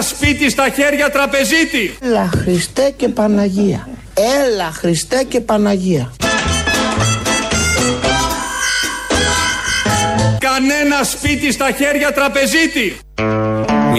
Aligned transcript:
Κανένα 0.00 0.16
σπίτι 0.18 0.50
στα 0.50 0.68
χέρια 0.68 1.10
τραπεζίτη. 1.10 1.96
Έλα 2.02 2.30
Χριστέ 2.42 2.94
και 2.96 3.08
Παναγία. 3.08 3.88
Έλα 4.14 4.70
Χριστέ 4.72 5.24
και 5.28 5.40
Παναγία. 5.40 6.12
Κανένα 10.38 11.04
σπίτι 11.04 11.52
στα 11.52 11.70
χέρια 11.70 12.12
τραπεζίτη. 12.12 12.98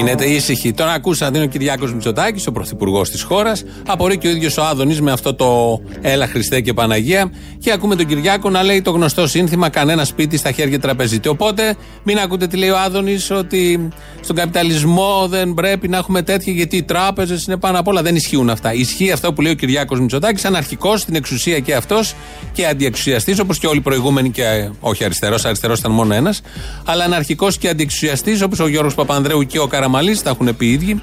Μείνετε 0.04 0.26
ήσυχοι. 0.26 0.74
Τον 0.74 0.88
ακούσατε, 0.88 1.38
είναι 1.38 1.46
ο 1.46 1.50
Κυριάκος 1.50 1.94
Μητσοτάκης, 1.94 2.48
ο 2.48 2.52
πρωθυπουργός 2.52 3.10
της 3.10 3.22
χώρας. 3.22 3.64
Απορεί 3.88 4.18
και 4.18 4.28
ο 4.28 4.30
ίδιος 4.32 4.58
ο 4.58 4.64
Άδωνης 4.64 5.02
με 5.02 5.12
αυτό 5.12 5.34
το 5.34 5.82
Έλα 6.02 6.28
Χριστέ 6.28 6.62
και 6.62 6.74
Παναγία. 6.74 7.32
Και 7.60 7.72
ακούμε 7.72 7.96
τον 7.96 8.06
Κυριάκο 8.06 8.50
να 8.50 8.64
λέει 8.64 8.82
το 8.82 8.92
γνωστό 8.92 9.28
σύνθημα 9.28 9.70
Κανένα 9.70 10.06
σπίτι 10.06 10.38
στα 10.38 10.52
χέρια 10.52 10.80
τραπεζίτη. 10.80 11.28
Οπότε 11.28 11.76
μην 12.04 12.20
ακούτε 12.20 12.48
τι 12.48 12.58
λέει 12.58 12.70
ο 12.70 12.78
Άδωνης 12.78 13.32
ότι 13.32 13.90
στον 14.22 14.36
καπιταλισμό 14.36 15.28
δεν 15.30 15.54
πρέπει 15.54 15.88
να 15.88 15.98
έχουμε 15.98 16.22
τέτοια 16.22 16.54
γιατί 16.54 16.78
οι 16.78 16.84
τράπεζες 16.84 17.44
είναι 17.44 17.58
πάνω 17.58 17.80
απ' 17.80 17.88
όλα. 17.88 18.02
Δεν 18.02 18.16
ισχύουν 18.16 18.50
αυτά. 18.50 18.74
Ισχύει 18.74 19.12
αυτό 19.12 19.34
που 19.34 19.42
λέει 19.42 19.52
ο 19.52 19.56
Κυριάκος 19.56 20.00
Μητσοτάκης, 20.00 20.46
αναρχικός 20.46 21.02
στην 21.02 21.16
εξουσία 21.16 21.60
και 21.60 21.76
αυτός 21.76 22.14
και 22.52 22.68
αντιεξουσιαστής 22.68 23.40
όπως 23.40 23.60
και 23.60 23.68
όλοι 23.68 23.78
οι 23.78 23.82
προηγούμενοι 23.82 24.30
και 24.30 24.70
όχι 24.80 25.04
αριστερός, 25.04 25.46
αριστερός 25.46 25.80
ήταν 25.80 25.92
μόνο 25.92 26.14
ένας. 26.14 26.42
Αλλά 26.86 27.04
αναρχικός 27.04 27.58
και 27.58 27.70
αντιεξουσιαστής 27.70 28.42
όπως 28.42 28.60
ο 28.60 28.68
Γιώργος 28.68 28.96
Παπανδρέου 28.96 29.46
και 29.46 29.60
ο 29.60 29.68
Καραμαλή, 29.92 30.22
τα 30.22 30.30
έχουν 30.30 30.58
πει 30.58 30.66
οι 30.66 30.72
ίδιοι. 30.72 31.02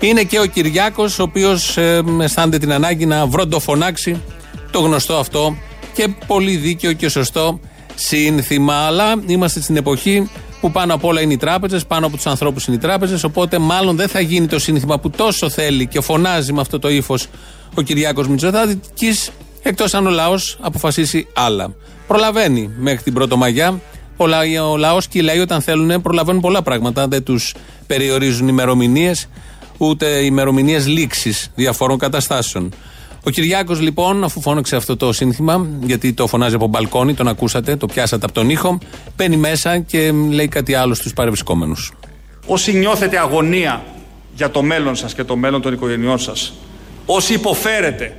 Είναι 0.00 0.22
και 0.22 0.40
ο 0.40 0.46
Κυριάκος, 0.46 1.18
ο 1.18 1.22
οποίος 1.22 1.76
ε, 1.76 2.02
αισθάνεται 2.20 2.58
την 2.58 2.72
ανάγκη 2.72 3.06
να 3.06 3.26
βροντοφωνάξει 3.26 4.20
το 4.70 4.80
γνωστό 4.80 5.16
αυτό 5.16 5.56
και 5.94 6.08
πολύ 6.26 6.56
δίκαιο 6.56 6.92
και 6.92 7.08
σωστό 7.08 7.60
σύνθημα. 7.94 8.74
Αλλά 8.74 9.14
είμαστε 9.26 9.60
στην 9.60 9.76
εποχή 9.76 10.30
που 10.60 10.70
πάνω 10.70 10.94
απ' 10.94 11.04
όλα 11.04 11.20
είναι 11.20 11.32
οι 11.32 11.36
τράπεζες, 11.36 11.86
πάνω 11.86 12.06
από 12.06 12.16
τους 12.16 12.26
ανθρώπους 12.26 12.66
είναι 12.66 12.76
οι 12.76 12.78
τράπεζες. 12.78 13.24
Οπότε 13.24 13.58
μάλλον 13.58 13.96
δεν 13.96 14.08
θα 14.08 14.20
γίνει 14.20 14.46
το 14.46 14.58
σύνθημα 14.58 14.98
που 14.98 15.10
τόσο 15.10 15.50
θέλει 15.50 15.86
και 15.86 16.00
φωνάζει 16.00 16.52
με 16.52 16.60
αυτό 16.60 16.78
το 16.78 16.88
ύφος 16.88 17.26
ο 17.74 17.82
Κυριάκος 17.82 18.28
Μητσοτάκη, 18.28 19.18
εκτός 19.62 19.94
αν 19.94 20.06
ο 20.06 20.10
λαός 20.10 20.58
αποφασίσει 20.60 21.26
άλλα. 21.34 21.74
Προλαβαίνει 22.06 22.70
μέχρι 22.78 23.02
την 23.02 23.12
Πρωτομαγιά. 23.12 23.80
Ο, 24.16 24.26
λα, 24.26 24.38
ο 24.70 24.76
λαός 24.76 25.08
και 25.08 25.18
οι 25.18 25.22
λαοί 25.22 25.38
όταν 25.38 25.60
θέλουν 25.60 26.02
προλαβαίνουν 26.02 26.40
πολλά 26.40 26.62
πράγματα. 26.62 27.08
Δεν 27.08 27.22
τους 27.22 27.54
περιορίζουν 27.86 28.48
ημερομηνίες, 28.48 29.28
ούτε 29.78 30.06
ημερομηνίες 30.06 30.86
λήξη 30.86 31.34
διαφόρων 31.54 31.98
καταστάσεων. 31.98 32.72
Ο 33.24 33.30
Κυριάκος 33.30 33.80
λοιπόν, 33.80 34.24
αφού 34.24 34.40
φώναξε 34.40 34.76
αυτό 34.76 34.96
το 34.96 35.12
σύνθημα, 35.12 35.66
γιατί 35.80 36.12
το 36.12 36.26
φωνάζει 36.26 36.54
από 36.54 36.66
μπαλκόνι, 36.66 37.14
τον 37.14 37.28
ακούσατε, 37.28 37.76
το 37.76 37.86
πιάσατε 37.86 38.24
από 38.24 38.34
τον 38.34 38.50
ήχο, 38.50 38.78
μπαίνει 39.16 39.36
μέσα 39.36 39.78
και 39.78 40.12
λέει 40.30 40.48
κάτι 40.48 40.74
άλλο 40.74 40.94
στους 40.94 41.12
παρευρισκόμενους. 41.12 41.92
Όσοι 42.46 42.72
νιώθετε 42.72 43.18
αγωνία 43.18 43.82
για 44.34 44.50
το 44.50 44.62
μέλλον 44.62 44.96
σας 44.96 45.14
και 45.14 45.24
το 45.24 45.36
μέλλον 45.36 45.62
των 45.62 45.72
οικογενειών 45.72 46.18
σας, 46.18 46.52
όσοι 47.06 47.34
υποφέρετε, 47.34 48.16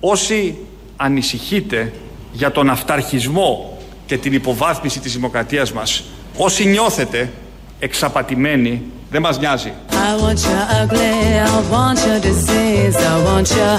όσοι 0.00 0.56
ανησυχείτε 0.96 1.92
για 2.32 2.50
τον 2.50 2.70
αυταρχισμό 2.70 3.78
και 4.10 4.18
την 4.18 4.32
υποβάθμιση 4.32 5.00
της 5.00 5.12
δημοκρατίας 5.12 5.72
μας, 5.72 6.02
όσοι 6.36 6.64
νιώθετε 6.64 7.32
εξαπατημένοι, 7.78 8.82
δεν 9.10 9.20
μας 9.22 9.38
νοιάζει. 9.38 9.72
I 9.90 9.94
want 10.22 10.38
you 10.48 10.58
ugly, 10.80 11.14
I 11.54 11.60
want 11.74 11.98
your 12.06 12.20
disease, 12.30 12.96
I 13.12 13.16
want 13.28 13.48
you 13.56 13.70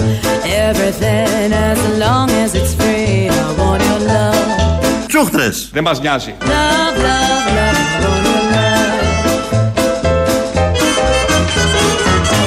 everything 0.67 1.47
as 1.69 1.79
long 2.05 2.27
as 2.43 2.49
it's 2.59 2.73
free. 2.79 3.29
I 3.29 3.49
want 3.61 3.81
your 3.89 4.01
love. 4.11 5.07
Τσούχτρες. 5.07 5.69
Δεν 5.73 5.83
μας 5.83 6.01
νοιάζει. 6.01 6.35
Love, 6.39 6.45
love, 6.47 7.45
love, 7.57 7.77
I 7.95 8.05
want 8.05 8.25
your 8.31 8.43
love. 8.55 8.99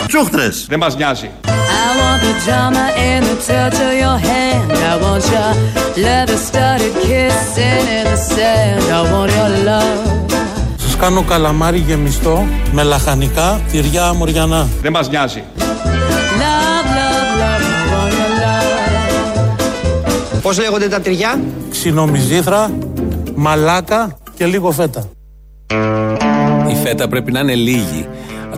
Τσούχτρες. 0.06 0.66
Δεν 0.68 0.78
μας 0.78 0.96
νοιάζει. 0.96 1.30
I 2.24 2.26
want 2.26 2.32
the 2.36 2.36
drama 2.46 2.84
in 3.06 3.20
the 3.28 3.36
touch 3.48 3.78
of 3.86 3.92
your 4.02 4.18
hand. 4.28 4.66
I 4.90 4.92
want 5.04 5.24
your 5.34 5.50
leather 6.04 6.38
studded 6.46 6.94
kissing 7.04 7.84
in 7.98 8.04
the 8.12 8.18
sand. 8.32 8.82
I 8.98 9.00
want 9.12 9.30
your 9.38 9.50
love. 9.68 10.02
Σας 10.76 10.96
κάνω 10.96 11.22
καλαμάρι 11.22 11.78
γεμιστό 11.78 12.46
με 12.72 12.82
λαχανικά 12.82 13.60
τυριά 13.70 14.04
αμοριανά. 14.06 14.68
Δεν 14.82 14.92
μας 14.92 15.08
νοιάζει. 15.08 15.42
Love, 15.58 15.64
love, 16.98 17.30
love, 17.40 17.62
I 17.62 17.64
want 17.92 18.12
your 18.18 18.32
love. 20.36 20.42
Πώς 20.42 20.58
λέγονται 20.58 20.88
τα 20.88 21.00
τριγιά; 21.00 21.40
Ξινομιζήθρα, 21.70 22.70
μαλάκα 23.34 24.16
και 24.36 24.46
λίγο 24.46 24.70
φέτα. 24.72 25.04
Η 26.70 26.74
φέτα 26.84 27.08
πρέπει 27.08 27.32
να 27.32 27.40
είναι 27.40 27.54
λίγη. 27.54 28.08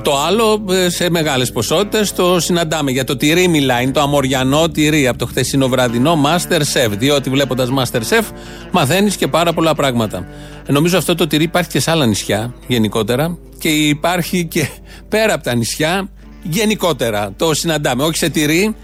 Το 0.06 0.18
άλλο 0.18 0.64
ε, 0.70 0.88
σε 0.88 1.10
μεγάλες 1.10 1.52
ποσότητες 1.52 2.12
το 2.12 2.40
συναντάμε. 2.40 2.90
Για 2.90 3.04
το 3.04 3.16
τυρί 3.16 3.48
μιλάει, 3.48 3.82
είναι 3.82 3.92
το 3.92 4.00
αμοριανό 4.00 4.68
τυρί 4.68 5.08
από 5.08 5.18
το 5.18 5.26
χθεσινό 5.26 5.68
βραδινό 5.68 6.18
Master 6.24 6.60
Chef. 6.60 6.90
Διότι 6.90 7.30
βλέποντας 7.30 7.68
Master 7.78 7.98
Chef 7.98 8.22
μαθαίνεις 8.70 9.16
και 9.16 9.26
πάρα 9.26 9.52
πολλά 9.52 9.74
πράγματα. 9.74 10.26
Ε, 10.66 10.72
νομίζω 10.72 10.98
αυτό 10.98 11.14
το 11.14 11.26
τυρί 11.26 11.44
υπάρχει 11.44 11.70
και 11.70 11.80
σε 11.80 11.90
άλλα 11.90 12.06
νησιά 12.06 12.54
γενικότερα 12.66 13.38
και 13.58 13.68
υπάρχει 13.68 14.44
και 14.46 14.68
πέρα 15.08 15.34
από 15.34 15.44
τα 15.44 15.54
νησιά 15.54 16.08
γενικότερα. 16.42 17.32
Το 17.36 17.54
συναντάμε. 17.54 18.02
Όχι 18.02 18.16
σε 18.16 18.28
τυρί, 18.28 18.74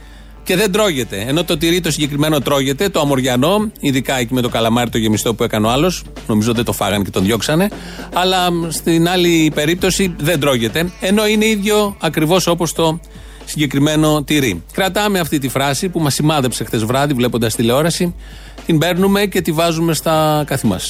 και 0.44 0.56
δεν 0.56 0.72
τρώγεται. 0.72 1.25
Ενώ 1.28 1.44
το 1.44 1.58
τυρί 1.58 1.80
το 1.80 1.91
συγκεκριμένο 1.91 2.41
τρώγεται, 2.41 2.88
το 2.88 3.00
αμοριανό, 3.00 3.72
ειδικά 3.80 4.19
εκεί 4.19 4.34
με 4.34 4.41
το 4.41 4.48
καλαμάρι 4.48 4.91
το 4.91 4.98
γεμιστό 4.98 5.34
που 5.34 5.42
έκανε 5.42 5.66
ο 5.66 5.70
άλλος. 5.70 6.03
Νομίζω 6.26 6.53
δεν 6.53 6.64
το 6.64 6.72
φάγανε 6.72 7.04
και 7.04 7.10
τον 7.10 7.25
διώξανε. 7.25 7.69
Αλλά 8.12 8.53
μ, 8.53 8.70
στην 8.70 9.08
άλλη 9.08 9.53
περίπτωση 9.54 10.14
δεν 10.19 10.41
τρώγεται. 10.41 10.91
Ενώ 11.00 11.26
είναι 11.26 11.47
ίδιο 11.47 11.97
ακριβώς 12.00 12.47
όπως 12.47 12.72
το 12.72 13.00
συγκεκριμένο 13.44 14.22
τυρί. 14.25 14.62
Κρατάμε 14.72 15.19
αυτή 15.19 15.38
τη 15.38 15.48
φράση 15.48 15.88
που 15.88 16.00
μας 16.00 16.14
σημάδεψε 16.14 16.64
χθες 16.64 16.84
βράδυ 16.84 17.14
βλέποντας 17.14 17.54
τηλεόραση. 17.54 18.14
Την 18.66 18.78
παίρνουμε 18.78 19.26
και 19.26 19.41
τη 19.41 19.53
βάζουμε 19.53 19.94
στα 19.94 20.44
καθημά. 20.47 20.80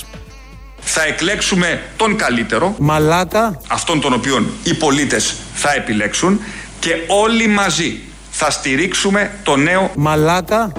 Θα 0.84 1.04
εκλέξουμε 1.04 1.82
τον 1.96 2.16
καλύτερο, 2.16 2.74
Μαλάκα, 2.78 3.60
αυτόν 3.68 4.00
τον 4.00 4.12
οποίον 4.12 4.46
οι 4.64 4.74
πολίτες 4.74 5.34
θα 5.54 5.74
επιλέξουν 5.74 6.40
και 6.80 6.90
όλοι 7.06 7.46
μαζί 7.46 8.00
θα 8.44 8.50
στηρίξουμε 8.50 9.30
το 9.42 9.56
νέο 9.56 9.90
μαλάτα. 9.96 10.72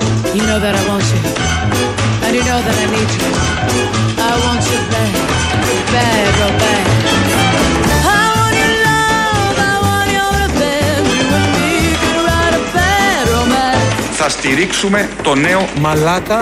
Θα 14.11 14.29
στηρίξουμε 14.29 15.09
το 15.23 15.35
νέο 15.35 15.67
μαλάτα. 15.79 16.39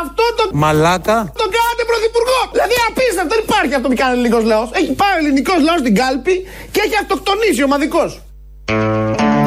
Αυτό 0.00 0.22
το 0.36 0.50
μαλάτα 0.52 1.32
απίστευτο, 2.90 3.28
δεν 3.34 3.40
υπάρχει 3.46 3.74
αυτό 3.78 3.88
που 3.88 3.96
κάνει 4.02 4.12
ο 4.14 4.16
ελληνικός 4.18 4.44
λαός. 4.52 4.68
Έχει 4.80 4.92
πάει 5.00 5.14
ο 5.16 5.20
ελληνικός 5.24 5.58
λαός 5.66 5.80
στην 5.84 5.94
κάλπη 6.00 6.34
και 6.72 6.80
έχει 6.84 6.96
αυτοκτονήσει 7.02 7.62
ομαδικό. 7.68 8.04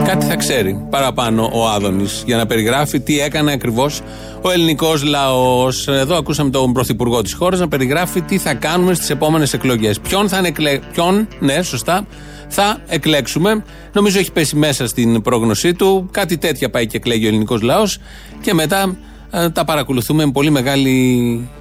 Κάτι 0.06 0.26
θα 0.26 0.36
ξέρει 0.36 0.88
παραπάνω 0.90 1.50
ο 1.54 1.68
Άδωνης 1.68 2.24
για 2.26 2.38
να 2.38 2.46
περιγράφει 2.46 3.00
τι 3.00 3.20
έκανε 3.20 3.52
ακριβώς 3.52 4.02
ο 4.42 4.52
ελληνικός 4.52 5.04
λαός. 5.04 5.88
Εδώ 5.88 6.16
ακούσαμε 6.16 6.50
τον 6.50 6.74
πρωθυπουργό 6.74 7.22
της 7.22 7.34
χώρας 7.34 7.60
να 7.60 7.68
περιγράφει 7.68 8.22
τι 8.22 8.38
θα 8.38 8.54
κάνουμε 8.54 8.94
στις 8.94 9.10
επόμενες 9.10 9.54
εκλογές. 9.54 10.00
Ποιον 10.00 10.30
θα 10.30 10.42
εκλε... 10.44 10.80
Ποιον, 10.94 11.28
ναι, 11.40 11.62
σωστά, 11.62 12.06
θα 12.48 12.78
εκλέξουμε. 12.88 13.64
Νομίζω 13.94 14.20
έχει 14.20 14.32
πέσει 14.32 14.56
μέσα 14.56 14.88
στην 14.88 15.22
πρόγνωσή 15.22 15.74
του. 15.74 16.10
Κάτι 16.12 16.38
τέτοια 16.38 16.70
πάει 16.70 16.88
και 16.88 16.98
εκλέγει 16.98 17.26
ο 17.26 17.28
ελληνικός 17.28 17.62
λαός. 17.62 17.98
Και 18.42 18.54
μετά 18.54 18.98
ε, 19.32 19.50
τα 19.50 19.66
παρακολουθούμε 19.66 20.26
με 20.26 20.32
πολύ 20.32 20.50
μεγάλη 20.50 21.50
ε, 21.58 21.59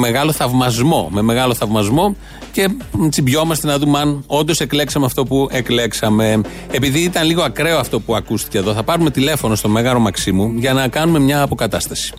μεγάλο 0.00 0.32
θαυμασμό. 0.32 1.08
Με 1.12 1.22
μεγάλο 1.22 1.54
θαυμασμό 1.54 2.16
και 2.52 2.68
τσιμπιόμαστε 3.08 3.66
να 3.66 3.78
δούμε 3.78 3.98
αν 3.98 4.24
όντως 4.26 4.60
εκλέξαμε 4.60 5.06
αυτό 5.06 5.24
που 5.24 5.48
εκλέξαμε. 5.50 6.40
Επειδή 6.70 7.00
ήταν 7.00 7.26
λίγο 7.26 7.42
ακραίο 7.42 7.78
αυτό 7.78 8.00
που 8.00 8.14
ακούστηκε 8.14 8.58
εδώ, 8.58 8.72
θα 8.72 8.82
πάρουμε 8.82 9.10
τηλέφωνο 9.10 9.54
στο 9.54 9.68
Μέγαρο 9.68 9.98
Μαξίμου 9.98 10.52
για 10.56 10.72
να 10.72 10.88
κάνουμε 10.88 11.18
μια 11.18 11.42
αποκατάσταση. 11.42 12.14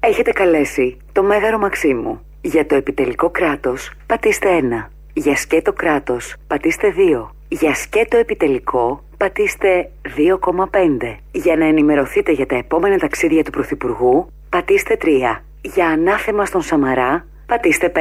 Έχετε 0.00 0.32
καλέσει 0.32 0.96
το 1.12 1.22
Μέγαρο 1.22 1.58
Μαξίμου. 1.58 2.20
Για 2.40 2.66
το 2.66 2.74
επιτελικό 2.74 3.30
κράτος, 3.30 3.90
πατήστε 4.06 4.48
1. 4.48 4.90
Για 5.12 5.36
σκέτο 5.36 5.72
κράτος, 5.72 6.34
πατήστε 6.46 6.94
2. 6.96 7.34
Για 7.60 7.74
σκέτο 7.74 8.16
επιτελικό, 8.16 9.04
πατήστε 9.16 9.90
2,5. 10.16 11.16
Για 11.32 11.56
να 11.56 11.64
ενημερωθείτε 11.64 12.32
για 12.32 12.46
τα 12.46 12.56
επόμενα 12.56 12.96
ταξίδια 12.96 13.44
του 13.44 13.50
Πρωθυπουργού, 13.50 14.32
πατήστε 14.48 14.96
3. 15.00 15.42
Για 15.60 15.86
ανάθεμα 15.86 16.44
στον 16.44 16.62
Σαμαρά, 16.62 17.26
πατήστε 17.46 17.92
5. 17.94 17.98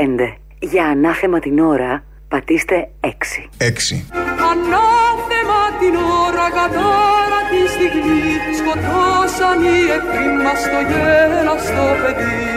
Για 0.60 0.86
ανάθεμα 0.86 1.40
την 1.40 1.60
ώρα, 1.60 2.04
πατήστε 2.28 2.90
6. 3.00 3.08
6. 3.08 4.06
ανάθεμα 4.52 5.62
την 5.80 5.96
ώρα 6.26 6.50
κατάρα 6.50 7.42
τη 7.50 7.70
στιγμή 7.70 8.24
σκοτώσαν 8.58 9.64
οι 9.64 9.78
εχθροί 9.96 10.28
μας 10.44 10.62
το 10.64 10.80
γέλαστο 10.90 11.84
παιδί. 12.02 12.52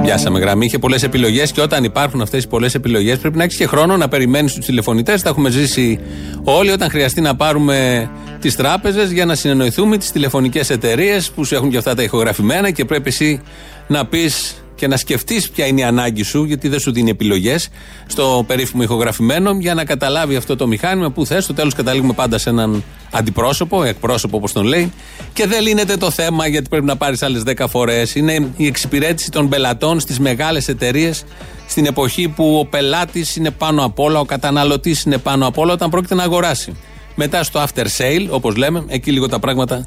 Δεν 0.00 0.08
πιάσαμε 0.08 0.38
γραμμή. 0.38 0.66
Είχε 0.66 0.78
πολλές 0.78 1.02
επιλογές 1.02 1.52
και 1.52 1.60
όταν 1.60 1.84
υπάρχουν 1.84 2.20
αυτές 2.20 2.44
οι 2.44 2.48
πολλές 2.48 2.74
επιλογές 2.74 3.18
πρέπει 3.18 3.36
να 3.36 3.44
έχεις 3.44 3.56
και 3.56 3.66
χρόνο 3.66 3.96
να 3.96 4.08
περιμένεις 4.08 4.54
τους 4.54 4.66
τηλεφωνητές. 4.66 5.22
Τα 5.22 5.28
έχουμε 5.28 5.50
ζήσει 5.50 6.00
όλοι 6.44 6.70
όταν 6.70 6.90
χρειαστεί 6.90 7.20
να 7.20 7.36
πάρουμε 7.36 8.10
τις 8.40 8.56
τράπεζες 8.56 9.10
για 9.10 9.24
να 9.24 9.34
συνεννοηθούμε 9.34 9.96
τις 9.96 10.12
τηλεφωνικές 10.12 10.70
εταιρείες 10.70 11.30
που 11.30 11.44
σου 11.44 11.54
έχουν 11.54 11.70
και 11.70 11.76
αυτά 11.76 11.94
τα 11.94 12.02
ηχογραφημένα 12.02 12.70
και 12.70 12.84
πρέπει 12.84 13.08
εσύ 13.08 13.40
να 13.86 14.06
πεις 14.06 14.59
και 14.80 14.86
να 14.86 14.96
σκεφτείς 14.96 15.50
ποια 15.50 15.66
είναι 15.66 15.80
η 15.80 15.84
ανάγκη 15.84 16.22
σου, 16.22 16.44
γιατί 16.44 16.68
δεν 16.68 16.80
σου 16.80 16.92
δίνει 16.92 17.10
επιλογές 17.10 17.68
στο 18.06 18.44
περίφημο 18.46 18.82
ηχογραφημένο, 18.82 19.56
για 19.58 19.74
να 19.74 19.84
καταλάβει 19.84 20.36
αυτό 20.36 20.56
το 20.56 20.66
μηχάνημα 20.66 21.10
που 21.10 21.26
θες. 21.26 21.44
Στο 21.44 21.54
τέλος 21.54 21.74
καταλήγουμε 21.74 22.12
πάντα 22.12 22.38
σε 22.38 22.50
έναν 22.50 22.84
αντιπρόσωπο, 23.10 23.82
εκπρόσωπο 23.82 24.36
όπως 24.36 24.52
τον 24.52 24.64
λέει, 24.64 24.92
και 25.32 25.46
δεν 25.46 25.62
λύνεται 25.62 25.96
το 25.96 26.10
θέμα 26.10 26.46
γιατί 26.46 26.68
πρέπει 26.68 26.84
να 26.84 26.96
πάρεις 26.96 27.22
άλλες 27.22 27.42
10 27.42 27.66
φορές. 27.68 28.14
Είναι 28.14 28.48
η 28.56 28.66
εξυπηρέτηση 28.66 29.30
των 29.30 29.48
πελατών 29.48 30.00
στις 30.00 30.18
μεγάλες 30.18 30.68
εταιρείες 30.68 31.24
στην 31.68 31.86
εποχή 31.86 32.28
που 32.28 32.58
ο 32.58 32.66
πελάτης 32.66 33.36
είναι 33.36 33.50
πάνω 33.50 33.84
απ' 33.84 33.98
όλα, 33.98 34.20
ο 34.20 34.24
καταναλωτής 34.24 35.02
είναι 35.02 35.18
πάνω 35.18 35.46
απ' 35.46 35.58
όλα 35.58 35.72
όταν 35.72 35.90
πρόκειται 35.90 36.14
να 36.14 36.22
αγοράσει. 36.22 36.76
Μετά 37.14 37.42
στο 37.42 37.64
after 37.64 37.84
sale, 37.84 38.26
όπως 38.30 38.56
λέμε, 38.56 38.84
εκεί 38.88 39.12
λίγο 39.12 39.28
τα 39.28 39.38
πράγματα 39.38 39.84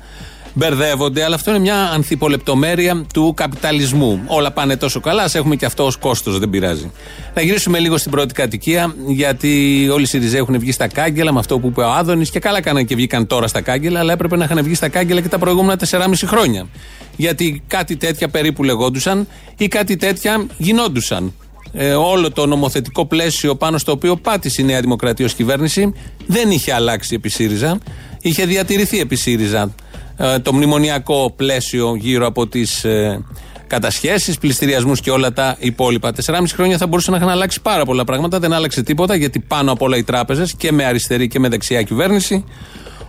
μπερδεύονται, 0.54 1.24
αλλά 1.24 1.36
αυτό 1.36 1.50
είναι 1.50 1.60
μια 1.60 1.76
ανθιπολεπτομέρεια 1.76 3.06
του 3.14 3.34
καπιταλισμού. 3.36 4.22
Όλα 4.26 4.52
πάνε 4.52 4.78
τόσο 4.78 5.00
καλά, 5.00 5.24
α 5.24 5.30
έχουμε 5.34 5.56
και 5.56 5.66
αυτό 5.66 5.86
ως 5.86 5.98
κόστος, 5.98 6.40
δεν 6.40 6.50
πειράζει. 6.50 6.92
Να 7.34 7.42
γυρίσουμε 7.42 7.80
λίγο 7.80 7.98
στην 7.98 8.12
πρώτη 8.12 8.34
κατοικία, 8.34 8.96
γιατί 9.08 9.50
όλοι 9.92 10.04
οι 10.04 10.06
ΣΥΡΙΖΑ 10.06 10.38
έχουν 10.38 10.60
βγει 10.60 10.72
στα 10.72 10.88
κάγκελα 10.88 11.34
με 11.34 11.40
αυτό 11.40 11.60
που 11.60 11.68
είπε 11.68 11.82
ο 11.82 11.92
Άδωνης 11.92 12.30
και 12.30 12.40
καλά 12.40 12.62
κάνανε 12.62 12.86
και 12.86 12.96
βγήκαν 12.96 13.28
τώρα 13.28 13.48
στα 13.48 13.62
κάγκελα, 13.62 14.00
αλλά 14.00 14.14
έπρεπε 14.14 14.36
να 14.36 14.44
είχαν 14.44 14.64
βγει 14.64 14.76
στα 14.76 14.90
κάγκελα 14.90 15.22
και 15.22 15.28
τα 15.28 15.38
προηγούμενα 15.38 15.80
4,5 15.90 16.14
χρόνια. 16.26 16.68
Γιατί 17.16 17.64
κάτι 17.68 17.96
τέτοια 17.96 18.28
περίπου 18.28 18.64
λεγόντουσαν 18.64 19.28
ή 19.58 19.68
κάτι 19.68 19.96
τέτοια 19.96 20.46
γινόντουσαν. 20.58 21.34
Ε, 21.76 21.94
όλο 21.94 22.32
το 22.32 22.46
νομοθετικό 22.46 23.06
πλαίσιο 23.06 23.56
πάνω 23.56 23.78
στο 23.78 23.92
οποίο 23.92 24.16
πάτησε 24.16 24.62
η 24.62 24.66
Νέα 24.66 24.82
Δημοκρατία 24.82 25.26
ως 25.26 25.34
κυβέρνηση 25.34 25.94
δεν 26.26 26.52
είχε 26.52 26.74
αλλάξει 26.74 27.16
επί 27.16 27.30
ΣΥΡΙΖΑ. 27.30 27.78
Είχε 28.22 28.46
διατηρηθεί 28.46 29.00
επί 29.00 29.16
ΣΥΡΙΖΑ 29.16 29.62
ε, 29.62 29.93
το 30.42 30.54
μνημονιακό 30.54 31.34
πλαίσιο 31.36 31.96
γύρω 31.96 32.26
από 32.26 32.48
τις 32.48 32.84
ε, 32.84 33.24
κατασχέσεις, 33.68 34.38
πληστηριασμούς 34.38 35.00
και 35.00 35.12
όλα 35.12 35.34
τα 35.34 35.56
υπόλοιπα. 35.60 36.12
4,5 36.26 36.44
χρόνια 36.54 36.78
θα 36.78 36.88
μπορούσε 36.88 37.12
να 37.12 37.18
είχαν 37.18 37.30
αλλάξει 37.30 37.62
πάρα 37.62 37.86
πολλά 37.86 38.04
πράγματα. 38.04 38.40
Δεν 38.40 38.54
άλλαξε 38.54 38.84
τίποτα 38.84 39.16
γιατί 39.16 39.40
πάνω 39.40 39.72
απ' 39.72 39.82
όλα 39.82 39.98
οι 39.98 40.04
τράπεζες 40.04 40.54
και 40.58 40.72
με 40.72 40.86
αριστερή 40.86 41.28
και 41.28 41.40
με 41.40 41.50
δεξιά 41.50 41.82
κυβέρνηση. 41.82 42.46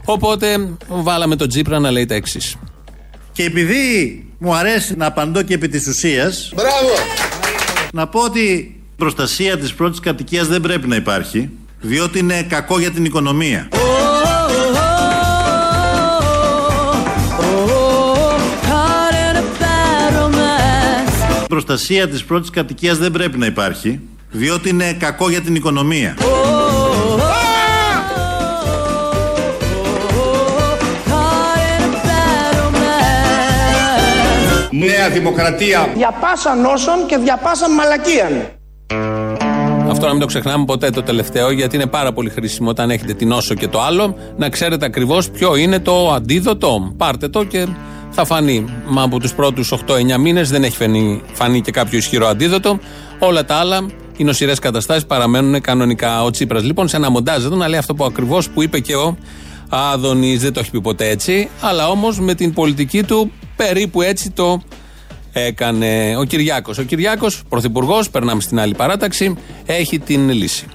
Οπότε 0.05 0.77
βάλαμε 0.89 1.37
τον 1.37 1.49
Τζίπρα 1.49 1.79
να 1.79 1.91
λέει 1.91 2.07
τα 2.07 2.15
εξής. 2.15 2.57
Και 3.33 3.45
επειδή 3.45 4.25
μου 4.39 4.55
αρέσει 4.55 4.95
να 4.97 5.07
απαντώ 5.07 5.43
και 5.43 5.55
επί 5.55 5.69
της 5.69 5.87
ουσίας 5.87 6.53
Μπράβο! 6.55 6.95
Να 7.93 8.07
πω 8.07 8.21
ότι 8.21 8.41
η 8.41 8.81
προστασία 8.97 9.59
της 9.59 9.75
πρώτης 9.75 10.01
κατοικίας 10.01 10.47
δεν 10.47 10.61
πρέπει 10.61 10.89
να 10.89 10.97
υπάρχει 10.97 11.51
Διότι 11.81 12.19
είναι 12.19 12.43
κακό 12.43 12.79
για 12.79 12.91
την 12.91 13.05
οικονομία 13.05 13.69
προστασία 21.55 22.09
της 22.09 22.25
πρώτης 22.25 22.51
κατοικίας 22.51 22.99
δεν 22.99 23.11
πρέπει 23.11 23.39
να 23.39 23.47
υπάρχει 23.47 24.01
Διότι 24.31 24.69
είναι 24.69 24.93
κακό 24.93 25.31
για 25.31 25.41
την 25.41 25.55
οικονομία 25.55 26.17
Caught 31.09 31.59
in 31.71 31.83
a 31.85 31.91
bad 32.07 32.55
romance. 32.61 33.09
Νέα 34.71 35.11
Δημοκρατία. 35.11 35.89
Διαπάσαν 35.95 36.65
όσων 36.65 37.07
και 37.07 37.17
διαπάσαν 37.17 37.75
μαλακίαν. 37.75 38.33
Αυτό 39.91 40.07
να 40.07 40.11
μην 40.13 40.21
το 40.21 40.27
ξεχνάμε 40.27 40.65
ποτέ 40.65 40.91
το 40.91 41.03
τελευταίο, 41.03 41.51
γιατί 41.51 41.77
είναι 41.77 41.87
πάρα 41.87 42.13
πολύ 42.13 42.31
χρήσιμο 42.31 42.69
όταν 42.69 42.91
έχετε 42.91 43.15
την 43.15 43.33
όσο 43.33 43.55
και 43.55 43.69
το 43.69 43.83
άλλο 43.83 44.17
να 44.37 44.49
ξέρετε 44.49 44.87
ακριβώς 44.87 45.31
ποιο 45.31 45.57
είναι 45.57 45.81
το 45.81 46.13
αντίδοτο. 46.13 46.95
Πάρτε 46.97 47.29
το 47.29 47.45
και 47.45 47.67
θα 48.15 48.25
φανεί. 48.25 48.65
Μα 48.87 49.03
από 49.03 49.21
τους 49.21 49.35
πρώτους 49.35 49.73
8-9 49.73 50.19
μήνες 50.19 50.51
δεν 50.51 50.65
έχει 50.65 50.77
φανεί, 50.77 51.23
φανεί 51.33 51.61
και 51.61 51.71
κάποιο 51.71 51.99
ισχυρό 51.99 52.27
αντίδοτο. 52.27 52.79
Όλα 53.19 53.45
τα 53.45 53.55
άλλα, 53.55 53.87
οι 54.17 54.25
νοσηρές 54.25 54.59
καταστάσεις 54.59 55.07
παραμένουν 55.07 55.61
κανονικά. 55.61 56.23
Ο 56.23 56.31
Τσίπρας 56.31 56.63
λοιπόν 56.63 56.89
σε 56.89 56.97
ένα 56.97 57.11
μοντάζ 57.11 57.45
εδώ 57.45 57.57
να 57.57 57.69
λέει 57.69 57.79
αυτό 57.79 57.95
που 57.95 58.05
ακριβώς 58.05 58.51
που 58.51 58.63
είπε 58.63 58.81
και 58.81 58.95
ο 58.95 59.17
Άδωνης. 59.69 60.41
Δεν 60.41 60.53
το 60.53 60.61
έχει 60.61 60.71
πει 60.71 60.81
ποτέ 60.81 61.09
έτσι, 61.09 61.49
αλλά 61.61 61.89
όμως 61.89 62.21
με 62.21 62.35
την 62.35 62.53
πολιτική 62.53 63.03
του 63.03 63.33
περίπου 63.57 64.03
έτσι 64.03 64.31
το 64.31 64.63
έκανε 65.33 66.17
ο 66.19 66.25
Κυριάκος. 66.25 66.79
Ο 66.79 66.83
Κυριάκος, 66.83 67.43
πρωθυπουργός, 67.49 68.11
περνάμε 68.11 68.41
στην 68.41 68.61
άλλη 68.61 68.75
παράταξη, 68.75 69.37
έχει 69.67 69.99
την 69.99 70.31
λύση. 70.31 70.67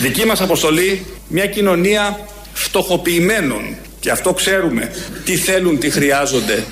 Δική 0.00 0.26
μας 0.26 0.40
αποστολή 0.40 1.06
μια 1.28 1.46
κοινωνία 1.46 2.18
φτωχοποιημένων 2.52 3.62
και 4.00 4.10
αυτό 4.10 4.32
ξέρουμε 4.32 4.90
τι 5.24 5.36
θέλουν, 5.36 5.78
τι 5.78 5.90
χρειάζονται 5.90 6.64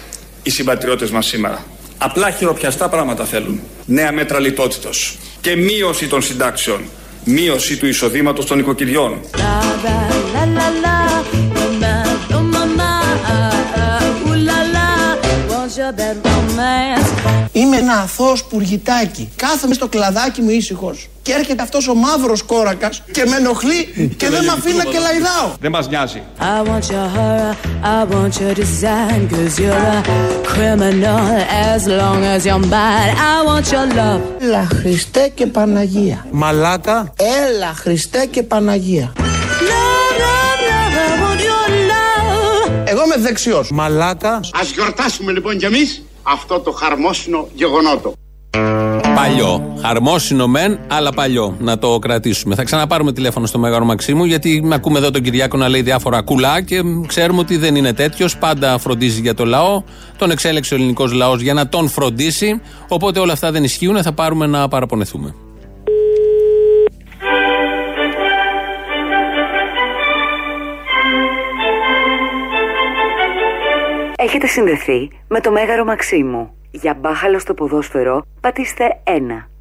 οι 0.43 0.51
συμπατριώτες 0.51 1.11
μας 1.11 1.27
σήμερα. 1.27 1.65
Απλά 1.99 2.31
χειροπιαστά 2.31 2.89
πράγματα 2.89 3.25
θέλουν. 3.25 3.61
Νέα 3.87 4.13
μέτρα 4.13 4.39
λιτότητος 4.41 5.19
και 5.41 5.57
μείωση 5.57 6.07
των 6.07 6.23
συντάξεων. 6.23 6.81
Μείωση 7.25 7.77
του 7.77 7.87
εισοδήματος 7.87 8.47
των 8.47 8.59
οικοκυριών. 8.59 9.21
Είμαι 17.57 17.77
ένα 17.77 17.93
αθώος 17.93 18.45
πουργητάκι. 18.45 19.29
Κάθομαι 19.37 19.75
στο 19.75 19.89
κλαδάκι 19.89 20.41
μου 20.41 20.51
ήσυχος. 20.51 21.09
Και 21.23 21.33
έρχεται 21.33 21.63
αυτός 21.63 21.89
ο 21.89 21.95
μαύρος 21.95 22.43
κόρακας 22.43 23.03
και 23.13 23.25
με 23.27 23.37
ενοχλεί 23.37 24.13
και 24.17 24.29
δεν 24.29 24.45
με 24.45 24.53
αφήνει 24.53 24.77
να 24.77 24.85
κελαϊδάω. 24.85 25.53
Δεν 25.61 25.71
μας 25.71 25.89
νοιάζει. 25.89 26.23
I 26.39 26.69
want 26.69 26.87
your 26.93 27.09
horror, 27.17 27.55
I 27.83 28.15
want 28.15 28.35
your 28.41 28.55
design, 28.55 29.21
cause 29.33 29.59
you're 29.63 29.87
a 29.93 30.03
criminal 30.53 31.25
as 31.73 31.83
long 31.87 32.21
as 32.35 32.45
you're 32.47 32.67
mine. 32.77 33.15
I 33.33 33.37
want 33.49 33.67
your 33.73 33.87
love. 33.97 34.21
Έλα 34.41 34.69
Χριστέ 34.81 35.33
και 35.35 35.47
Παναγία. 35.47 36.27
Μαλάκα. 36.31 37.13
Έλα 37.17 37.75
Χριστέ 37.75 38.27
και 38.31 38.43
Παναγία. 38.43 39.13
Love, 39.17 39.23
love, 40.23 40.61
love, 40.71 40.95
I 41.05 41.23
want 41.23 41.41
your 41.41 41.69
love. 41.91 42.83
Εγώ 42.85 43.03
είμαι 43.05 43.17
δεξιός. 43.17 43.71
Μαλάκα. 43.71 44.41
Ας 44.61 44.71
γιορτάσουμε 44.71 45.33
λοιπόν 45.33 45.59
κι 45.59 45.65
εμείς 45.65 46.03
αυτό 46.27 46.61
το 46.61 46.71
χαρμόσυνο 46.71 47.49
γεγονότο. 47.55 48.13
Παλιό. 49.15 49.79
Χαρμόσυνο 49.81 50.47
μεν, 50.47 50.79
αλλά 50.89 51.13
παλιό. 51.13 51.57
Να 51.59 51.79
το 51.79 51.99
κρατήσουμε. 51.99 52.55
Θα 52.55 52.65
ξαναπάρουμε 52.65 53.13
τηλέφωνο 53.13 53.47
στο 53.47 53.59
Μέγαρο 53.59 53.85
Μαξίμου, 53.85 54.25
γιατί 54.25 54.69
ακούμε 54.73 54.99
εδώ 54.99 55.11
τον 55.11 55.23
Κυριάκο 55.23 55.57
να 55.57 55.69
λέει 55.69 55.83
διάφορα 55.83 56.23
κουλά 56.23 56.63
και 56.63 56.83
ξέρουμε 57.07 57.41
ότι 57.41 57.57
δεν 57.57 57.77
είναι 57.77 57.93
τέτοιος. 57.93 58.37
Πάντα 58.37 58.79
φροντίζει 58.79 59.21
για 59.21 59.35
το 59.35 59.45
λαό. 59.45 59.83
Τον 60.19 60.31
εξέλεξε 60.31 60.75
ο 60.75 60.77
ελληνικός 60.77 61.13
λαός 61.13 61.41
για 61.41 61.55
να 61.55 61.69
τον 61.69 61.89
φροντίσει. 61.89 62.61
Οπότε 62.89 63.21
όλα 63.21 63.33
αυτά 63.33 63.51
δεν 63.51 63.65
ισχύουν. 63.65 64.03
Θα 64.03 64.13
πάρουμε 64.13 64.47
να 64.47 64.69
παραπονεθούμε. 64.69 65.35
Έχετε 74.27 74.47
συνδεθεί 74.47 75.11
με 75.29 75.41
το 75.41 75.51
Μέγαρο 75.51 75.85
Μαξίμου. 75.85 76.55
Για 76.71 76.95
μπάχαλο 76.95 77.39
στο 77.39 77.55
ποδόσφαιρο, 77.55 78.23
πατήστε 78.41 79.01
1. 79.05 79.11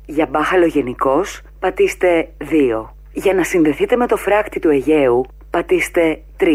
Για 0.06 0.26
μπάχαλο 0.26 0.66
γενικώς, 0.66 1.42
πατήστε 1.60 2.30
2. 2.40 2.94
Για 3.14 3.34
να 3.34 3.44
συνδεθείτε 3.44 3.96
με 3.96 4.08
το 4.08 4.18
φράκτη 4.18 4.60
του 4.60 4.70
Αιγαίου, 4.70 5.26
πατήστε 5.50 6.22
3. 6.40 6.46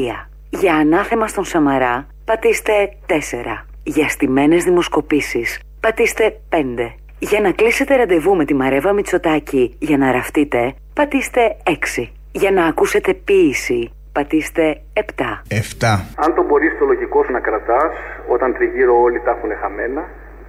Για 0.51 0.75
ανάθεμα 0.75 1.27
στον 1.27 1.45
Σαμαρά, 1.45 2.07
πατήστε 2.25 2.97
4. 3.07 3.67
Για 3.83 4.09
στιμένες 4.09 4.65
δημοσκοπήσεις, 4.65 5.61
πατήστε 5.81 6.41
5. 6.49 6.95
Για 7.19 7.41
να 7.41 7.53
κλείσετε 7.53 7.97
ραντεβού 7.97 8.37
με 8.37 8.45
τη 8.45 8.55
Μαρέβα 8.55 8.93
Μητσοτάκη 8.93 9.77
για 9.79 9.99
να 9.99 10.13
ραφτείτε, 10.13 10.75
πατήστε 10.95 11.57
6. 11.65 12.11
Για 12.33 12.51
να 12.51 12.67
ακούσετε 12.67 13.15
ποίηση, 13.15 13.91
πατήστε 14.13 14.65
7. 14.95 15.01
7. 15.49 16.01
Αν 16.25 16.31
τον 16.37 16.45
μπορείς 16.47 16.73
το 16.79 16.85
λογικό 16.93 17.19
σου 17.25 17.33
να 17.33 17.41
κρατάς 17.41 17.95
όταν 18.35 18.49
τριγύρω 18.57 18.95
όλοι 19.07 19.21
τα 19.25 19.31
έχουν 19.37 19.51
χαμένα 19.61 20.03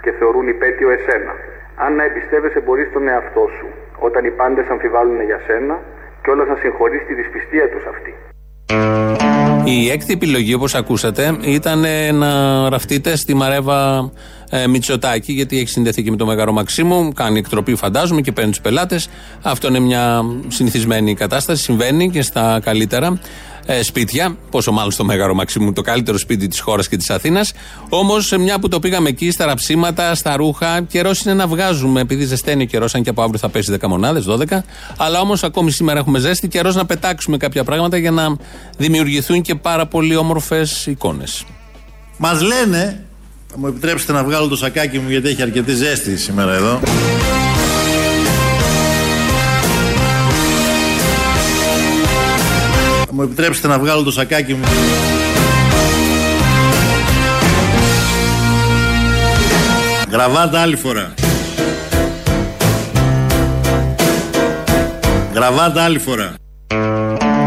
και 0.03 0.12
θεωρούν 0.20 0.48
υπέτειο 0.48 0.89
εσένα. 0.98 1.34
Αν 1.84 1.91
να 1.96 2.03
εμπιστεύεσαι 2.03 2.60
μπορείς 2.65 2.88
τον 2.96 3.08
εαυτό 3.08 3.44
σου 3.56 3.68
όταν 4.08 4.22
οι 4.25 4.32
πάντες 4.39 4.65
αμφιβάλλουν 4.74 5.22
για 5.30 5.39
σένα 5.48 5.75
και 6.22 6.30
όλα 6.34 6.46
να 6.51 6.56
συγχωρείς 6.56 7.01
τη 7.08 7.13
δυσπιστία 7.20 7.65
τους 7.70 7.86
αυτή. 7.94 8.13
Η 9.63 9.89
έκτη 9.89 10.13
επιλογή, 10.13 10.53
όπως 10.53 10.75
ακούσατε, 10.75 11.38
ήταν 11.41 11.84
ε, 11.84 12.12
να 12.12 12.70
ραφτείτε 12.70 13.15
στη 13.15 13.34
Μαρέβα 13.34 14.12
ε, 14.50 14.68
Μητσοτάκη, 14.68 15.32
γιατί 15.32 15.58
έχει 15.58 15.68
συνδεθεί 15.68 16.03
και 16.03 16.12
με 16.12 16.18
το 16.18 16.25
Μέγαρο 16.25 16.51
Μαξίμου. 16.51 17.12
Κάνει 17.13 17.39
εκτροπή, 17.39 17.75
φαντάζομαι, 17.75 18.22
και 18.22 18.32
παίρνει 18.32 18.50
τους 18.50 18.62
πελάτες. 18.62 19.10
Αυτό 19.41 19.68
είναι 19.68 19.80
μια 19.80 20.22
συνηθισμένη 20.48 21.15
κατάσταση. 21.15 21.63
Συμβαίνει 21.63 22.10
και 22.10 22.22
στα 22.22 22.60
καλύτερα 22.63 23.20
ε, 23.65 23.84
σπίτια. 23.84 24.38
Πόσο 24.51 24.72
μάλλον 24.72 24.91
στο 24.91 25.03
Μέγαρο 25.03 25.34
Μαξίμου, 25.34 25.74
το 25.74 25.82
καλύτερο 25.82 26.18
σπίτι 26.18 26.48
της 26.48 26.60
χώρας 26.60 26.88
και 26.88 26.98
της 26.98 27.10
Αθήνας. 27.10 27.53
Όμως, 27.89 28.32
μια 28.39 28.60
που 28.60 28.68
το 28.68 28.80
πήγαμε 28.80 29.10
εκεί, 29.10 29.32
στα 29.32 29.46
ραψίματα, 29.46 30.15
στα 30.15 30.36
ρούχα, 30.36 30.82
καιρός 30.82 31.22
είναι 31.22 31.34
να 31.34 31.48
βγάζουμε, 31.48 32.01
επειδή 32.01 32.25
ζεσταίνει 32.25 32.63
ο 32.63 32.65
καιρός, 32.65 32.96
αν 32.96 33.03
και 33.03 33.10
από 33.10 33.22
αύριο 33.22 33.39
θα 33.39 33.50
πέσει 33.50 33.72
10 33.72 33.88
μονάδες, 33.88 34.25
12. 34.25 34.63
Αλλά 34.98 35.20
όμως, 35.20 35.44
ακόμη 35.44 35.72
σήμερα 35.72 36.00
έχουμε 36.00 36.20
ζέστη, 36.20 36.48
καιρός 36.48 36.75
να 36.75 36.86
πετάξουμε 36.86 37.38
κάποια 37.38 37.63
πράγματα 37.63 37.98
για 37.98 38.12
να 38.12 38.36
δημιουργηθούν 38.77 39.41
και 39.41 39.56
πάρα 39.56 39.86
πολύ 39.86 40.15
όμορφες 40.15 40.86
εικόνες. 40.86 41.44
Μας 42.18 42.41
λένε, 42.41 43.06
θα 43.48 43.58
μου 43.58 43.68
επιτρέψετε 43.68 44.12
να 44.12 44.24
βγάλω 44.24 44.48
το 44.48 44.56
σακάκι 44.56 45.00
μου 45.00 45.10
γιατί 45.10 45.30
έχει 45.30 45.41
αρκετή 45.41 45.74
ζέστη 45.74 46.18
σήμερα 46.18 46.53
εδώ. 46.53 46.80
Μου 53.21 53.27
επιτρέψετε 53.27 53.67
να 53.67 53.79
βγάλω 53.79 54.03
το 54.03 54.11
σακάκι 54.11 54.53
μου. 54.53 54.65
Γραβάτα 60.11 60.61
άλλη 60.61 60.75
φορά. 60.75 61.13
Γραβάτα 65.33 65.83
άλλη 65.83 65.99
φορά. 65.99 66.33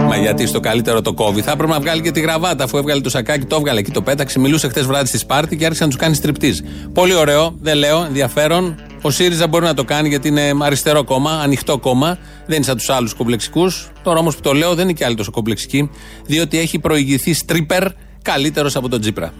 Μα 0.08 0.16
γιατί 0.16 0.46
στο 0.46 0.60
καλύτερο 0.60 1.00
το 1.00 1.12
κόβει. 1.12 1.42
Θα 1.42 1.50
έπρεπε 1.50 1.72
να 1.72 1.80
βγάλει 1.80 2.00
και 2.00 2.10
τη 2.10 2.20
γραβάτα 2.20 2.64
αφού 2.64 2.76
έβγαλε 2.76 3.00
το 3.00 3.10
σακάκι, 3.10 3.44
το 3.44 3.56
έβγαλε 3.56 3.78
εκεί, 3.78 3.90
το 3.90 4.02
πέταξε. 4.02 4.38
Μιλούσε 4.38 4.68
χτε 4.68 4.80
βράδυ 4.80 5.06
στη 5.06 5.18
Σπάρτη 5.18 5.56
και 5.56 5.64
άρχισε 5.64 5.84
να 5.84 5.90
τους 5.90 5.98
κάνει 5.98 6.14
στριπτή. 6.14 6.54
Πολύ 6.92 7.14
ωραίο, 7.14 7.56
δεν 7.60 7.76
λέω, 7.76 8.04
ενδιαφέρον. 8.04 8.76
Ο 9.06 9.10
ΣΥΡΙΖΑ 9.10 9.46
μπορεί 9.46 9.64
να 9.64 9.74
το 9.74 9.84
κάνει 9.84 10.08
γιατί 10.08 10.28
είναι 10.28 10.52
αριστερό 10.60 11.04
κόμμα, 11.04 11.30
ανοιχτό 11.30 11.78
κόμμα. 11.78 12.18
Δεν 12.46 12.56
είναι 12.56 12.64
σαν 12.64 12.76
τους 12.76 12.88
άλλους 12.88 13.14
κομπλεξικούς. 13.14 13.88
Τώρα 14.02 14.18
όμω 14.18 14.30
που 14.30 14.40
το 14.40 14.52
λέω 14.52 14.74
δεν 14.74 14.84
είναι 14.84 14.92
και 14.92 15.04
άλλοι 15.04 15.14
τόσο 15.14 15.30
κομπλεξικοί, 15.30 15.90
διότι 16.26 16.58
έχει 16.58 16.78
προηγηθεί 16.78 17.34
στρίπερ 17.34 17.84
καλύτερος 18.22 18.76
από 18.76 18.88
τον 18.88 19.00
Τζίπρα. 19.00 19.32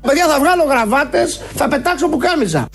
Παιδιά 0.00 0.26
θα 0.26 0.38
βγάλω 0.38 0.64
γραβάτες, 0.64 1.40
θα 1.54 1.68
πετάξω 1.68 2.08
πουκάμιζα. 2.08 2.68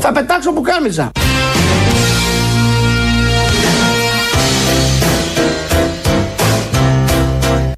Θα 0.00 0.12
πετάξω 0.12 0.52
πουκάμιζα. 0.52 1.10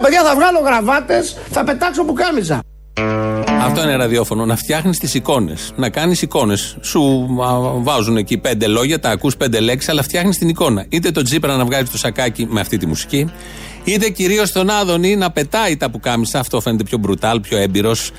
Παιδιά 0.06 0.22
θα 0.22 0.34
βγάλω 0.34 0.58
γραβάτες, 0.58 1.36
θα 1.50 1.64
πετάξω 1.64 2.04
πουκάμιζα. 2.04 2.60
Αυτό 3.60 3.82
είναι 3.82 3.96
ραδιόφωνο. 3.96 4.46
Να 4.46 4.56
φτιάχνεις 4.56 4.98
τις 4.98 5.14
εικόνες. 5.14 5.72
Να 5.76 5.88
κάνεις 5.88 6.22
εικόνες. 6.22 6.76
Σου 6.80 7.26
α, 7.42 7.82
βάζουν 7.82 8.16
εκεί 8.16 8.38
πέντε 8.38 8.66
λόγια, 8.66 9.00
τα 9.00 9.10
ακούς 9.10 9.36
πέντε 9.36 9.60
λέξεις, 9.60 9.90
αλλά 9.90 10.02
φτιάχνεις 10.02 10.38
την 10.38 10.48
εικόνα. 10.48 10.86
Είτε 10.88 11.10
τον 11.10 11.24
Τζίπρα 11.24 11.56
να 11.56 11.64
βγάζει 11.64 11.90
το 11.90 11.98
σακάκι 11.98 12.46
με 12.50 12.60
αυτή 12.60 12.76
τη 12.76 12.86
μουσική, 12.86 13.30
είτε 13.84 14.08
κυρίως 14.08 14.52
τον 14.52 14.70
Άδωνη 14.70 15.16
να 15.16 15.30
πετάει 15.30 15.76
τα 15.76 15.90
πουκάμισα. 15.90 16.38
Αυτό 16.38 16.60
φαίνεται 16.60 16.84
πιο 16.84 16.98
μπρουτάλ, 16.98 17.40
πιο 17.40 17.58
έμπειρος. 17.58 18.10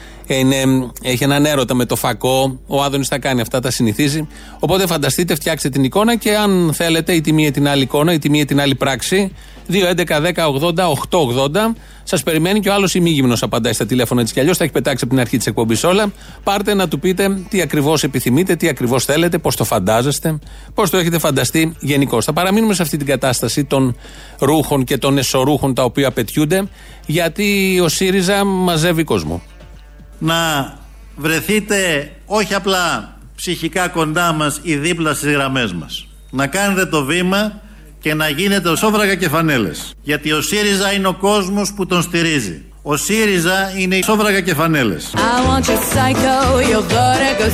Έχει 1.04 1.24
έναν 1.24 1.46
έρωτα 1.46 1.74
με 1.74 1.86
το 1.86 1.96
φακό. 1.96 2.60
Ο 2.68 2.84
Άδωνης 2.84 3.08
τα 3.08 3.20
κάνει 3.20 3.42
αυτά, 3.42 3.60
τα 3.60 3.72
συνηθίζει. 3.72 4.28
Οπότε 4.60 4.88
φανταστείτε, 4.88 5.36
φτιάξτε 5.36 5.70
την 5.70 5.84
εικόνα 5.84 6.16
και 6.16 6.36
αν 6.36 6.72
θέλετε 6.74 7.14
η 7.14 7.22
τη 7.22 7.34
μία 7.34 7.52
την 7.52 7.68
άλλη 7.68 7.82
εικόνα, 7.82 8.14
η 8.14 8.18
τη 8.18 8.30
μία 8.30 8.46
την 8.46 8.62
άλλη 8.62 8.76
πράξη. 8.76 9.32
2, 9.68 9.88
11, 9.88 10.22
10, 10.22 10.48
80, 10.48 10.88
8, 11.10 11.20
80. 11.20 11.76
Σας 12.04 12.24
περιμένει 12.24 12.60
και 12.60 12.70
ο 12.70 12.74
άλλος 12.74 12.96
ημίγυμνος 12.96 13.44
απαντάει 13.44 13.74
στα 13.74 13.86
τηλέφωνα 13.86 14.22
έτσι 14.22 14.34
κι 14.34 14.40
αλλιώς. 14.40 14.58
Τα 14.58 14.64
έχεις 14.64 14.76
πετάξει 14.76 15.04
από 15.04 15.14
την 15.14 15.22
αρχή 15.22 15.38
της 15.38 15.48
εκπομπής 15.48 15.84
όλα. 15.84 16.12
Πάρτε 16.44 16.74
να 16.74 16.88
του 16.88 17.00
πείτε 17.00 17.40
τι 17.50 17.62
ακριβώς 17.62 18.04
επιθυμείτε, 18.04 18.56
τι 18.56 18.68
ακριβώς 18.68 19.06
θέλετε, 19.06 19.38
πώς 19.38 19.56
το 19.56 19.64
φαντάζεστε, 19.64 20.40
πώς 20.74 20.90
το 20.90 20.98
έχετε 20.98 21.20
φανταστεί 21.20 21.76
γενικώς. 21.80 22.26
Θα 22.26 22.34
παραμείνουμε 22.34 22.74
σε 22.74 22.82
αυτή 22.82 22.98
την 22.98 23.08
κατάσταση 23.08 23.66
των 23.66 23.96
ρούχων 24.40 24.84
και 24.84 24.98
των 24.98 25.18
εσωρούχων 25.18 25.74
τα 25.74 25.84
οποία 25.84 26.12
πετιούνται, 26.12 26.68
γιατί 27.06 27.80
ο 27.84 27.88
ΣΥΡΙΖΑ 27.88 28.44
μαζεύει 28.44 29.04
κόσμο. 29.04 29.42
να 30.20 30.74
βρεθείτε 31.16 32.12
όχι 32.26 32.54
απλά 32.54 33.18
ψυχικά 33.36 33.88
κοντά 33.88 34.34
μας 34.34 34.60
ή 34.64 34.76
δίπλα 34.76 35.14
στις 35.14 35.32
γραμμές 35.32 35.74
μας. 35.74 36.08
Να 36.30 36.48
κάνετε 36.48 36.86
το 36.86 37.04
βήμα 37.04 37.62
και 38.08 38.14
να 38.14 38.30
γίνετε 38.30 38.76
σόβρακα 38.76 39.16
και 39.16 39.30
φανέλες. 39.30 39.94
Γιατί 40.02 40.32
ο 40.32 40.42
ΣΥΡΙΖΑ 40.42 40.94
είναι 40.94 41.08
ο 41.08 41.14
κόσμος 41.14 41.74
που 41.74 41.86
τον 41.86 42.02
στηρίζει. 42.02 42.62
Ο 42.82 42.96
ΣΥΡΙΖΑ 42.96 43.74
είναι 43.78 43.96
οι 43.96 44.04
σόβρακα 44.04 44.42
και 44.42 44.54
φανέλες. 44.54 45.14
I 45.16 45.18
want 45.48 45.68
your 45.70 45.80
psycho, 45.90 46.36
your 46.72 46.84
vertigo 46.94 47.48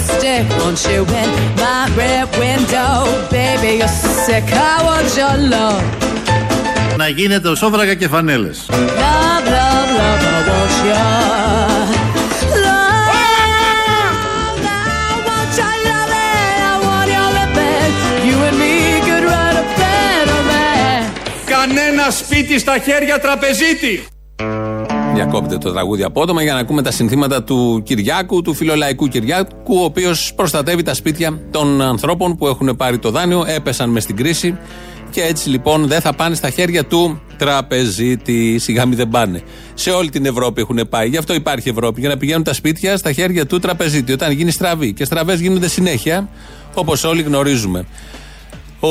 Κανένα 22.04 22.22
σπίτι 22.24 22.60
στα 22.60 22.78
χέρια 22.78 23.20
τραπεζίτη. 23.20 24.06
Διακόπτε 25.14 25.58
το 25.58 25.72
τραγούδι 25.72 26.04
απότομα 26.04 26.44
για 26.44 26.54
να 26.54 26.60
ακούμε 26.60 26.82
τα 26.82 26.92
συνθήματα 26.92 27.44
του 27.44 27.82
Κυριάκου, 27.86 28.42
του 28.42 28.54
φιλολαϊκού 28.54 29.08
Κυριάκου, 29.08 29.76
ο 29.76 29.84
οποίος 29.84 30.34
προστατεύει 30.36 30.84
τα 30.84 30.94
σπίτια 30.94 31.40
των 31.52 31.82
ανθρώπων 31.82 32.36
που 32.36 32.48
έχουν 32.48 32.76
πάρει 32.76 33.00
το 33.00 33.12
δάνειο, 33.12 33.44
έπεσαν 33.48 33.90
μες 33.90 34.04
στην 34.04 34.16
κρίση 34.16 34.58
και 35.12 35.22
έτσι 35.22 35.50
λοιπόν 35.50 35.88
δεν 35.88 36.02
θα 36.02 36.14
πάνε 36.14 36.36
στα 36.36 36.50
χέρια 36.50 36.86
του 36.86 37.22
τραπεζίτη. 37.38 38.60
Σιγά 38.60 38.86
μην 38.86 38.98
δεν 38.98 39.10
πάνε. 39.10 39.42
Σε 39.74 39.90
όλη 39.90 40.10
την 40.10 40.26
Ευρώπη 40.26 40.62
έχουν 40.62 40.80
πάει. 40.90 41.08
Γι' 41.08 41.18
αυτό 41.18 41.34
υπάρχει 41.34 41.70
Ευρώπη. 41.70 42.00
Για 42.00 42.10
να 42.10 42.18
πηγαίνουν 42.18 42.44
τα 42.44 42.54
σπίτια 42.54 42.98
στα 42.98 43.12
χέρια 43.12 43.46
του 43.46 43.60
τραπεζίτη. 43.60 44.12
Όταν 44.12 44.32
γίνει 44.32 44.52
στραβή. 44.52 44.94
Και 44.94 45.06
στραβές 45.06 45.40
γίνονται 45.40 45.68
συνέχεια, 45.68 46.30
όπως 46.74 47.04
όλοι 47.04 47.22
γνωρίζουμε. 47.22 47.86
Ο, 48.86 48.90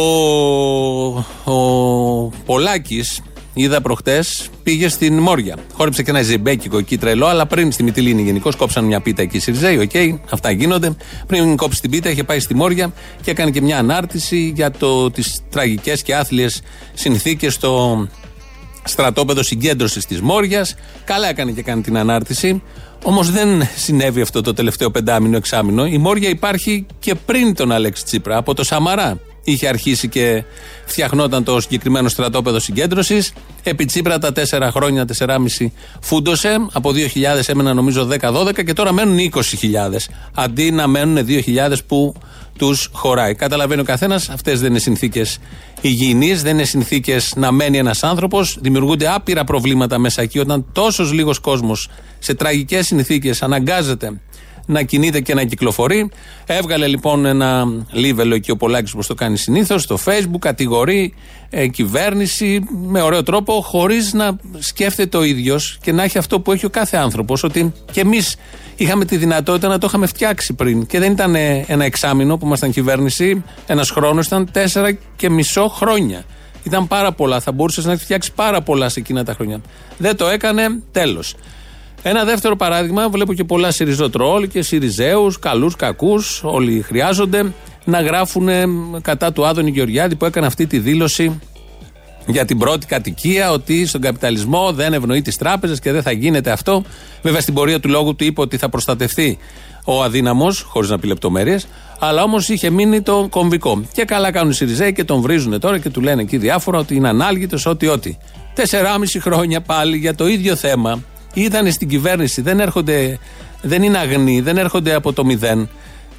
ο 1.52 2.28
Πολάκης 2.46 3.20
είδα 3.54 3.80
προχτές, 3.80 4.49
πήγε 4.62 4.88
στην 4.88 5.18
Μόρια. 5.18 5.56
Χόρεψε 5.75 6.02
και 6.02 6.11
ένα 6.11 6.22
ζεμπέκικο 6.22 6.78
εκεί 6.78 6.99
τρελό, 6.99 7.26
αλλά 7.26 7.46
πριν 7.46 7.72
στη 7.72 7.82
Μυτιλίνη 7.82 8.22
γενικώ 8.22 8.50
κόψαν 8.56 8.84
μια 8.84 9.00
πίτα 9.00 9.22
εκεί 9.22 9.38
Σιριζέη. 9.38 9.78
Οκ, 9.78 10.20
αυτά 10.30 10.50
γίνονται. 10.50 10.96
Πριν 11.26 11.56
κόψει 11.56 11.80
την 11.80 11.90
πίτα, 11.90 12.11
είχε 12.11 12.25
πάει 12.25 12.40
στη 12.40 12.54
Μόρια 12.54 12.92
και 13.22 13.30
έκανε 13.30 13.50
και 13.50 13.61
μια 13.61 13.78
ανάρτηση 13.78 14.52
για 14.54 14.72
τις 15.12 15.40
τραγικές 15.50 16.02
και 16.02 16.14
άθλιες 16.14 16.62
συνθήκες 16.94 17.54
στο 17.54 18.06
στρατόπεδο 18.84 19.42
συγκέντρωσης 19.42 20.06
της 20.06 20.20
Μόριας. 20.20 20.75
Καλά 21.04 21.28
έκανε 21.28 21.50
και 21.52 21.62
κάνει 21.62 21.82
την 21.82 21.96
ανάρτηση. 21.96 22.62
Όμως 23.04 23.30
δεν 23.30 23.68
συνέβη 23.76 24.20
αυτό 24.20 24.40
το 24.40 24.52
τελευταίο 24.52 24.90
πεντάμηνο, 24.90 25.37
εξάμινο. 25.37 25.87
Η 25.87 25.99
Μόρια 25.99 26.28
υπάρχει 26.28 26.87
και 26.99 27.14
πριν 27.14 27.54
τον 27.54 27.72
Αλέξη 27.72 28.04
Τσίπρα, 28.04 28.37
από 28.37 28.54
το 28.54 28.64
Σαμαρά. 28.64 29.18
Είχε 29.44 29.68
αρχίσει 29.68 30.08
και 30.08 30.44
φτιαχνόταν 30.84 31.44
το 31.44 31.61
συγκεκριμένο 31.61 32.08
στρατόπεδο 32.08 32.58
συγκέντρωσης. 32.61 33.32
Επί 33.62 33.84
Τσίπρα 33.84 34.18
τα 34.18 34.32
τέσσερα 34.32 34.70
χρόνια, 34.70 35.04
4,5 35.18 35.72
φούντωσε. 36.00 36.56
Από 36.72 36.90
2.000 36.90 37.49
έμεναν 37.49 37.76
νομίζω 37.76 38.08
10-12 38.20 38.64
και 38.64 38.72
τώρα 38.72 38.92
μένουν 38.92 39.18
20.000. 39.18 39.40
Αντί 40.34 40.70
να 40.70 40.87
μένουν 40.87 41.26
2.000 41.28 41.76
που 41.87 42.14
τους 42.58 42.88
χωράει. 42.92 43.34
Καταλαβαίνει 43.34 43.80
ο 43.80 43.84
καθένας, 43.84 44.28
αυτές 44.28 44.61
δεν 44.61 44.70
είναι 44.70 44.78
συνθήκες 44.78 45.38
υγιεινεί, 45.80 46.34
δεν 46.34 46.54
είναι 46.54 46.64
συνθήκες 46.64 47.32
να 47.37 47.52
μένει 47.52 47.78
ένας 47.78 48.02
άνθρωπος. 48.02 48.58
Δημιουργούνται 48.61 49.08
άπειρα 49.08 49.44
προβλήματα 49.44 49.99
μέσα 49.99 50.22
εκεί 50.22 50.38
όταν 50.38 50.66
τόσος 50.72 51.12
λίγος 51.12 51.38
κόσμος 51.38 51.88
σε 52.18 52.34
τραγικές 52.34 52.87
συνθήκες 52.87 53.42
αναγκάζεται 53.42 54.20
να 54.66 54.83
κινείται 54.83 55.21
και 55.21 55.35
να 55.35 55.45
κυκλοφορεί. 55.45 56.11
Έβγαλε 56.47 56.87
λοιπόν 56.87 57.25
ένα 57.25 57.66
λίβελο 57.90 58.35
εκεί 58.35 58.50
ο 58.50 58.57
Πολάκης 58.57 58.92
όπως 58.92 59.07
το 59.07 59.14
κάνει 59.14 59.37
συνήθως 59.37 59.83
στο 59.83 59.99
Facebook, 60.04 60.38
κατηγορεί 60.38 61.14
ε, 61.50 61.66
κυβέρνηση 61.66 62.61
με 62.71 63.02
ωραίο 63.02 63.23
τρόπο, 63.23 63.61
χωρίς 63.61 64.12
να 64.12 64.37
σκέφτεται 64.59 65.16
ο 65.16 65.23
ίδιος 65.23 65.78
και 65.83 65.92
να 65.92 66.02
έχει 66.02 66.19
αυτό 66.19 66.40
που 66.40 66.52
έχει 66.52 66.66
ο 66.66 66.71
κάθε 66.71 66.97
άνθρωπος. 66.97 67.42
Ότι 67.42 67.73
και 67.92 68.00
εμείς 68.00 68.37
είχαμε 68.76 69.04
τη 69.04 69.16
δυνατότητα 69.16 69.69
να 69.69 69.78
το 69.78 69.87
είχαμε 69.87 70.07
φτιάξει 70.07 70.52
πριν. 70.52 70.87
Και 70.87 70.99
δεν 70.99 71.12
ήταν 71.12 71.35
ε, 71.35 71.64
ένα 71.66 71.85
εξάμεινο 71.85 72.37
που 72.37 72.47
ήμασταν 72.47 72.71
κυβέρνηση, 72.71 73.45
ένας 73.66 73.90
χρόνος, 73.90 74.26
ήταν 74.26 74.49
τέσσερα 74.52 74.92
και 75.16 75.31
μισό 75.31 75.69
χρόνια. 75.69 76.25
Ήταν 76.62 76.87
πάρα 76.87 77.12
πολλά. 77.12 77.40
Θα 77.40 77.52
μπορούσες 77.52 77.85
να 77.85 77.92
έχεις 77.92 78.04
φτιάξει 78.04 78.33
πάρα 78.33 78.62
πολλά 78.62 78.88
σε 78.88 79.00
εκείνα 79.00 79.25
τα 79.25 79.35
χρόνια. 79.35 79.61
Δεν 79.99 80.16
το 80.16 80.28
έκανε, 80.28 80.83
τέλος. 80.92 81.35
Ένα 82.02 82.25
δεύτερο 82.25 82.56
παράδειγμα, 82.56 83.09
βλέπω 83.09 83.35
και 83.35 83.44
πολλά 83.44 83.71
Σιριζοτρόλ 83.71 84.49
και 84.49 84.62
Σιριζέους, 84.62 85.38
καλούς, 85.38 85.76
κακούς, 85.76 86.42
όλοι 86.44 86.82
χρειάζονται. 86.82 87.52
να 87.85 88.00
γράφουν 88.00 88.49
ε, 88.49 88.64
κατά 89.02 89.32
του 89.32 89.47
Άδωνη 89.47 89.71
Γεωργιάδη 89.71 90.16
που 90.16 90.25
έκανε 90.25 90.47
αυτή 90.47 90.66
τη 90.66 90.78
δήλωση 90.78 91.40
για 92.26 92.44
την 92.44 92.59
πρώτη 92.59 92.87
κατοικία 92.87 93.50
ότι 93.50 93.87
στον 93.87 94.00
καπιταλισμό 94.00 94.73
δεν 94.73 94.92
ευνοεί 94.92 95.23
τις 95.23 95.37
τράπεζες 95.37 95.80
και 95.80 95.92
δεν 95.92 96.02
θα 96.02 96.12
γίνεται 96.12 96.50
αυτό. 96.50 96.85
Βέβαια 97.23 97.40
στην 97.40 97.54
πορεία 97.54 97.80
του 97.80 97.88
λόγου 97.88 98.16
του 98.16 98.25
είπε 98.25 98.40
ότι 98.40 98.56
θα 98.56 98.68
προστατευτεί 98.68 99.38
ο 99.85 100.02
αδύναμος, 100.02 100.61
χωρίς 100.61 100.90
να 100.90 100.99
πει 100.99 101.06
λεπτομέρειες, 101.06 101.66
αλλά 101.99 102.23
όμως 102.23 102.49
είχε 102.49 102.71
μείνει 102.71 103.00
το 103.00 103.26
κομβικό. 103.30 103.82
Και 103.92 104.04
καλά 104.04 104.30
κάνουν 104.30 104.50
οι 104.50 104.54
Σιριζέοι 104.54 104.92
και 104.92 105.04
τον 105.04 105.21
βρίζουν 105.21 105.61
τώρα 105.61 105.78
και 105.78 105.90
του 105.90 106.00
λένε 106.00 106.23
εκεί 106.23 106.37
διάφορα 106.37 106.78
ότι 106.78 106.94
είναι 106.94 107.09
ανάλγητος, 107.09 107.66
ότι 107.66 107.87
ότι. 107.87 108.18
Τεσσεράμιση 108.54 109.21
χρόνια 109.21 109.61
πάλι 109.61 109.97
για 109.97 110.14
το 110.14 110.26
ίδιο 110.26 110.56
θέμα. 110.56 111.02
Ήταν 111.35 111.73
στην 111.73 111.89
κυβέρνηση, 111.89 112.43
δεν 112.43 112.61
έρχονται, 112.61 113.19
δεν 113.62 113.83
είναι 113.83 113.99
αγνοί, 113.99 114.41
δεν 114.41 114.59
έρχονται 114.59 114.95
από 114.95 115.12
το 115.12 115.25
μηδέν 115.25 115.69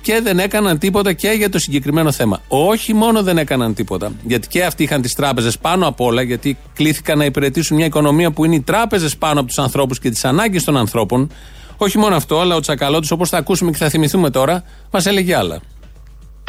και 0.01 0.20
δεν 0.24 0.39
έκαναν 0.39 0.77
τίποτα 0.77 1.13
και 1.13 1.29
για 1.29 1.50
το 1.50 1.60
συγκεκριμένο 1.60 2.12
θέμα. 2.12 2.41
Όχι 2.48 2.93
μόνο 2.93 3.24
δεν 3.24 3.38
έκαναν 3.38 3.74
τίποτα, 3.74 4.12
γιατί 4.24 4.48
και 4.48 4.63
αυτοί 4.63 4.84
είχαν 4.84 5.01
τις 5.01 5.13
τράπεζες 5.15 5.58
πάνω 5.58 5.88
απ' 5.88 6.01
όλα, 6.01 6.22
γιατί 6.22 6.58
κλήθηκαν 6.74 7.17
να 7.17 7.25
υπηρετήσουν 7.25 7.77
μια 7.77 7.86
οικονομία 7.86 8.32
που 8.32 8.46
είναι 8.46 8.55
οι 8.55 8.62
τράπεζες 8.62 9.17
πάνω 9.17 9.39
από 9.39 9.48
τους 9.48 9.58
ανθρώπους 9.58 10.00
και 10.00 10.10
τις 10.10 10.25
ανάγκες 10.25 10.63
των 10.63 10.77
ανθρώπων. 10.77 11.32
Όχι 11.77 11.98
μόνο 11.98 12.15
αυτό, 12.15 12.39
αλλά 12.39 12.55
ο 12.55 12.60
Τσακαλώτης 12.60 13.12
όπως 13.12 13.29
θα 13.29 13.38
ακούσουμε 13.38 13.72
και 13.72 13.77
θα 13.77 13.89
θυμηθούμε 13.89 14.29
τώρα, 14.29 14.63
μας 14.91 15.05
έλεγε 15.05 15.36
άλλα. 15.36 15.62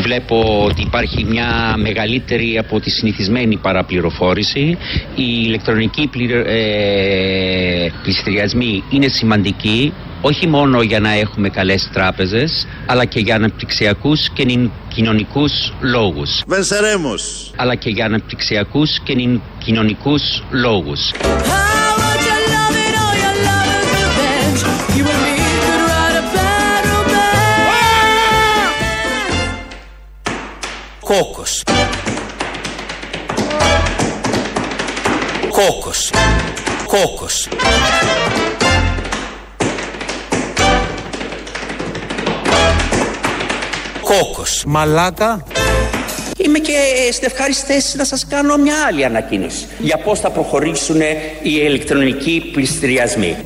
Βλέπω 0.02 0.64
ότι 0.64 0.82
υπάρχει 0.82 1.24
μια 1.24 1.74
μεγαλύτερη 1.76 2.58
από 2.58 2.80
τη 2.80 2.90
συνηθισμένη 2.90 3.56
παραπληροφόρηση. 3.56 4.78
Οι 5.14 5.42
ηλεκτρονικοί 5.46 6.06
πληρω... 6.06 6.38
ε... 6.46 7.92
πληστηριασμοί 8.02 8.82
είναι 8.90 9.08
σημαντικοί 9.08 9.92
όχι 10.20 10.46
μόνο 10.46 10.82
για 10.82 11.00
να 11.00 11.12
έχουμε 11.12 11.48
καλές 11.48 11.88
τράπεζες 11.92 12.66
αλλά 12.86 13.04
και 13.04 13.20
για 13.20 13.34
αναπτυξιακούς 13.34 14.30
και 14.30 14.44
νυν- 14.44 14.70
κοινωνικούς 14.94 15.72
λόγους. 15.80 16.42
Βενσερέμος. 16.46 17.50
Αλλά 17.56 17.74
και 17.74 17.90
για 17.90 18.04
αναπτυξιακούς 18.04 19.00
και 19.04 19.14
νυν- 19.14 19.40
κοινωνικούς 19.64 20.42
λόγους. 20.50 21.10
Κόκος. 31.04 31.62
Κόκος. 35.49 36.11
Κόκος. 36.87 37.49
Κόκος. 44.00 44.64
Μαλάκα. 44.66 45.44
Είμαι 46.37 46.58
και 46.58 46.73
στην 47.12 47.28
ευχάριστη 47.30 47.73
θέση 47.73 47.96
να 47.96 48.04
σας 48.04 48.26
κάνω 48.26 48.56
μια 48.56 48.75
άλλη 48.87 49.04
ανακοίνωση 49.04 49.66
για 49.78 49.96
πώς 49.96 50.20
θα 50.20 50.30
προχωρήσουν 50.30 51.00
οι 51.00 51.30
ηλεκτρονικοί 51.42 52.50
πληστηριασμοί. 52.52 53.37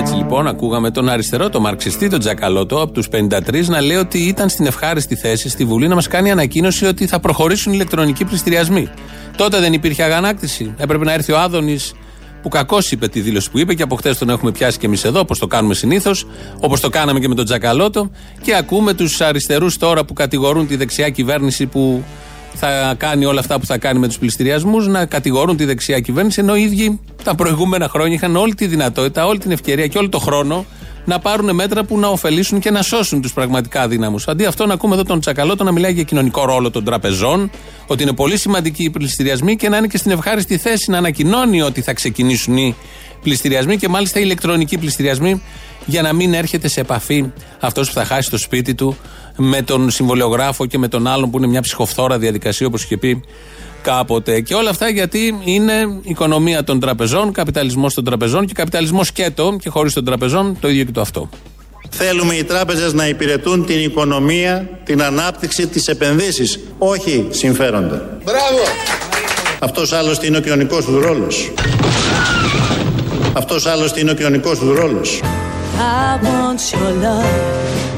Έτσι 0.00 0.14
λοιπόν, 0.14 0.46
ακούγαμε 0.46 0.90
τον 0.90 1.08
αριστερό, 1.08 1.48
τον 1.48 1.62
μαρξιστή, 1.62 2.08
τον 2.08 2.20
Τζακαλώτο, 2.20 2.82
από 2.82 2.92
τους 2.92 3.08
53, 3.08 3.66
να 3.66 3.80
λέει 3.80 3.96
ότι 3.96 4.18
ήταν 4.18 4.48
στην 4.48 4.66
ευχάριστη 4.66 5.14
θέση 5.14 5.48
στη 5.48 5.64
Βουλή 5.64 5.88
να 5.88 5.94
μας 5.94 6.08
κάνει 6.08 6.30
ανακοίνωση 6.30 6.86
ότι 6.86 7.06
θα 7.06 7.20
προχωρήσουν 7.20 7.72
οι 7.72 7.74
ηλεκτρονικοί 7.78 8.24
πληστηριασμοί. 8.24 8.88
Τότε 9.36 9.60
δεν 9.60 9.72
υπήρχε 9.72 10.02
αγανάκτηση. 10.02 10.74
Έπρεπε 10.76 11.04
να 11.04 11.12
έρθει 11.12 11.32
ο 11.32 11.38
Άδωνης, 11.38 11.94
που 12.42 12.48
κακώς 12.48 12.92
είπε 12.92 13.08
τη 13.08 13.20
δήλωση 13.20 13.50
που 13.50 13.58
είπε 13.58 13.74
και 13.74 13.82
από 13.82 13.96
χτε 13.96 14.14
τον 14.14 14.30
έχουμε 14.30 14.50
πιάσει 14.50 14.78
και 14.78 14.86
εμείς 14.86 15.04
εδώ, 15.04 15.20
όπως 15.20 15.38
το 15.38 15.46
κάνουμε 15.46 15.74
συνήθως, 15.74 16.26
όπως 16.60 16.80
το 16.80 16.88
κάναμε 16.88 17.20
και 17.20 17.28
με 17.28 17.34
τον 17.34 17.44
Τζακαλώτο. 17.44 18.10
Και 18.42 18.54
ακούμε 18.54 18.94
τους 18.94 19.20
αριστερούς 19.20 19.76
τώρα 19.76 20.04
που 20.04 20.12
κατηγορούν 20.12 20.66
τη 20.66 20.76
δεξιά 20.76 21.10
κυβέρνηση 21.10 21.66
που 21.66 22.04
θα 22.60 22.94
κάνει 22.98 23.24
όλα 23.24 23.40
αυτά 23.40 23.58
που 23.58 23.66
θα 23.66 23.78
κάνει 23.78 23.98
με 23.98 24.06
τους 24.06 24.18
πληστηριασμούς, 24.18 24.86
να 24.86 25.06
κατηγορούν 25.06 25.56
τη 25.56 25.64
δεξιά 25.64 26.00
κυβέρνηση, 26.00 26.40
ενώ 26.40 26.56
οι 26.56 26.62
ίδιοι 26.62 27.00
τα 27.24 27.34
προηγούμενα 27.34 27.88
χρόνια 27.88 28.14
είχαν 28.14 28.36
όλη 28.36 28.54
τη 28.54 28.66
δυνατότητα, 28.66 29.26
όλη 29.26 29.38
την 29.38 29.50
ευκαιρία 29.50 29.86
και 29.86 29.98
όλο 29.98 30.08
το 30.08 30.18
χρόνο 30.18 30.64
να 31.04 31.18
πάρουν 31.18 31.54
μέτρα 31.54 31.84
που 31.84 31.98
να 31.98 32.08
ωφελήσουν 32.08 32.58
και 32.60 32.70
να 32.70 32.82
σώσουν 32.82 33.20
τους 33.20 33.32
πραγματικά 33.32 33.82
αδύναμους. 33.82 34.28
Αντί 34.28 34.44
αυτό, 34.44 34.66
να 34.66 34.74
ακούμε 34.74 34.94
εδώ 34.94 35.04
τον 35.04 35.20
Τσακαλώτο 35.20 35.64
να 35.64 35.72
μιλάει 35.72 35.92
για 35.92 36.02
κοινωνικό 36.02 36.44
ρόλο 36.44 36.70
των 36.70 36.84
τραπεζών, 36.84 37.50
ότι 37.86 38.02
είναι 38.02 38.12
πολύ 38.12 38.38
σημαντικοί 38.38 38.84
οι 38.84 38.90
πληστηριασμοί 38.90 39.56
και 39.56 39.68
να 39.68 39.76
είναι 39.76 39.86
και 39.86 39.96
στην 39.96 40.10
ευχάριστη 40.10 40.58
θέση 40.58 40.90
να 40.90 40.98
ανακοινώνει 40.98 41.62
ότι 41.62 41.80
θα 41.80 41.92
ξεκινήσουν 41.92 42.56
οι 42.56 42.74
πληστηριασμοί 43.22 43.76
και 43.76 43.88
μάλιστα 43.88 44.18
οι 44.18 44.22
ηλεκτρονικοί 44.24 44.78
πληστηριασμοί 44.78 45.42
για 45.88 46.02
να 46.02 46.12
μην 46.12 46.34
έρχεται 46.34 46.68
σε 46.68 46.80
επαφή 46.80 47.24
αυτός 47.60 47.88
που 47.88 47.94
θα 47.94 48.04
χάσει 48.04 48.30
το 48.30 48.38
σπίτι 48.38 48.74
του 48.74 48.96
με 49.36 49.62
τον 49.62 49.90
συμβολιογράφο 49.90 50.66
και 50.66 50.78
με 50.78 50.88
τον 50.88 51.06
άλλον 51.06 51.30
που 51.30 51.38
είναι 51.38 51.46
μια 51.46 51.60
ψυχοφθόρα 51.60 52.18
διαδικασία 52.18 52.66
όπως 52.66 52.82
είχε 52.82 52.96
πει 52.96 53.22
κάποτε. 53.82 54.40
Και 54.40 54.54
όλα 54.54 54.70
αυτά 54.70 54.88
γιατί 54.88 55.34
είναι 55.44 55.72
οικονομία 56.02 56.64
των 56.64 56.80
τραπεζών, 56.80 57.32
καπιταλισμός 57.32 57.94
των 57.94 58.04
τραπεζών 58.04 58.46
και 58.46 58.52
καπιταλισμός 58.52 59.06
σκέτο 59.06 59.56
και 59.60 59.68
χωρίς 59.68 59.92
των 59.92 60.04
τραπεζών 60.04 60.56
το 60.60 60.68
ίδιο 60.68 60.84
και 60.84 60.92
το 60.92 61.00
αυτό. 61.00 61.28
Θέλουμε 61.90 62.34
οι 62.34 62.44
τράπεζες 62.44 62.92
να 62.92 63.08
υπηρετούν 63.08 63.66
την 63.66 63.84
οικονομία, 63.84 64.68
την 64.84 65.02
ανάπτυξη, 65.02 65.66
τις 65.66 65.88
επενδύσεις, 65.88 66.60
όχι 66.78 67.26
συμφέροντα. 67.30 68.18
Μπράβο. 68.24 68.62
Αυτός 69.58 69.92
άλλωστε 69.92 70.26
είναι 70.26 70.36
ο 70.36 70.40
κοινωνικός 70.40 70.84
τους 70.84 71.02
ρόλος. 71.04 71.52
Αυτός 73.32 73.66
άλλωστε 73.66 74.00
είναι 74.00 74.10
ο 74.10 74.14
κοινωνικός 74.14 74.58
τους 74.58 74.78
ρόλος. 74.78 75.20
I 75.78 76.18
want 76.22 76.60
your 76.72 76.90
love. 77.06 77.34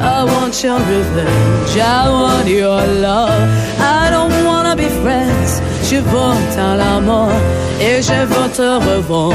I 0.01 0.25
want 0.25 0.55
your 0.63 0.79
revenge. 0.93 1.75
I 1.79 2.09
want 2.09 2.49
your 2.49 2.83
love. 3.07 3.43
I 3.79 4.11
don't 4.15 4.37
wanna 4.49 4.75
be 4.77 4.89
friends. 5.03 5.51
Je 5.89 5.97
veux 5.97 6.37
dans 6.57 6.75
la 6.85 7.01
mort 7.01 7.41
et 7.81 8.03
je 8.09 8.19
veux 8.33 8.49
te 8.59 8.69
revoir. 8.89 9.33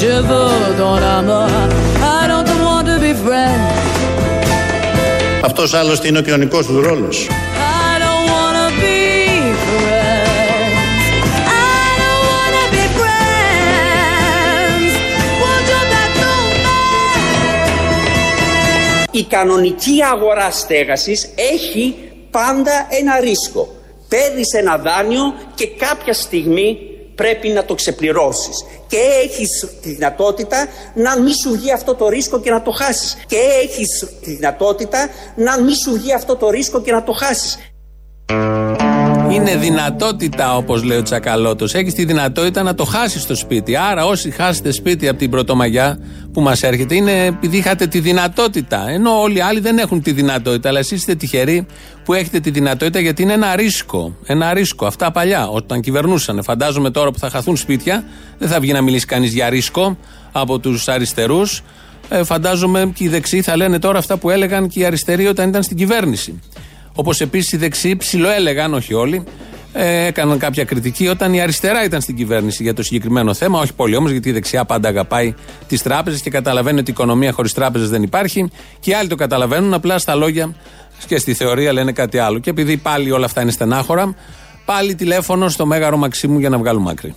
Je 0.00 0.14
veux 0.28 0.76
dans 0.78 0.98
la 1.06 1.22
mort. 1.22 1.68
I 2.20 2.28
don't 2.32 2.52
want 2.66 2.84
to 2.86 2.96
be 3.00 3.14
friends. 3.24 3.72
Αυτός 5.44 5.74
άλλωστε 5.74 6.08
είναι 6.08 6.18
ο 6.18 6.22
κοινωνικός 6.22 6.66
του 6.66 6.80
ρόλος. 6.80 7.26
Η 19.16 19.24
κανονική 19.24 20.02
αγορά 20.12 20.50
στέγασης 20.50 21.28
έχει 21.54 21.94
πάντα 22.30 22.86
ένα 22.90 23.20
ρίσκο. 23.20 23.68
Παίρνεις 24.08 24.52
ένα 24.52 24.78
δάνειο 24.78 25.34
και 25.54 25.66
κάποια 25.66 26.12
στιγμή 26.12 26.78
πρέπει 27.14 27.48
να 27.48 27.64
το 27.64 27.74
ξεπληρώσεις. 27.74 28.64
Και 28.86 28.96
έχεις 29.24 29.68
τη 29.82 29.90
δυνατότητα 29.90 30.66
να 30.94 31.18
μη 31.20 31.30
σου 31.42 31.50
βγει 31.52 31.72
αυτό 31.72 31.94
το 31.94 32.08
ρίσκο 32.08 32.40
και 32.40 32.50
να 32.50 32.62
το 32.62 32.70
χάσεις. 32.70 33.16
Και 33.26 33.36
έχεις 33.62 34.06
τη 34.22 34.30
δυνατότητα 34.30 35.08
να 35.36 35.60
μη 35.60 35.72
σου 35.84 35.92
βγει 35.92 36.12
αυτό 36.12 36.36
το 36.36 36.50
ρίσκο 36.50 36.80
και 36.80 36.92
να 36.92 37.02
το 37.02 37.12
χάσεις. 37.12 37.58
Είναι 39.36 39.56
δυνατότητα, 39.56 40.56
όπως 40.56 40.82
λέει 40.82 40.98
ο 40.98 41.02
Τσακαλώτος. 41.02 41.74
Έχεις 41.74 41.94
τη 41.94 42.04
δυνατότητα 42.04 42.62
να 42.62 42.74
το 42.74 42.84
χάσεις 42.84 43.26
το 43.26 43.34
σπίτι. 43.34 43.76
Άρα, 43.76 44.06
όσοι 44.06 44.30
χάσετε 44.30 44.70
σπίτι 44.72 45.08
από 45.08 45.18
την 45.18 45.30
Πρωτομαγιά 45.30 45.98
που 46.32 46.40
μας 46.40 46.62
έρχεται, 46.62 46.94
είναι 46.94 47.24
επειδή 47.24 47.56
είχατε 47.56 47.86
τη 47.86 48.00
δυνατότητα. 48.00 48.88
Ενώ 48.88 49.20
όλοι 49.20 49.36
οι 49.36 49.40
άλλοι 49.40 49.60
δεν 49.60 49.78
έχουν 49.78 50.02
τη 50.02 50.12
δυνατότητα. 50.12 50.68
Αλλά 50.68 50.78
εσείς 50.78 50.98
είστε 50.98 51.14
τυχεροί 51.14 51.66
που 52.04 52.12
έχετε 52.12 52.40
τη 52.40 52.50
δυνατότητα 52.50 53.00
γιατί 53.00 53.22
είναι 53.22 53.32
ένα 53.32 53.56
ρίσκο. 53.56 54.16
Ένα 54.26 54.54
ρίσκο. 54.54 54.86
Αυτά 54.86 55.10
παλιά, 55.10 55.48
όταν 55.48 55.80
κυβερνούσαν. 55.80 56.42
Φαντάζομαι 56.42 56.90
τώρα 56.90 57.10
που 57.10 57.18
θα 57.18 57.30
χαθούν 57.30 57.56
σπίτια, 57.56 58.04
δεν 58.38 58.48
θα 58.48 58.60
βγει 58.60 58.72
να 58.72 58.82
μιλήσει 58.82 59.06
κανείς 59.06 59.32
για 59.32 59.48
ρίσκο 59.48 59.98
από 60.32 60.58
τους 60.58 60.88
αριστερούς. 60.88 61.62
Ε, 62.08 62.24
φαντάζομαι 62.24 62.92
και 62.94 63.04
οι 63.04 63.08
δεξιοί 63.08 63.42
θα 63.42 63.56
λένε 63.56 63.78
τώρα 63.78 63.98
αυτά 63.98 64.16
που 64.16 64.30
έλεγαν 64.30 64.68
και 64.68 64.80
οι 64.80 64.84
αριστεροί 64.84 65.26
όταν 65.26 65.48
ήταν 65.48 65.62
στην 65.62 65.76
κυβέρνηση. 65.76 66.40
Όπως 66.96 67.20
επίσης 67.20 67.52
οι 67.52 67.56
δεξιοί 67.56 67.96
ψιλοέλεγαν, 67.96 68.74
όχι 68.74 68.94
όλοι, 68.94 69.24
ε, 69.72 70.06
έκαναν 70.06 70.38
κάποια 70.38 70.64
κριτική 70.64 71.08
όταν 71.08 71.34
η 71.34 71.40
αριστερά 71.40 71.84
ήταν 71.84 72.00
στην 72.00 72.16
κυβέρνηση 72.16 72.62
για 72.62 72.74
το 72.74 72.82
συγκεκριμένο 72.82 73.34
θέμα. 73.34 73.60
Όχι 73.60 73.72
πολύ 73.72 73.96
όμως, 73.96 74.10
γιατί 74.10 74.28
η 74.28 74.32
δεξιά 74.32 74.64
πάντα 74.64 74.88
αγαπάει 74.88 75.34
τις 75.68 75.82
τράπεζες 75.82 76.20
και 76.20 76.30
καταλαβαίνει 76.30 76.78
ότι 76.78 76.90
η 76.90 76.92
οικονομία 76.96 77.32
χωρίς 77.32 77.52
τράπεζες 77.52 77.90
δεν 77.90 78.02
υπάρχει. 78.02 78.50
Και 78.80 78.90
οι 78.90 78.94
άλλοι 78.94 79.08
το 79.08 79.14
καταλαβαίνουν, 79.14 79.74
απλά 79.74 79.98
στα 79.98 80.14
λόγια 80.14 80.54
και 81.06 81.18
στη 81.18 81.34
θεωρία 81.34 81.72
λένε 81.72 81.92
κάτι 81.92 82.18
άλλο. 82.18 82.38
Και 82.38 82.50
επειδή 82.50 82.76
πάλι 82.76 83.10
όλα 83.10 83.24
αυτά 83.24 83.42
είναι 83.42 83.50
στενάχωρα, 83.50 84.14
πάλι 84.64 84.94
τηλέφωνο 84.94 85.48
στο 85.48 85.66
Μέγαρο 85.66 85.96
Μαξίμου 85.96 86.38
για 86.38 86.48
να 86.48 86.58
βγάλουμε 86.58 86.90
άκρη. 86.90 87.14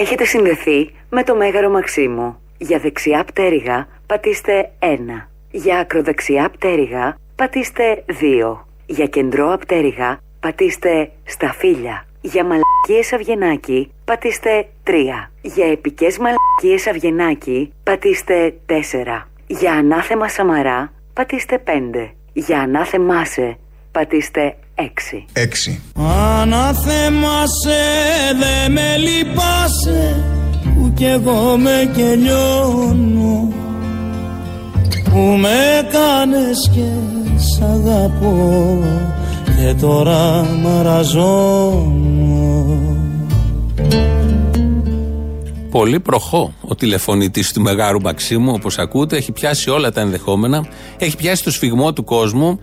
Έχετε 0.00 0.24
συνδεθεί 0.24 0.90
με 1.10 1.22
το 1.22 1.36
Μέγαρο 1.36 1.70
Μαξίμου. 1.70 2.40
Για 2.58 2.78
δεξιά 2.78 3.24
πτέρυγα 3.24 3.88
πατήστε 4.06 4.70
1. 4.78 4.86
Για 5.50 5.78
ακροδεξιά 5.78 6.50
πτέρυγα 6.50 7.16
πατήστε 7.36 8.04
2. 8.20 8.56
Για 8.86 9.06
κεντρό 9.06 9.52
απτέρυγα 9.52 10.20
πατήστε 10.40 11.10
στα 11.24 11.52
φύλλα. 11.52 12.04
Για 12.20 12.44
μαλακίες 12.44 13.12
Αυγενάκη, 13.12 13.92
πατήστε 14.04 14.68
3. 14.84 14.92
Για 15.40 15.66
επικές 15.70 16.18
μαλακίες 16.18 16.86
Αυγενάκη, 16.86 17.72
πατήστε 17.82 18.54
4. 18.66 19.26
Για 19.46 19.72
ανάθεμα 19.72 20.28
Σαμαρά, 20.28 20.92
πατήστε 21.12 21.62
5. 21.66 22.10
Για 22.32 22.60
ανάθεμά 22.60 23.24
σε, 23.24 23.58
πατήστε 23.92 24.56
6. 24.80 25.24
6. 25.32 25.78
Αναθέμασε 26.40 27.82
δε 28.38 28.68
με 28.68 28.96
λυπάσαι 28.96 30.24
που 30.62 30.92
κι 30.94 31.04
εγώ 31.04 31.56
με 31.56 31.90
και 31.96 32.14
λιώνω 32.14 33.52
που 35.04 35.18
με 35.18 35.88
κάνες 35.92 36.70
και 36.74 36.88
σ' 37.36 37.60
αγαπώ 37.62 38.78
και 39.44 39.74
τώρα 39.80 40.44
μαραζώνω 40.62 42.20
Πολύ 45.70 46.00
προχώ 46.00 46.54
ο 46.60 46.74
τηλεφωνητής 46.74 47.52
του 47.52 47.60
Μεγάρου 47.60 48.00
Μαξίμου, 48.00 48.52
όπως 48.54 48.78
ακούτε, 48.78 49.16
έχει 49.16 49.32
πιάσει 49.32 49.70
όλα 49.70 49.92
τα 49.92 50.00
ενδεχόμενα, 50.00 50.66
έχει 50.98 51.16
πιάσει 51.16 51.44
το 51.44 51.50
σφιγμό 51.50 51.92
του 51.92 52.04
κόσμου 52.04 52.60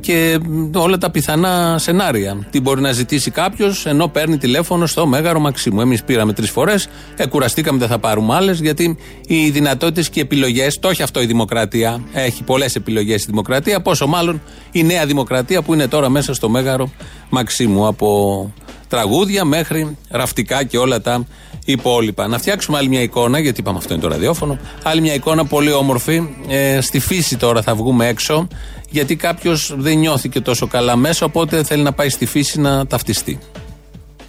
και 0.00 0.38
όλα 0.74 0.98
τα 0.98 1.10
πιθανά 1.10 1.78
σενάρια. 1.78 2.46
Τι 2.50 2.60
μπορεί 2.60 2.80
να 2.80 2.92
ζητήσει 2.92 3.30
κάποιος 3.30 3.86
ενώ 3.86 4.08
παίρνει 4.08 4.36
τηλέφωνο 4.36 4.86
στο 4.86 5.06
Μέγαρο 5.06 5.40
Μαξίμου. 5.40 5.80
Εμείς 5.80 6.04
πήραμε 6.04 6.32
τρεις 6.32 6.50
φορές, 6.50 6.88
ε, 7.16 7.26
κουραστήκαμε, 7.26 7.78
δεν 7.78 7.88
θα 7.88 7.98
πάρουμε 7.98 8.34
άλλες, 8.34 8.60
γιατί 8.60 8.96
οι 9.26 9.50
δυνατότητες 9.50 10.10
και 10.10 10.18
οι 10.18 10.22
επιλογές, 10.22 10.78
το 10.78 10.88
έχει 10.88 11.02
αυτό 11.02 11.22
η 11.22 11.26
Δημοκρατία, 11.26 12.00
έχει 12.12 12.42
πολλές 12.42 12.74
επιλογές 12.74 13.22
η 13.22 13.26
Δημοκρατία, 13.26 13.80
πόσο 13.80 14.06
μάλλον 14.06 14.42
η 14.72 14.82
νέα 14.82 15.06
Δημοκρατία 15.06 15.62
που 15.62 15.74
είναι 15.74 15.88
τώρα 15.88 16.08
μέσα 16.08 16.34
στο 16.34 16.48
Μέγαρο 16.48 16.90
Μαξίμου. 17.28 17.86
Από 17.86 18.52
τραγούδια 18.88 19.44
μέχρι 19.44 19.96
ραφτικά 20.08 20.64
και 20.64 20.78
όλα 20.78 21.00
τα 21.00 21.26
υπόλοιπα. 21.70 22.26
Να 22.26 22.38
φτιάξουμε 22.38 22.78
άλλη 22.78 22.88
μια 22.88 23.02
εικόνα, 23.02 23.38
γιατί 23.38 23.60
είπαμε 23.60 23.78
αυτό 23.78 23.92
είναι 23.92 24.02
το 24.02 24.08
ραδιόφωνο. 24.08 24.58
Άλλη 24.82 25.00
μια 25.00 25.14
εικόνα 25.14 25.44
πολύ 25.44 25.72
όμορφη. 25.72 26.28
Ε, 26.48 26.80
στη 26.80 26.98
φύση 26.98 27.36
τώρα 27.36 27.62
θα 27.62 27.74
βγούμε 27.74 28.06
έξω, 28.06 28.48
γιατί 28.90 29.16
κάποιος 29.16 29.74
δεν 29.76 29.98
νιώθηκε 29.98 30.40
τόσο 30.40 30.66
καλά 30.66 30.96
μέσα, 30.96 31.26
οπότε 31.26 31.62
θέλει 31.64 31.82
να 31.82 31.92
πάει 31.92 32.08
στη 32.08 32.26
φύση 32.26 32.60
να 32.60 32.86
ταυτιστεί. 32.86 33.38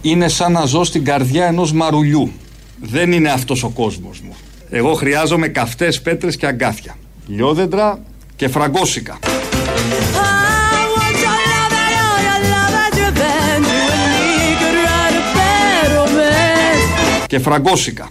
Είναι 0.02 0.28
σαν 0.28 0.52
να 0.52 0.64
ζω 0.64 0.84
στην 0.84 1.04
καρδιά 1.04 1.46
ενός 1.46 1.72
μαρουλιού. 1.72 2.32
Δεν 2.80 3.12
είναι 3.12 3.30
αυτός 3.30 3.62
ο 3.62 3.68
κόσμος 3.68 4.20
μου. 4.20 4.34
Εγώ 4.70 4.94
χρειάζομαι 4.94 5.48
καυτές 5.48 6.00
πέτρες 6.00 6.36
και 6.36 6.46
αγκάθια. 6.46 6.96
Λιόδεντρα 7.26 7.98
και 8.36 8.48
φραγκόσικα. 8.48 9.18
Και 17.32 17.38
φραγκόσικα. 17.38 18.08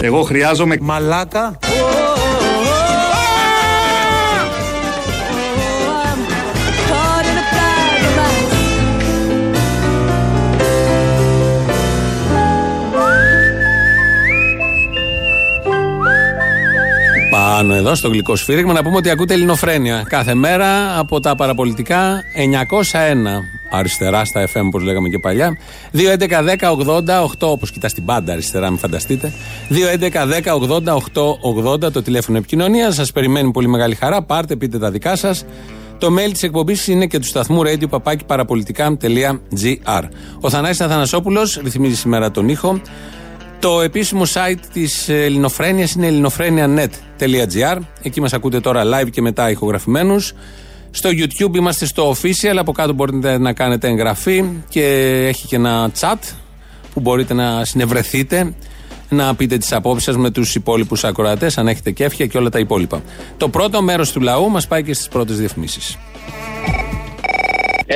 Εγώ 0.00 0.22
χρειάζομαι 0.22 0.76
Μαλάκα. 0.80 1.58
Πάνω 17.58 17.74
εδώ 17.74 17.94
στο 17.94 18.08
γλυκό 18.08 18.36
σφύριγμα 18.36 18.72
να 18.72 18.82
πούμε 18.82 18.96
ότι 18.96 19.10
ακούτε 19.10 19.34
ελληνοφρένεια. 19.34 20.04
Κάθε 20.08 20.34
μέρα 20.34 20.98
από 20.98 21.20
τα 21.20 21.34
παραπολιτικά 21.34 22.22
901 22.36 22.82
αριστερά 23.70 24.24
στα 24.24 24.48
FM 24.48 24.62
όπως 24.66 24.82
λέγαμε 24.82 25.08
και 25.08 25.18
παλιά. 25.18 25.56
2.11.10.80.8 25.92 27.26
όπως 27.38 27.70
κοιτάς 27.70 27.92
την 27.92 28.04
πάντα 28.04 28.32
αριστερά 28.32 28.70
μην 28.70 28.78
φανταστείτε. 28.78 29.32
2.11.10.80.880 31.84 31.92
το 31.92 32.02
τηλέφωνο 32.02 32.38
επικοινωνίας. 32.38 32.94
Σας 32.94 33.12
περιμένει 33.12 33.50
πολύ 33.50 33.68
μεγάλη 33.68 33.94
χαρά. 33.94 34.22
Πάρτε 34.22 34.56
πείτε 34.56 34.78
τα 34.78 34.90
δικά 34.90 35.16
σας. 35.16 35.44
Το 35.98 36.08
mail 36.18 36.30
της 36.32 36.42
εκπομπής 36.42 36.86
είναι 36.86 37.06
και 37.06 37.18
του 37.18 37.26
σταθμού 37.26 37.62
radio 37.62 37.88
παπάκι 37.88 38.24
παραπολιτικά.gr. 38.24 40.02
Ο 40.40 40.50
Θανάσης 40.50 40.80
Αθανασόπουλος 40.80 41.60
ρυθμίζει 41.62 41.96
σήμερα 41.96 42.30
τον 42.30 42.48
ήχο. 42.48 42.80
Το 43.60 43.80
επίσημο 43.80 44.22
site 44.34 44.60
της 44.72 45.08
Ελληνοφρένειας 45.08 45.92
είναι 45.92 46.06
ελληνοφρένια.net.gr 46.06 47.78
Εκεί 48.02 48.20
μας 48.20 48.32
ακούτε 48.32 48.60
τώρα 48.60 48.82
live 48.84 49.10
και 49.10 49.20
μετά 49.20 49.50
ηχογραφημένους. 49.50 50.32
Στο 50.90 51.10
YouTube 51.12 51.54
είμαστε 51.54 51.86
στο 51.86 52.14
official, 52.14 52.56
από 52.56 52.72
κάτω 52.72 52.92
μπορείτε 52.92 53.38
να 53.38 53.52
κάνετε 53.52 53.88
εγγραφή 53.88 54.44
και 54.68 54.84
έχει 55.28 55.46
και 55.46 55.56
ένα 55.56 55.90
chat 56.00 56.18
που 56.94 57.00
μπορείτε 57.00 57.34
να 57.34 57.64
συνευρεθείτε, 57.64 58.54
να 59.08 59.34
πείτε 59.34 59.56
τις 59.56 59.72
απόψεις 59.72 60.04
σας 60.04 60.16
με 60.16 60.30
τους 60.30 60.54
υπόλοιπους 60.54 61.04
ακροατές, 61.04 61.58
αν 61.58 61.68
έχετε 61.68 61.90
κέφια 61.90 62.26
και 62.26 62.38
όλα 62.38 62.48
τα 62.48 62.58
υπόλοιπα. 62.58 63.02
Το 63.36 63.48
πρώτο 63.48 63.82
μέρος 63.82 64.12
του 64.12 64.20
λαού 64.20 64.50
μας 64.50 64.66
πάει 64.66 64.82
και 64.82 64.94
στις 64.94 65.08
πρώτες 65.08 65.38
διαφημίσεις. 65.38 65.98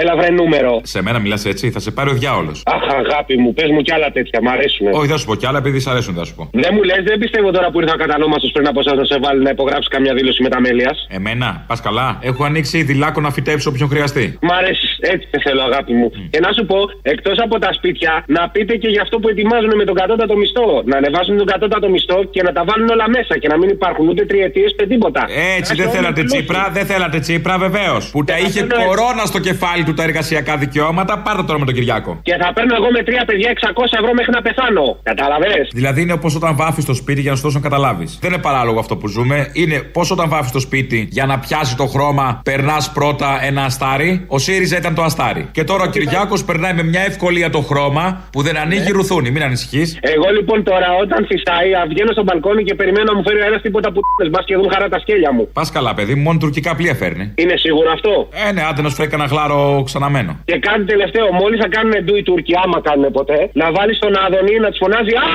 Έλα, 0.00 0.16
βρε 0.16 0.30
νούμερο. 0.30 0.80
Σε 0.82 1.02
μένα 1.02 1.18
μιλάς 1.18 1.44
έτσι, 1.44 1.70
θα 1.70 1.80
σε 1.80 1.90
πάρει 1.90 2.10
ο 2.10 2.12
διάολος. 2.12 2.62
Αχ, 2.64 2.82
αγάπη 3.04 3.34
μου, 3.42 3.52
πες 3.54 3.68
μου 3.74 3.80
κι 3.86 3.92
άλλα 3.92 4.10
τέτοια, 4.16 4.38
μ' 4.42 4.48
αρέσουν. 4.48 4.86
Όχι, 4.98 5.08
θα 5.12 5.16
σου 5.18 5.26
πω 5.26 5.34
κι 5.34 5.46
άλλα 5.46 5.58
επειδή 5.58 5.78
σ' 5.80 5.86
αρέσουν, 5.86 6.14
θα 6.14 6.24
σου 6.24 6.34
πω. 6.34 6.48
Δεν 6.52 6.70
μου 6.74 6.82
λες, 6.82 7.00
δεν 7.10 7.18
πιστεύω 7.18 7.50
τώρα 7.56 7.68
που 7.70 7.80
ήρθα 7.80 7.96
κατανόμαστο 7.96 8.48
πριν 8.56 8.66
από 8.70 8.80
εσάς 8.80 8.96
να 9.02 9.04
σε 9.04 9.18
βάλει 9.24 9.42
να 9.42 9.50
υπογράψει 9.50 9.88
καμιά 9.94 10.12
δήλωση 10.14 10.42
μεταμέλειας. 10.42 10.96
Εμένα, 11.18 11.64
πας 11.66 11.80
καλά. 11.80 12.18
Έχω 12.30 12.44
ανοίξει 12.44 12.78
ήδη 12.78 12.94
λάκκο 12.94 13.20
να 13.20 13.30
φυτέψω 13.30 13.70
όποιον 13.70 13.88
χρειαστεί. 13.88 14.38
Μ' 14.48 14.52
αρέσει, 14.60 14.86
έτσι 15.12 15.26
σε 15.32 15.38
θέλω, 15.44 15.62
αγάπη 15.62 15.92
μου. 15.92 16.08
Και 16.30 16.40
να 16.46 16.50
σου 16.56 16.64
πω, 16.70 16.78
εκτός 17.02 17.36
από 17.44 17.58
τα 17.58 17.72
σπίτια, 17.72 18.24
να 18.26 18.48
πείτε 18.54 18.74
και 18.82 18.88
για 18.88 19.02
αυτό 19.02 19.18
που 19.18 19.28
ετοιμάζουν 19.28 19.72
με 19.80 19.84
τον 19.84 19.94
κατώτατο 19.94 20.36
μισθό. 20.36 20.68
Να 20.90 20.96
ανεβάσουν 20.96 21.36
τον 21.36 21.46
κατώτατο 21.46 21.88
μισθό 21.88 22.18
και 22.34 22.42
να 22.42 22.52
τα 22.52 22.62
βάλουν 22.68 22.88
όλα 22.88 23.06
μέσα 23.16 23.38
και 23.40 23.48
να 23.48 23.56
μην 23.58 23.68
υπάρχουν 23.68 24.08
ούτε 24.08 24.24
τριετίες 24.30 24.70
ούτε 24.72 24.86
τίποτα. 24.86 25.22
Έτσι, 25.56 25.70
Να 25.76 25.82
δεν 25.82 25.90
σε 25.90 25.96
θέλατε 25.96 26.20
ολοκληρώσει. 26.20 26.36
τσίπρα, 26.36 26.62
δεν 26.76 26.84
θέλατε 26.86 27.18
τσίπρα, 27.18 27.54
βεβαίως. 27.58 28.10
Που 28.10 28.24
τα 28.24 28.38
είχε 28.38 28.60
αυτό, 28.60 28.80
ε. 28.80 28.84
κορώνα 28.84 29.24
στο 29.32 29.38
κεφάλι 29.48 29.81
του 29.84 29.94
τα 29.94 30.02
εργασιακά 30.02 30.56
δικαιώματα, 30.56 31.18
πάρτε 31.18 31.42
τώρα 31.42 31.58
με 31.58 31.64
τον 31.64 31.74
Κυριάκο. 31.74 32.20
Και 32.22 32.36
θα 32.40 32.52
παίρνω 32.52 32.74
εγώ 32.74 32.90
με 32.90 33.02
τρία 33.02 33.24
παιδιά 33.26 33.50
600 33.60 33.98
ευρώ 34.00 34.10
μέχρι 34.14 34.32
να 34.32 34.42
πεθάνω. 34.42 34.96
Καταλαβέ. 35.02 35.66
Δηλαδή 35.72 36.00
είναι 36.02 36.12
όπως 36.12 36.34
όταν 36.34 36.56
βάφεις 36.56 36.84
το 36.84 36.94
σπίτι 36.94 37.20
για 37.20 37.30
να 37.30 37.36
σου 37.36 37.42
δώσω 37.42 37.58
να 37.58 37.62
καταλάβεις. 37.68 38.18
Δεν 38.20 38.32
είναι 38.32 38.42
παράλογο 38.42 38.78
αυτό 38.78 38.96
που 38.96 39.06
ζούμε. 39.08 39.50
Είναι 39.52 39.78
πώς 39.78 40.10
όταν 40.10 40.28
βάφεις 40.28 40.50
το 40.52 40.60
σπίτι 40.60 41.08
για 41.10 41.26
να 41.26 41.38
πιάσει 41.38 41.76
το 41.76 41.86
χρώμα, 41.86 42.40
περνάς 42.44 42.92
πρώτα 42.92 43.38
ένα 43.42 43.64
αστάρι. 43.64 44.24
Ο 44.26 44.38
ΣΥΡΙΖΑ 44.38 44.76
ήταν 44.76 44.94
το 44.94 45.02
αστάρι. 45.02 45.48
Και 45.52 45.64
τώρα 45.64 45.82
ο 45.84 45.86
Κυριάκος 45.86 46.44
περνάει 46.44 46.72
με 46.74 46.82
μια 46.82 47.00
ευκολία 47.00 47.50
το 47.50 47.60
χρώμα 47.60 48.24
που 48.32 48.42
δεν 48.42 48.56
ανοίγει 48.56 48.90
ρουθούνη. 48.90 49.30
Μην 49.30 49.42
ανησυχείς. 49.42 49.98
Εγώ 50.00 50.26
λοιπόν 50.36 50.62
τώρα 50.64 50.86
όταν 51.02 51.26
φυσάει, 51.26 51.74
α, 51.74 51.86
βγαίνω 51.88 52.12
στο 52.12 52.22
μπαλκόνι 52.22 52.62
και 52.64 52.74
περιμένω 52.74 53.04
να 53.12 53.14
μου 53.16 53.22
φέρει 53.26 53.40
ένας 53.40 53.62
τίποτα 53.62 53.92
που 53.92 54.00
μπα 54.30 54.42
και 54.42 54.54
δουν 54.56 54.68
χαρά 54.72 54.88
τα 54.88 54.98
σκέλια 54.98 55.32
μου. 55.32 55.48
Πας 55.52 55.70
καλά, 55.70 55.94
παιδί 55.94 56.14
μου, 56.14 56.22
μόνο 56.22 56.38
τουρκικά 56.38 56.74
πλοία 56.76 56.94
φέρνει. 56.94 57.32
Είναι 57.34 57.56
σίγουρο 57.56 57.90
αυτό; 57.92 58.28
Ε, 58.48 58.52
ναι, 58.52 58.62
άντε 58.70 58.82
να 58.82 58.88
σου 58.88 58.94
φέρει 58.94 59.08
κανένα 59.08 59.28
γλάρο 59.28 59.71
ξαναμένο. 59.82 60.32
Και 60.44 60.58
κάτι 60.58 60.84
τελευταίο, 60.84 61.32
μόλις 61.32 61.60
θα 61.60 61.68
κάνουν 61.68 61.94
ντου 62.04 62.16
οι 62.16 62.22
Τούρκοι, 62.22 62.52
άμα 62.64 62.78
κάνουν 62.80 63.10
ποτέ, 63.18 63.50
να 63.52 63.72
βάλεις 63.72 63.98
τον 63.98 64.12
Άδωνη 64.24 64.58
να 64.58 64.68
τους 64.68 64.80
φωνάζει 64.82 65.14
Α! 65.14 65.30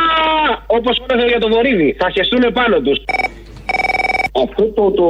Όπως 0.67 1.01
φώναζε 1.01 1.27
για 1.27 1.39
το 1.39 1.47
βορίδι. 1.53 1.95
Θα 1.99 2.09
χεστούν 2.09 2.43
πάνω 2.53 2.75
τους. 2.85 2.97
Αυτό 4.43 4.63
το, 4.63 4.91
το, 4.91 5.07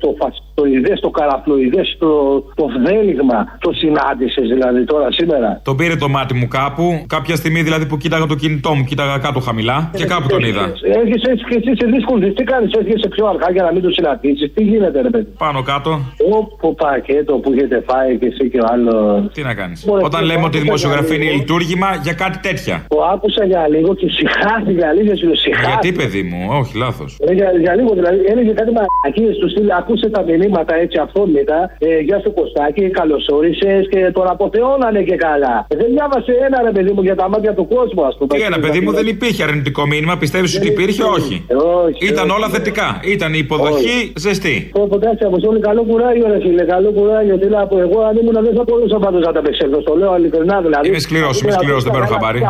το 0.00 0.14
φασιστοειδές, 0.20 1.00
το 1.00 1.10
καραπλοειδές, 1.10 1.96
το, 1.98 2.40
το 2.54 2.66
βδέλιγμα, 2.78 3.38
το 3.58 3.72
συνάντησες 3.72 4.48
δηλαδή 4.48 4.84
τώρα 4.84 5.12
σήμερα; 5.12 5.60
Τον 5.64 5.76
πήρε 5.76 5.96
το 5.96 6.08
μάτι 6.08 6.34
μου 6.34 6.48
κάπου. 6.48 7.04
Κάποια 7.06 7.36
στιγμή 7.36 7.62
δηλαδή 7.62 7.86
που 7.86 7.96
κοίταγα 7.96 8.26
το 8.26 8.34
κινητό 8.34 8.74
μου, 8.74 8.84
κοίταγα 8.84 9.18
κάτω 9.18 9.40
χαμηλά 9.40 9.90
και 9.96 10.04
κάπου 10.04 10.28
τον 10.28 10.42
είδα. 10.44 10.72
Έρχεσαι 11.00 11.30
έτσι 11.30 11.44
και 11.48 11.56
εσύ 11.56 11.72
σε 11.80 11.86
δύσκολη. 11.86 12.32
Τι 12.32 12.44
κάνεις, 12.44 12.72
έρχεσαι 12.72 13.08
πιο 13.08 13.26
αργά 13.26 13.48
για 13.52 13.62
να 13.62 13.72
μην 13.72 13.82
το 13.82 13.90
συναντήσεις; 13.90 14.52
Τι 14.54 14.62
γίνεται 14.62 15.00
ρε 15.00 15.10
παιδί; 15.10 15.26
Πάνω 15.38 15.62
κάτω. 15.62 16.00
Όπου 16.38 16.74
πακέτο 16.74 17.32
που 17.34 17.52
έχετε 17.52 17.84
φάει 17.88 18.18
και 18.18 18.26
εσύ 18.26 18.50
και 18.50 18.58
ο 18.60 18.66
άλλος. 18.72 19.32
Τι 19.32 19.42
να 19.42 19.54
κάνεις. 19.54 19.84
Μωρέ, 19.84 20.02
Όταν 20.04 20.20
τι 20.20 20.26
λέμε 20.26 20.44
ότι 20.44 20.56
η 20.56 20.60
άκουσα 20.60 20.62
δημοσιογραφία 20.64 21.16
για 21.16 21.16
είναι 21.16 21.24
λίγο. 21.24 21.38
λειτουργήμα 21.40 21.88
για 22.02 22.12
κάτι 22.12 22.38
τέτοια. 22.48 22.84
Το 22.88 22.98
άκουσα 23.14 23.44
για 23.44 23.68
λίγο 23.68 23.94
και 23.94 24.08
συχάθηκα, 24.16 24.88
αλήθεια 24.88 25.16
σου 25.16 25.24
λέω, 25.26 25.34
συχάθηκα. 25.34 25.68
Γιατί, 25.70 25.92
παιδί 26.00 26.22
μου, 26.22 26.38
όχι, 26.60 26.78
λάθος. 26.78 27.10
Ε, 27.28 27.32
Για, 27.32 27.48
για 27.64 27.74
λίγο 27.78 27.90
δηλαδή, 27.94 28.18
έλεγε 28.44 28.58
κάτι 28.60 28.72
μαλακίε 28.78 29.30
του 29.40 29.48
στυλ. 29.52 29.68
Ακούσε 29.80 30.06
τα 30.16 30.20
μηνύματα 30.28 30.72
έτσι 30.84 30.96
αυθόρμητα. 31.04 31.58
Ε, 31.78 31.98
γεια 32.06 32.18
σου 32.22 32.30
Κωστάκη, 32.38 32.84
καλώ 32.98 33.18
όρισε 33.38 33.72
και 33.92 34.00
τον 34.16 34.26
αποθεώνανε 34.34 35.00
και 35.08 35.16
καλά. 35.26 35.54
Ε, 35.68 35.76
δεν 35.80 35.88
διάβασε 35.94 36.32
ένα 36.46 36.58
ρε 36.68 36.72
παιδί 36.76 36.92
μου 36.94 37.02
για 37.08 37.16
τα 37.20 37.26
μάτια 37.32 37.52
του 37.58 37.66
κόσμου, 37.74 38.02
ας 38.10 38.14
πούμε. 38.18 38.32
Τι 38.34 38.42
ένα, 38.50 38.58
παιδί 38.64 38.80
μου, 38.84 38.92
δεν 38.98 39.06
υπήρχε 39.06 39.42
αρνητικό 39.48 39.82
μήνυμα. 39.92 40.14
Πιστεύεις 40.22 40.50
ότι 40.58 40.66
υπήρχε, 40.74 41.02
όχι. 41.16 41.36
όχι 41.84 42.02
Ήταν 42.12 42.26
όχι, 42.26 42.36
όλα 42.36 42.46
όχι. 42.46 42.54
θετικά. 42.56 42.88
Ήταν 43.14 43.30
η 43.38 43.40
υποδοχή 43.44 44.12
ζεστή. 44.24 44.56
Πω, 44.72 44.88
εντάξει, 45.00 45.24
Αποστόλη, 45.30 45.60
καλό 45.68 45.82
κουράγιο, 45.90 46.26
ρε 46.32 46.38
φίλε. 46.44 46.64
Καλό 46.74 46.90
κουράγιο. 46.96 47.36
Τι 47.38 47.48
να 47.48 47.66
πω, 47.66 47.78
εγώ 47.86 47.98
αν 48.08 48.14
ήμουν 48.20 48.36
δεν 48.46 48.54
θα 48.58 48.64
μπορούσα 48.66 48.98
πάντως 49.04 49.22
να 49.26 49.32
τα 49.32 49.38
απεξέλθω. 49.38 49.78
Το 49.82 49.94
λέω 50.00 50.16
ειλικρινά 50.16 50.56
δηλαδή. 50.60 50.88
Είμαι 50.88 50.98
σκληρός, 50.98 51.40
είμαι 51.40 51.52
σκληρός, 51.52 51.82
δεν 51.84 51.92
παίρνω 51.92 52.06
χαμπάρι. 52.06 52.40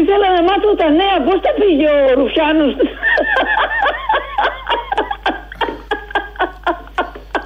Ήθελα 0.00 0.28
να 0.36 0.42
μάθω 0.48 0.70
τα 0.82 0.88
νέα. 1.00 1.16
Πώς 1.26 1.38
τα 1.44 1.52
πήγε 1.60 1.88
ο 1.96 2.00
Ρουφιάνος; 2.18 2.72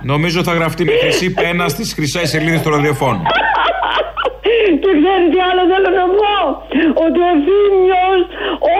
Νομίζω 0.02 0.42
θα 0.42 0.52
γραφτεί 0.52 0.84
με 0.84 0.92
χρυσή 1.00 1.32
πένα 1.32 1.68
στις 1.68 1.92
χρυσές 1.94 2.28
σελίδες 2.28 2.62
του 2.62 2.70
ραδιοφώνου. 2.70 3.22
Και 4.82 4.90
ξέρει 5.00 5.26
τι 5.32 5.38
άλλο 5.48 5.62
θέλω 5.72 5.90
να 6.00 6.06
πω. 6.20 6.34
Ότι 7.04 7.20
ο 7.30 7.32
Θήμιος 7.44 8.20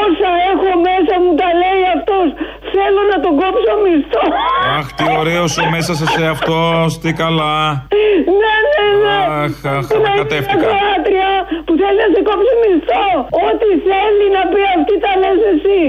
όσα 0.02 0.30
έχω 0.52 0.70
μέσα 0.88 1.14
μου 1.22 1.32
τα 1.40 1.48
λέει 1.62 1.82
αυτός. 1.96 2.28
Θέλω 2.74 3.00
να 3.12 3.16
τον 3.24 3.32
κόψω 3.40 3.72
μισθό. 3.84 4.24
Αχ, 4.78 4.86
τι 4.96 5.04
ωραίος 5.20 5.52
ο 5.62 5.64
μέσα 5.74 5.92
σε 6.00 6.06
σε 6.14 6.22
αυτός, 6.34 6.88
τι 7.02 7.10
καλά. 7.22 7.56
Ναι, 8.40 8.54
ναι, 8.74 8.86
ναι. 9.04 9.16
Αχ, 9.44 9.54
αχ, 9.76 9.84
Την 9.92 9.96
ανακατεύτηκα. 10.00 10.66
ακροάτρια 10.66 11.30
που 11.66 11.72
θέλει 11.80 11.98
να 12.04 12.08
σε 12.14 12.20
κόψει 12.28 12.52
μισθό. 12.62 13.06
Ό,τι 13.46 13.68
θέλει 13.88 14.26
να 14.36 14.42
πει 14.52 14.60
αυτή 14.76 14.94
τα 15.04 15.12
λες 15.22 15.40
εσύ. 15.52 15.80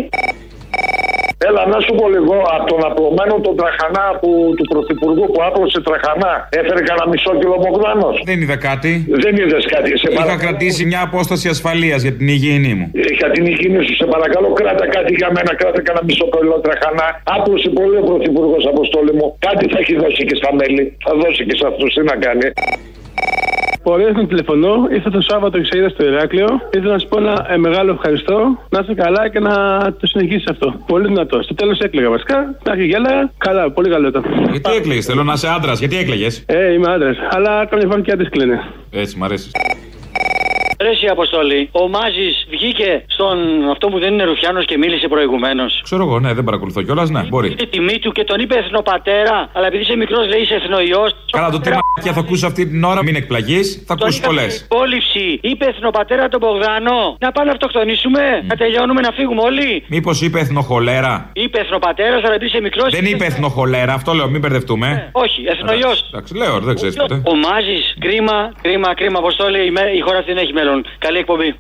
Έλα, 1.48 1.62
να 1.74 1.80
σου 1.86 1.94
πω 2.00 2.06
λίγο 2.16 2.36
από 2.56 2.66
τον 2.72 2.82
απλωμένο 2.90 3.34
τον 3.46 3.56
τραχανά 3.60 4.06
που, 4.22 4.30
του 4.58 4.66
Πρωθυπουργού 4.74 5.24
που 5.34 5.40
άπλωσε 5.48 5.80
τραχανά. 5.88 6.32
Έφερε 6.60 6.82
κανένα 6.88 7.06
μισό 7.12 7.32
κιλό 7.40 7.58
Μπογδάνο. 7.64 8.10
Δεν 8.30 8.38
είδα 8.42 8.58
κάτι. 8.70 8.92
Δεν 9.24 9.34
είδες 9.42 9.66
κάτι. 9.76 9.90
Σε 10.02 10.08
Είχα 10.12 10.20
παρακαλώ. 10.22 10.44
κρατήσει 10.44 10.82
μια 10.92 11.02
απόσταση 11.08 11.46
ασφαλείας 11.56 12.00
για 12.06 12.14
την 12.18 12.28
υγιεινή 12.36 12.74
μου. 12.80 12.88
Για 13.20 13.30
την 13.36 13.44
υγιεινή 13.52 13.82
σου, 13.88 13.96
σε 14.02 14.06
παρακαλώ, 14.14 14.48
κράτα 14.60 14.86
κάτι 14.96 15.12
για 15.20 15.30
μένα. 15.36 15.52
Κράτα 15.62 15.80
κανένα 15.88 16.06
μισό 16.08 16.26
κιλό 16.34 16.58
τραχανά. 16.66 17.08
Άπλωσε 17.36 17.70
πολύ 17.80 17.96
ο 18.02 18.04
Πρωθυπουργός 18.10 18.64
Αποστόλη 18.74 19.12
μου. 19.20 19.28
Κάτι 19.48 19.64
θα 19.74 19.78
έχει 19.84 19.94
δώσει 20.04 20.22
και 20.30 20.36
στα 20.42 20.50
μέλη. 20.60 20.84
Θα 21.06 21.12
δώσει 21.22 21.42
και 21.48 21.56
σε 21.60 21.66
αυτούς. 21.72 21.90
Τι 21.96 22.02
να 22.12 22.16
κάνει. 22.26 22.48
Ωραία, 23.88 24.12
να 24.12 24.28
τηλεφωνώ. 24.28 24.74
Ήρθα 24.92 25.10
το 25.10 25.22
Σάββατο 25.22 25.60
και 25.60 25.66
σε 25.72 25.78
είδα 25.78 25.90
στο 25.90 26.06
Ηράκλειο. 26.06 26.48
Ήθελα 26.74 26.92
να 26.92 27.00
σου 27.00 27.08
πω 27.08 27.18
ένα 27.20 27.48
ε, 27.50 27.58
μεγάλο 27.58 27.92
ευχαριστώ. 27.92 28.38
Να 28.70 28.80
είσαι 28.84 28.94
καλά 28.94 29.30
και 29.30 29.40
να 29.40 29.54
το 30.00 30.08
συνεχίσεις 30.08 30.48
αυτό. 30.50 30.76
Πολύ 30.88 31.08
δυνατό. 31.08 31.42
Στο 31.42 31.54
τέλος 31.54 31.80
έκλαιγα 31.80 32.10
βασικά. 32.10 32.56
Να 32.66 32.74
έχει 32.74 32.86
γέλα. 32.86 33.32
Καλά, 33.38 33.72
πολύ 33.72 33.90
καλό 33.90 34.08
ήταν. 34.08 34.24
Γιατί 34.52 34.72
έκλαιγες, 34.76 35.06
θέλω 35.06 35.24
να 35.24 35.34
είσαι 35.34 35.48
άντρας, 35.48 35.80
γιατί 35.80 35.98
έκλαιγες; 35.98 36.44
Ε, 36.46 36.74
είμαι 36.74 36.92
άντρας. 36.92 37.18
Αλλά 37.30 37.66
καμιά 37.66 37.88
φορά 37.88 38.02
και 38.02 38.12
άντρες 38.12 38.30
κλαίνε. 38.30 38.64
Έτσι, 38.92 39.18
μ' 39.18 39.24
αρέσει. 39.24 39.50
Ρε 40.86 40.92
εσύ, 40.92 41.08
Αποστόλη, 41.08 41.70
ο 41.72 41.88
Μάζης 41.88 42.36
βγήκε 42.50 43.04
στον 43.08 43.38
αυτό 43.72 43.88
που 43.88 44.00
δεν 44.00 44.14
είναι 44.14 44.24
Ρουφιάνος 44.24 44.66
και 44.66 44.78
μίλησε 44.78 45.08
προηγουμένως. 45.08 45.80
Ξέρω 45.84 46.04
εγώ, 46.04 46.20
ναι, 46.20 46.34
δεν 46.34 46.44
παρακολουθώ 46.44 46.82
κιόλας, 46.82 47.10
ναι, 47.10 47.22
μπορεί. 47.30 47.50
Τη 47.56 47.68
τιμή 47.68 48.00
του 48.00 48.12
και 48.12 48.24
τον 48.24 48.40
είπε 48.40 48.56
εθνοπατέρα, 48.56 49.50
αλλά 49.54 49.68
επειδή 49.68 49.84
είσαι 49.84 49.96
μικρός 49.96 50.28
λέει 50.28 50.42
είσαι 50.42 50.54
εθνοϊός. 50.56 51.12
Καλά, 51.32 51.50
το 51.50 51.60
τι 51.60 51.70
μαλακιά 51.70 52.14
θα 52.14 52.20
ακούσει 52.20 52.46
αυτή 52.46 52.68
την 52.68 52.84
ώρα, 52.84 53.04
μην 53.04 53.16
εκπλαγείς, 53.16 53.84
θα 53.88 53.94
ακούσεις 53.94 54.20
πολλές. 54.20 54.62
Υπόλοιψη, 54.62 55.40
είπε 55.42 55.66
εθνοπατέρα 55.66 56.28
τον 56.28 56.40
Μπογδάνο. 56.40 56.98
Να 57.20 57.32
πάμε 57.32 57.46
να 57.48 57.52
αυτοκτονήσουμε, 57.52 58.22
να 58.50 58.56
τελειώνουμε 58.56 59.02
να 59.02 59.12
φύγουμε 59.12 59.42
όλοι. 59.42 59.84
Μήπως 59.88 60.22
είπε 60.22 60.40
εθνοχολέρα; 60.40 61.30
Είπε 61.34 61.60
εθνοπατέρα, 61.60 62.16
αλλά 62.16 62.34
επειδή 62.34 62.46
είσαι 62.46 62.62
μικρός. 62.62 62.90
Δεν 62.92 63.06
είπε 63.06 63.26
εθνοχολέρα, 63.26 63.94
αυτό 63.94 64.14
λέω, 64.14 64.28
μην 64.30 64.40
μπερδευτούμε. 64.42 65.10
Όχι, 65.12 65.44
εθνοϊός. 65.48 65.98
Εντάξει, 66.14 66.36
λέω, 66.38 66.60
δεν 66.60 66.76
ξέρεις 66.76 66.96
ποτέ. 66.96 67.22
Ο 67.26 67.36
Μάζης, 67.36 67.96
κρίμα, 68.00 68.52
κρίμα, 68.62 68.94
κρίμα, 68.94 69.20
Αποστόλη, 69.20 69.66
η, 69.66 69.72
με- 69.72 69.92
η 69.96 70.00
χώρα 70.00 70.18
αυτή 70.18 70.34
δεν 70.34 70.44
έχει 70.44 70.54
μέλλον. 70.54 70.75
Καλή 71.00 71.18
εκπομπή. 71.18 71.56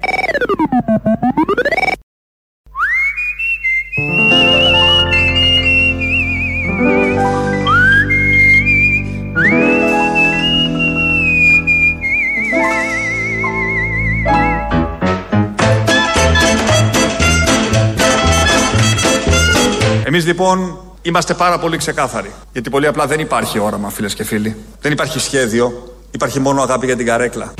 Εμείς 20.05 20.25
λοιπόν 20.25 20.77
είμαστε 21.01 21.33
πάρα 21.33 21.59
πολύ 21.59 21.77
ξεκάθαροι. 21.77 22.31
Γιατί 22.51 22.69
πολύ 22.69 22.87
απλά 22.87 23.07
δεν 23.07 23.19
υπάρχει 23.19 23.59
όραμα, 23.59 23.89
φίλες 23.89 24.13
και 24.13 24.23
φίλοι. 24.23 24.55
Δεν 24.81 24.91
υπάρχει 24.91 25.19
σχέδιο. 25.19 25.93
Υπάρχει 26.11 26.39
μόνο 26.39 26.61
αγάπη 26.61 26.85
για 26.85 26.95
την 26.95 27.05
καρέκλα. 27.05 27.53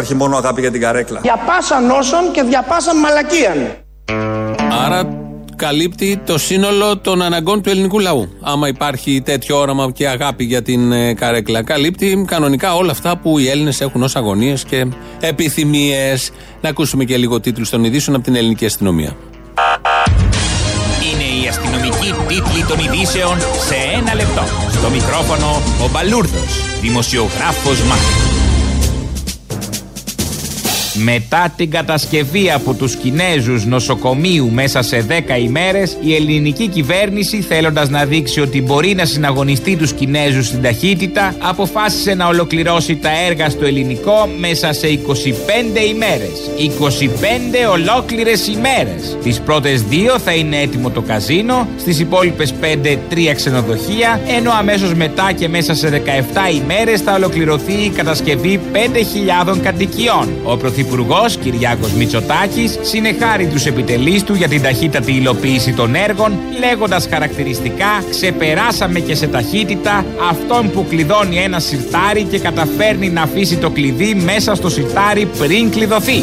Υπάρχει 0.00 0.18
μόνο 0.18 0.36
αγάπη 0.36 0.60
για 0.60 0.70
την 0.70 0.80
καρέκλα. 0.80 1.20
Για 1.22 1.38
πάσα 1.46 1.80
νόσων 1.80 2.30
και 2.32 2.44
για 2.48 2.62
πάσα 2.62 2.94
μαλακίαν. 2.94 3.56
Άρα 4.84 5.02
καλύπτει 5.56 6.20
το 6.26 6.38
σύνολο 6.38 6.98
των 6.98 7.22
αναγκών 7.22 7.62
του 7.62 7.70
ελληνικού 7.70 7.98
λαού. 7.98 8.28
Άμα 8.40 8.68
υπάρχει 8.68 9.22
τέτοιο 9.24 9.58
όραμα 9.58 9.90
και 9.90 10.08
αγάπη 10.08 10.44
για 10.44 10.62
την 10.62 10.92
ε, 10.92 11.14
καρέκλα, 11.14 11.62
καλύπτει 11.62 12.24
κανονικά 12.26 12.74
όλα 12.74 12.90
αυτά 12.90 13.16
που 13.16 13.38
οι 13.38 13.48
Έλληνες 13.48 13.80
έχουν 13.80 14.02
ως 14.02 14.16
αγωνίες 14.16 14.64
και 14.64 14.86
επιθυμίες. 15.20 16.30
Να 16.60 16.68
ακούσουμε 16.68 17.04
και 17.04 17.16
λίγο 17.16 17.40
τίτλους 17.40 17.70
των 17.70 17.84
ειδήσεων 17.84 18.16
από 18.16 18.24
την 18.24 18.34
ελληνική 18.34 18.64
αστυνομία. 18.64 19.16
Είναι 21.12 21.44
η 21.44 21.48
αστυνομική 21.48 22.14
τίτλη 22.28 22.64
των 22.68 22.78
ειδήσεων 22.78 23.38
σε 23.40 23.74
ένα 23.98 24.14
λεπτό. 24.14 24.42
Στο 24.70 24.90
μικρόφωνο 24.90 25.62
ο 25.84 25.88
Μπαλούρδος, 25.92 26.80
δημοσιογράφος 26.80 27.82
Μάρκος. 27.82 28.49
Μετά 30.94 31.52
την 31.56 31.70
κατασκευή 31.70 32.50
από 32.50 32.74
τους 32.74 32.96
Κινέζους 32.96 33.64
νοσοκομείου 33.64 34.50
μέσα 34.50 34.82
σε 34.82 35.06
10 35.08 35.38
ημέρες, 35.38 35.96
η 36.00 36.14
ελληνική 36.14 36.68
κυβέρνηση 36.68 37.40
θέλοντας 37.40 37.88
να 37.88 38.04
δείξει 38.04 38.40
ότι 38.40 38.62
μπορεί 38.62 38.94
να 38.94 39.04
συναγωνιστεί 39.04 39.76
τους 39.76 39.92
Κινέζους 39.92 40.46
στην 40.46 40.62
ταχύτητα, 40.62 41.34
αποφάσισε 41.38 42.14
να 42.14 42.26
ολοκληρώσει 42.26 42.96
τα 42.96 43.10
έργα 43.26 43.50
στο 43.50 43.64
ελληνικό 43.64 44.28
μέσα 44.38 44.72
σε 44.72 44.86
25 44.86 45.80
ημέρες. 45.88 46.50
25 46.56 47.70
ολόκληρες 47.70 48.46
ημέρες. 48.46 49.16
Τις 49.22 49.40
πρώτες 49.40 49.82
δύο 49.82 50.18
θα 50.18 50.32
είναι 50.32 50.56
έτοιμο 50.56 50.90
το 50.90 51.00
καζίνο, 51.00 51.68
στις 51.78 52.00
υπόλοιπες 52.00 52.54
5 52.60 52.98
τρία 53.08 53.34
ξενοδοχεία, 53.34 54.20
ενώ 54.36 54.50
αμέσως 54.58 54.94
μετά 54.94 55.32
και 55.32 55.48
μέσα 55.48 55.74
σε 55.74 55.88
17 55.88 56.50
ημέρες 56.62 57.00
θα 57.00 57.14
ολοκληρωθεί 57.14 57.72
η 57.72 57.88
κατασκευή 57.88 58.60
5.000 58.72 59.58
κατοικιών. 59.62 60.28
Ο 60.44 60.56
Πρωθυπουργός 60.84 61.36
Κυριάκος 61.36 61.92
Μητσοτάκης 61.92 62.78
συνεχάρει 62.82 63.46
τους 63.46 63.66
επιτελείς 63.66 64.24
του 64.24 64.34
για 64.34 64.48
την 64.48 64.62
ταχύτατη 64.62 65.12
υλοποίηση 65.12 65.72
των 65.72 65.94
έργων, 65.94 66.38
λέγοντας 66.60 67.08
χαρακτηριστικά: 67.10 68.04
Ξεπεράσαμε 68.10 68.98
και 68.98 69.14
σε 69.14 69.26
ταχύτητα 69.26 70.04
αυτόν 70.30 70.70
που 70.70 70.86
κλειδώνει 70.88 71.36
ένα 71.36 71.60
σιρτάρι 71.60 72.22
και 72.22 72.38
καταφέρνει 72.38 73.08
να 73.10 73.22
αφήσει 73.22 73.56
το 73.56 73.70
κλειδί 73.70 74.14
μέσα 74.14 74.54
στο 74.54 74.68
σιρτάρι 74.68 75.28
πριν 75.38 75.70
κλειδωθεί. 75.70 76.22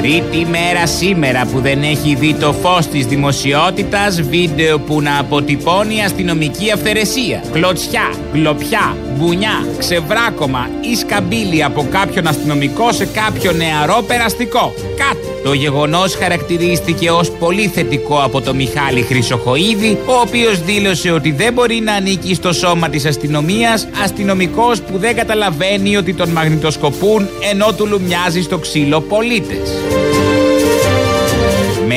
Τρίτη 0.00 0.46
μέρα 0.50 0.86
σήμερα 0.86 1.46
που 1.52 1.60
δεν 1.60 1.82
έχει 1.82 2.14
δει 2.14 2.34
το 2.34 2.52
φως 2.52 2.86
της 2.86 3.06
δημοσιότητας 3.06 4.22
βίντεο 4.22 4.78
που 4.78 5.00
να 5.00 5.18
αποτυπώνει 5.18 6.04
αστυνομική 6.04 6.70
αυθαιρεσία, 6.70 7.44
κλωτσιά, 7.52 8.12
γκλοπιά, 8.32 8.96
μπουνιά, 9.16 9.66
ξεβράκωμα 9.78 10.68
ή 10.80 10.94
σκαμπίλι 10.94 11.64
από 11.64 11.86
κάποιον 11.90 12.26
αστυνομικό 12.26 12.92
σε 12.92 13.06
κάποιο 13.06 13.52
νεαρό 13.52 14.04
περαστικό. 14.06 14.72
Κάτι. 14.96 15.26
Το 15.44 15.52
γεγονός 15.52 16.14
χαρακτηρίστηκε 16.14 17.10
ως 17.10 17.30
πολύ 17.30 17.66
θετικό 17.66 18.20
από 18.22 18.40
το 18.40 18.54
Μιχάλη 18.54 19.02
Χρυσοχοίδη, 19.02 19.98
ο 20.06 20.12
οποίος 20.26 20.62
δήλωσε 20.62 21.10
ότι 21.10 21.32
δεν 21.32 21.52
μπορεί 21.52 21.80
να 21.80 21.92
ανήκει 21.92 22.34
στο 22.34 22.52
σώμα 22.52 22.88
της 22.88 23.04
αστυνομίας 23.04 23.88
αστυνομικός 24.02 24.80
που 24.80 24.98
δεν 24.98 25.16
καταλαβαίνει 25.16 25.96
ότι 25.96 26.14
τον 26.14 26.28
μαγνητοσκοπούν 26.28 27.28
ενώ 27.50 27.72
του 27.72 27.86
λουμιάζει 27.86 28.42
στο 28.42 28.58
ξύλο 28.58 29.00
πολίτες. 29.00 29.70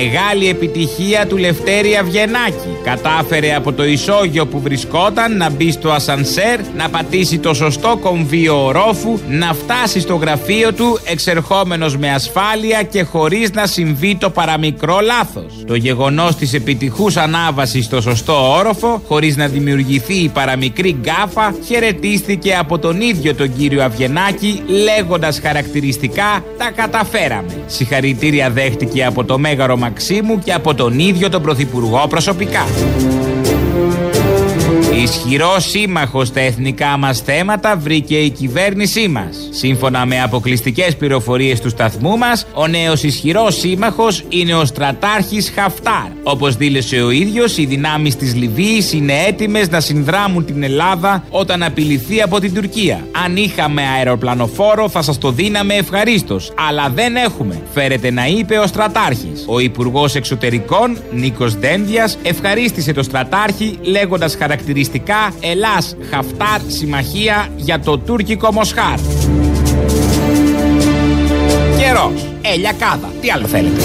Μεγάλη 0.03 0.49
επιτυχία 0.49 1.27
του 1.27 1.37
Λευτέρη 1.37 1.95
Αυγενάκη. 1.95 2.77
Κατάφερε 2.83 3.55
από 3.55 3.73
το 3.73 3.85
ισόγειο 3.85 4.45
που 4.47 4.59
βρισκόταν 4.59 5.37
να 5.37 5.49
μπει 5.49 5.71
στο 5.71 5.91
ασανσέρ, 5.91 6.59
να 6.75 6.89
πατήσει 6.89 7.39
το 7.39 7.53
σωστό 7.53 7.97
κομβίο 8.01 8.65
ορόφου, 8.65 9.19
να 9.29 9.53
φτάσει 9.53 9.99
στο 9.99 10.15
γραφείο 10.15 10.73
του 10.73 10.99
εξερχόμενος 11.03 11.97
με 11.97 12.13
ασφάλεια 12.13 12.83
και 12.83 13.03
χωρίς 13.03 13.51
να 13.51 13.65
συμβεί 13.65 14.15
το 14.15 14.29
παραμικρό 14.29 14.99
λάθος. 14.99 15.63
Το 15.67 15.75
γεγονός 15.75 16.35
της 16.35 16.53
επιτυχούς 16.53 17.17
ανάβασης 17.17 17.85
στο 17.85 18.01
σωστό 18.01 18.57
όροφο, 18.57 19.01
χωρίς 19.07 19.37
να 19.37 19.47
δημιουργηθεί 19.47 20.13
η 20.13 20.29
παραμικρή 20.29 20.97
γκάφα, 21.01 21.55
χαιρετίστηκε 21.65 22.55
από 22.59 22.79
τον 22.79 23.01
ίδιο 23.01 23.35
τον 23.35 23.57
κύριο 23.57 23.83
Αυγενάκη, 23.83 24.61
λέγοντας 24.67 25.39
χαρακτηριστικά 25.39 26.43
«Τα 26.57 26.71
καταφέραμε». 26.75 27.63
Συγχαρητήρια 27.65 28.49
δέχτηκε 28.49 29.05
από 29.05 29.23
το 29.23 29.37
Μέγαρο 29.37 29.77
Μαξίμου 29.87 30.39
και 30.39 30.53
από 30.53 30.73
τον 30.75 30.99
ίδιο 30.99 31.29
τον 31.29 31.41
Πρωθυπουργό 31.41 32.07
προσωπικά. 32.09 32.65
Ισχυρός 35.03 35.69
σύμμαχος 35.69 36.27
στα 36.27 36.39
εθνικά 36.39 36.97
μας 36.97 37.19
θέματα 37.19 37.77
βρήκε 37.77 38.15
η 38.15 38.29
κυβέρνησή 38.29 39.07
μας. 39.07 39.49
Σύμφωνα 39.51 40.05
με 40.05 40.21
αποκλειστικές 40.21 40.95
πληροφορίες 40.95 41.61
του 41.61 41.69
σταθμού 41.69 42.17
μας, 42.17 42.45
ο 42.53 42.67
νέος 42.67 43.03
ισχυρός 43.03 43.55
σύμμαχος 43.59 44.23
είναι 44.29 44.53
ο 44.55 44.65
στρατάρχης 44.65 45.51
Χαφτάρ. 45.55 46.07
Όπως 46.23 46.55
δήλωσε 46.55 47.01
ο 47.01 47.09
ίδιος, 47.09 47.57
οι 47.57 47.65
δυνάμεις 47.65 48.15
της 48.15 48.35
Λιβύης 48.35 48.93
είναι 48.93 49.13
έτοιμες 49.27 49.69
να 49.69 49.79
συνδράμουν 49.79 50.45
την 50.45 50.63
Ελλάδα 50.63 51.23
όταν 51.29 51.63
απειληθεί 51.63 52.21
από 52.21 52.39
την 52.39 52.53
Τουρκία. 52.53 53.07
Αν 53.25 53.35
είχαμε 53.35 53.81
αεροπλανοφόρο, 53.97 54.89
θα 54.89 55.01
σας 55.01 55.17
το 55.17 55.31
δίναμε 55.31 55.73
ευχαρίστως. 55.73 56.53
Αλλά 56.67 56.89
δεν 56.89 57.15
έχουμε. 57.15 57.61
Φέρεται 57.73 58.11
να 58.11 58.27
είπε 58.27 58.57
ο 58.57 58.67
στρατάρχης. 58.67 59.45
Ο 59.47 59.59
Υπουργός 59.59 60.15
Εξωτερικών, 60.15 60.97
Νίκος 61.11 61.55
Δένδιας, 61.55 62.17
ευχαρίστησε 62.23 62.93
το 62.93 63.03
στρατάρχη 63.03 63.79
λέγοντας 63.81 64.35
χαρακτηριστικά 64.35 64.85
Ελλάς 65.39 65.95
Χαφτάρ 66.09 66.61
συμμαχία 66.67 67.47
για 67.55 67.79
το 67.79 67.97
τουρκικό 67.97 68.51
Μοσχάρ. 68.51 68.99
Καιρός. 71.77 72.27
Ε, 72.41 72.55
λιακάδα. 72.55 73.11
Τι 73.21 73.31
άλλο 73.31 73.47
θέλετε; 73.47 73.81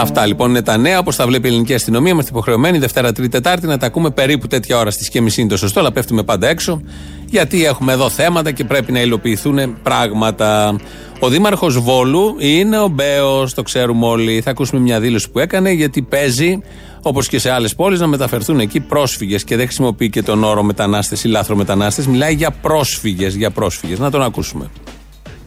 Αυτά 0.00 0.26
λοιπόν 0.26 0.50
είναι 0.50 0.62
τα 0.62 0.76
νέα 0.76 0.98
όπως 0.98 1.16
τα 1.16 1.26
βλέπει 1.26 1.46
η 1.46 1.50
ελληνική 1.50 1.74
αστυνομία. 1.74 2.12
Είμαστε 2.12 2.30
υποχρεωμένοι 2.30 2.78
Δευτέρα, 2.78 3.12
Τρίτη, 3.12 3.30
Τετάρτη 3.30 3.66
να 3.66 3.78
τα 3.78 3.86
ακούμε 3.86 4.10
περίπου 4.10 4.46
τέτοια 4.46 4.78
ώρα 4.78 4.90
στις 4.90 5.08
και 5.08 5.20
μισή 5.20 5.40
είναι 5.40 5.50
το 5.50 5.56
σωστό, 5.56 5.80
αλλά 5.80 5.92
πέφτουμε 5.92 6.22
πάντα 6.22 6.48
έξω. 6.48 6.82
Γιατί 7.26 7.64
έχουμε 7.64 7.92
εδώ 7.92 8.08
θέματα 8.08 8.50
και 8.50 8.64
πρέπει 8.64 8.92
να 8.92 9.00
υλοποιηθούν 9.00 9.82
πράγματα. 9.82 10.76
Ο 11.20 11.28
Δήμαρχος 11.28 11.80
Βόλου 11.80 12.36
είναι 12.38 12.78
ο 12.78 12.88
Μπέος, 12.88 13.54
το 13.54 13.62
ξέρουμε 13.62 14.06
όλοι. 14.06 14.40
Θα 14.40 14.50
ακούσουμε 14.50 14.80
μια 14.80 15.00
δήλωση 15.00 15.30
που 15.30 15.38
έκανε 15.38 15.70
γιατί 15.70 16.02
παίζει, 16.02 16.60
όπως 17.02 17.28
και 17.28 17.38
σε 17.38 17.50
άλλες 17.50 17.74
πόλεις, 17.74 18.00
να 18.00 18.06
μεταφερθούν 18.06 18.60
εκεί 18.60 18.80
πρόσφυγες 18.80 19.44
και 19.44 19.56
δεν 19.56 19.64
χρησιμοποιεί 19.66 20.10
και 20.10 20.22
τον 20.22 20.44
όρο 20.44 20.62
μετανάστες 20.62 21.24
ή 21.24 21.28
λάθρο 21.28 21.56
μετανάστες. 21.56 22.06
Μιλάει 22.06 22.34
για 22.34 22.50
πρόσφυγες. 22.50 23.34
Για 23.34 23.50
πρόσφυγες. 23.50 23.98
Να 23.98 24.10
τον 24.10 24.22
ακούσουμε. 24.22 24.70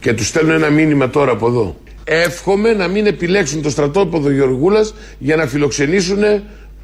Και 0.00 0.12
τους 0.12 0.26
στέλνω 0.26 0.52
ένα 0.52 0.70
μήνυμα 0.70 1.10
τώρα 1.10 1.32
από 1.32 1.46
εδώ. 1.46 1.76
Εύχομαι 2.04 2.72
να 2.72 2.88
μην 2.88 3.06
επιλέξουν 3.06 3.62
το 3.62 3.70
στρατόπεδο 3.70 4.30
Γεωργούλας 4.30 4.94
για 5.18 5.36
να 5.36 5.46
φιλοξενήσουν 5.46 6.18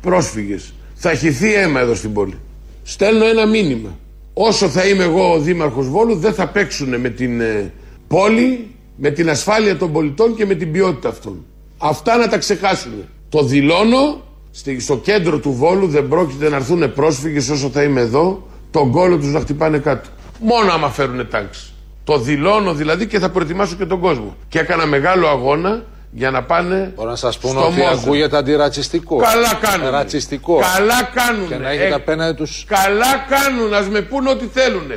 πρόσφυγες. 0.00 0.72
Θα 0.94 1.14
χυθεί 1.14 1.54
αίμα 1.54 1.80
εδώ 1.80 1.94
στην 1.94 2.12
πόλη. 2.12 2.34
Στέλνω 2.82 3.24
ένα 3.24 3.46
μήνυμα. 3.46 3.98
Όσο 4.34 4.68
θα 4.68 4.86
είμαι 4.86 5.04
εγώ 5.04 5.32
ο 5.32 5.38
Δήμαρχος 5.38 5.88
Βόλου 5.88 6.14
δεν 6.16 6.32
θα 6.34 6.46
παίξουν 6.48 7.00
με 7.00 7.08
την 7.08 7.40
ε, 7.40 7.72
πόλη, 8.08 8.70
με 8.96 9.10
την 9.10 9.30
ασφάλεια 9.30 9.76
των 9.76 9.92
πολιτών 9.92 10.34
και 10.36 10.46
με 10.46 10.54
την 10.54 10.72
ποιότητα 10.72 11.08
αυτών. 11.08 11.44
Αυτά 11.78 12.16
να 12.16 12.28
τα 12.28 12.38
ξεχάσουν. 12.38 12.92
Το 13.28 13.42
δηλώνω, 13.42 14.20
στη- 14.50 14.80
στο 14.80 14.96
κέντρο 14.96 15.38
του 15.38 15.52
Βόλου 15.52 15.86
δεν 15.88 16.08
πρόκειται 16.08 16.48
να 16.48 16.56
έρθουν 16.56 16.92
πρόσφυγες 16.92 17.48
όσο 17.48 17.68
θα 17.68 17.82
είμαι 17.82 18.00
εδώ, 18.00 18.46
τον 18.70 18.90
κόλο 18.90 19.18
τους 19.18 19.32
να 19.32 19.40
χτυπάνε 19.40 19.78
κάτω. 19.78 20.08
Μόνο 20.40 20.72
άμα 20.72 20.88
φέρουν 20.90 21.28
τάξη. 21.30 21.72
Το 22.04 22.18
δηλώνω 22.18 22.74
δηλαδή 22.74 23.06
και 23.06 23.18
θα 23.18 23.28
προετοιμάσω 23.30 23.74
και 23.76 23.86
τον 23.86 24.00
κόσμο. 24.00 24.36
Και 24.48 24.58
έκανα 24.58 24.86
μεγάλο 24.86 25.28
αγώνα 25.28 25.82
για 26.12 26.30
να 26.30 26.42
πάνε 26.42 26.92
Μπορώ 26.96 27.10
να 27.10 27.16
σας 27.16 27.38
πω 27.38 27.48
στο 27.48 27.66
ότι 27.66 27.80
Μόζε. 27.80 27.90
ακούγεται 28.02 28.36
αντιρατσιστικό. 28.36 29.16
Καλά 29.16 29.54
κάνουν. 29.60 29.90
Ρατσιστικό. 29.90 30.58
Καλά 30.76 31.02
κάνουν. 31.14 31.48
Και 31.48 31.56
να 31.56 31.70
έχετε 31.70 31.94
απέναντι 31.94 32.36
του. 32.44 32.46
Καλά 32.66 33.26
κάνουν, 33.28 33.74
ας 33.74 33.88
με 33.88 34.00
πούν 34.00 34.26
ό,τι 34.26 34.46
θέλουν. 34.52 34.90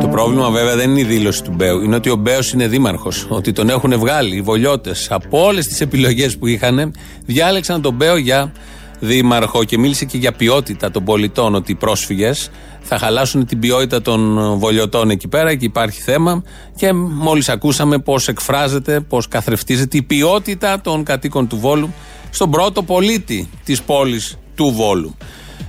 Το 0.00 0.08
πρόβλημα 0.08 0.50
βέβαια 0.50 0.76
δεν 0.76 0.90
είναι 0.90 1.00
η 1.00 1.04
δήλωση 1.04 1.42
του 1.42 1.52
Μπέου. 1.54 1.80
Είναι 1.82 1.94
ότι 1.96 2.10
ο 2.10 2.16
Μπέος 2.16 2.52
είναι 2.52 2.66
δήμαρχος. 2.66 3.26
Ότι 3.28 3.52
τον 3.52 3.68
έχουν 3.68 3.98
βγάλει 3.98 4.36
οι 4.36 4.40
βολιώτες 4.40 5.06
από 5.10 5.44
όλες 5.44 5.66
τις 5.66 5.80
επιλογές 5.80 6.38
που 6.38 6.46
είχαν. 6.46 6.94
Διάλεξαν 7.26 7.82
τον 7.82 7.94
Μπέο 7.94 8.16
για 8.16 8.52
δήμαρχο 9.00 9.64
και 9.64 9.78
μίλησε 9.78 10.04
και 10.04 10.18
για 10.18 10.32
ποιότητα 10.32 10.90
των 10.90 11.04
πολιτών. 11.04 11.54
Ότι 11.54 11.72
οι 11.72 11.74
πρόσφυγες 11.74 12.50
θα 12.80 12.98
χαλάσουν 12.98 13.46
την 13.46 13.58
ποιότητα 13.58 14.02
των 14.02 14.38
βολιωτών 14.58 15.10
εκεί 15.10 15.28
πέρα 15.28 15.54
και 15.54 15.64
υπάρχει 15.64 16.00
θέμα. 16.00 16.42
Και 16.76 16.92
μόλις 16.92 17.48
ακούσαμε 17.48 17.98
πώς 17.98 18.28
εκφράζεται, 18.28 19.00
πώς 19.00 19.28
καθρεφτίζεται 19.28 19.96
η 19.96 20.02
ποιότητα 20.02 20.80
των 20.80 21.04
κατοίκων 21.04 21.48
του 21.48 21.58
Βόλου 21.58 21.92
στον 22.30 22.50
πρώτο 22.50 22.82
πολίτη 22.82 23.48
της 23.64 23.82
πόλης 23.82 24.38
του 24.54 24.72
Βόλου. 24.76 25.16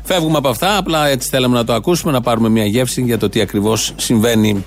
Φεύγουμε 0.04 0.38
από 0.38 0.50
αυτά, 0.50 0.78
απλά 0.78 1.08
έτσι 1.08 1.30
θέλαμε 1.30 1.56
να 1.56 1.64
το 1.64 1.74
ακούσουμε, 1.74 2.12
να 2.12 2.22
πάρουμε 2.22 2.50
μια 2.50 2.66
γεύση 2.66 3.02
για 3.02 3.18
το 3.18 3.30
τι 3.30 3.42
ακριβώς 3.42 3.94
συμβαίνει 3.96 4.66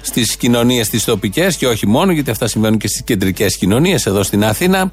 στις 0.00 0.36
κοινωνίες 0.36 0.88
τις 0.88 1.04
τοπικές 1.04 1.56
και 1.56 1.66
όχι 1.66 1.86
μόνο, 1.86 2.12
γιατί 2.12 2.30
αυτά 2.30 2.46
συμβαίνουν 2.46 2.78
και 2.78 2.88
στις 2.88 3.02
κεντρικές 3.02 3.56
κοινωνίες 3.56 4.06
εδώ 4.06 4.22
στην 4.22 4.44
Αθήνα. 4.44 4.90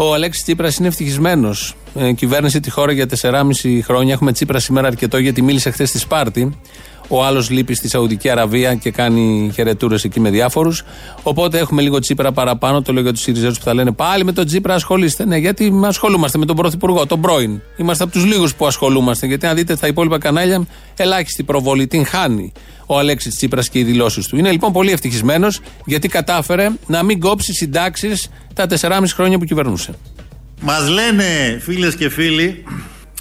Ο 0.00 0.14
Αλέξης 0.14 0.42
Τσίπρας 0.42 0.76
είναι 0.76 0.88
ευτυχισμένος. 0.88 1.76
Ε, 1.94 2.12
κυβέρνησε 2.12 2.60
τη 2.60 2.70
χώρα 2.70 2.92
για 2.92 3.06
4,5 3.06 3.82
χρόνια. 3.82 4.12
Έχουμε 4.12 4.32
Τσίπρα 4.32 4.58
σήμερα 4.58 4.86
αρκετό 4.86 5.18
γιατί 5.18 5.42
μίλησε 5.42 5.70
χθες 5.70 5.88
στη 5.88 5.98
Σπάρτη. 5.98 6.58
Ο 7.08 7.24
άλλος 7.24 7.50
λείπει 7.50 7.74
στη 7.74 7.88
Σαουδική 7.88 8.28
Αραβία 8.28 8.74
και 8.74 8.90
κάνει 8.90 9.50
χαιρετούρες 9.54 10.04
εκεί 10.04 10.20
με 10.20 10.30
διάφορους. 10.30 10.84
Οπότε 11.22 11.58
έχουμε 11.58 11.82
λίγο 11.82 11.98
Τσίπρα 11.98 12.32
παραπάνω. 12.32 12.82
Το 12.82 12.92
λέω 12.92 13.02
για 13.02 13.12
τους 13.12 13.22
Σιριζέους 13.22 13.58
που 13.58 13.64
θα 13.64 13.74
λένε 13.74 13.92
πάλι 13.92 14.24
με 14.24 14.32
τον 14.32 14.46
Τσίπρα 14.46 14.74
ασχολείστε. 14.74 15.24
Ναι, 15.24 15.36
γιατί 15.36 15.80
ασχολούμαστε 15.84 16.38
με 16.38 16.46
τον 16.46 16.56
Πρωθυπουργό, 16.56 17.06
τον 17.06 17.20
πρώην. 17.20 17.60
Είμαστε 17.76 18.04
από 18.04 18.12
τους 18.12 18.24
λίγους 18.24 18.54
που 18.54 18.66
ασχολούμαστε. 18.66 19.26
Γιατί 19.26 19.46
αν 19.46 19.56
δείτε 19.56 19.76
στα 19.76 19.86
υπόλοιπα 19.86 20.18
κανάλια, 20.18 20.66
ελάχιστη 20.96 21.42
προβολή 21.42 21.86
την 21.86 22.06
χάνει 22.06 22.52
ο 22.86 22.98
Αλέξης 22.98 23.34
Τσίπρας 23.34 23.68
και 23.68 23.78
οι 23.78 23.84
δηλώσεις 23.84 24.26
του. 24.26 24.38
Είναι 24.38 24.50
λοιπόν 24.50 24.72
πολύ 24.72 24.90
ευτυχισμένος 24.90 25.60
γιατί 25.84 26.08
κατάφερε 26.08 26.70
να 26.86 27.02
μην 27.02 27.20
κόψει 27.20 27.52
συντάξεις 27.52 28.30
τα 28.54 28.66
4,5 28.80 29.02
χρόνια 29.14 29.38
που 29.38 29.44
κυβερνούσε. 29.44 29.94
Μας 30.60 30.88
λένε 30.88 31.58
φίλες 31.60 31.94
και 31.94 32.08
φίλοι, 32.08 32.64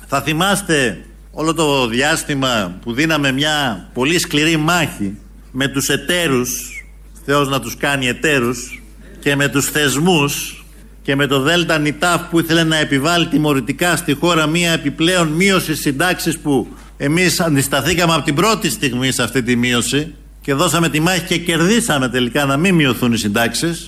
θα 0.07 0.21
θυμάστε 0.21 0.97
όλο 1.39 1.53
το 1.53 1.87
διάστημα 1.87 2.77
που 2.81 2.93
δίναμε 2.93 3.31
μια 3.31 3.87
πολύ 3.93 4.19
σκληρή 4.19 4.57
μάχη 4.57 5.17
με 5.51 5.67
τους 5.67 5.89
εταίρους, 5.89 6.83
Θεός 7.25 7.49
να 7.49 7.59
τους 7.59 7.77
κάνει 7.77 8.07
εταίρους, 8.07 8.81
και 9.19 9.35
με 9.35 9.47
τους 9.47 9.65
θεσμούς 9.65 10.65
και 11.01 11.15
με 11.15 11.27
το 11.27 11.39
Δέλτα 11.39 11.77
Νιτάφ 11.77 12.21
που 12.21 12.39
ήθελε 12.39 12.63
να 12.63 12.77
επιβάλλει 12.77 13.27
τιμωρητικά 13.27 13.95
στη 13.95 14.13
χώρα 14.13 14.47
μια 14.47 14.71
επιπλέον 14.71 15.27
μείωση 15.27 15.75
συντάξεις 15.75 16.37
που 16.37 16.67
εμείς 16.97 17.39
αντισταθήκαμε 17.39 18.13
από 18.13 18.23
την 18.23 18.35
πρώτη 18.35 18.69
στιγμή 18.69 19.11
σε 19.11 19.23
αυτή 19.23 19.43
τη 19.43 19.55
μείωση 19.55 20.13
και 20.41 20.53
δώσαμε 20.53 20.89
τη 20.89 20.99
μάχη 20.99 21.21
και 21.21 21.37
κερδίσαμε 21.37 22.09
τελικά 22.09 22.45
να 22.45 22.57
μην 22.57 22.75
μειωθούν 22.75 23.13
οι 23.13 23.17
συντάξεις. 23.17 23.87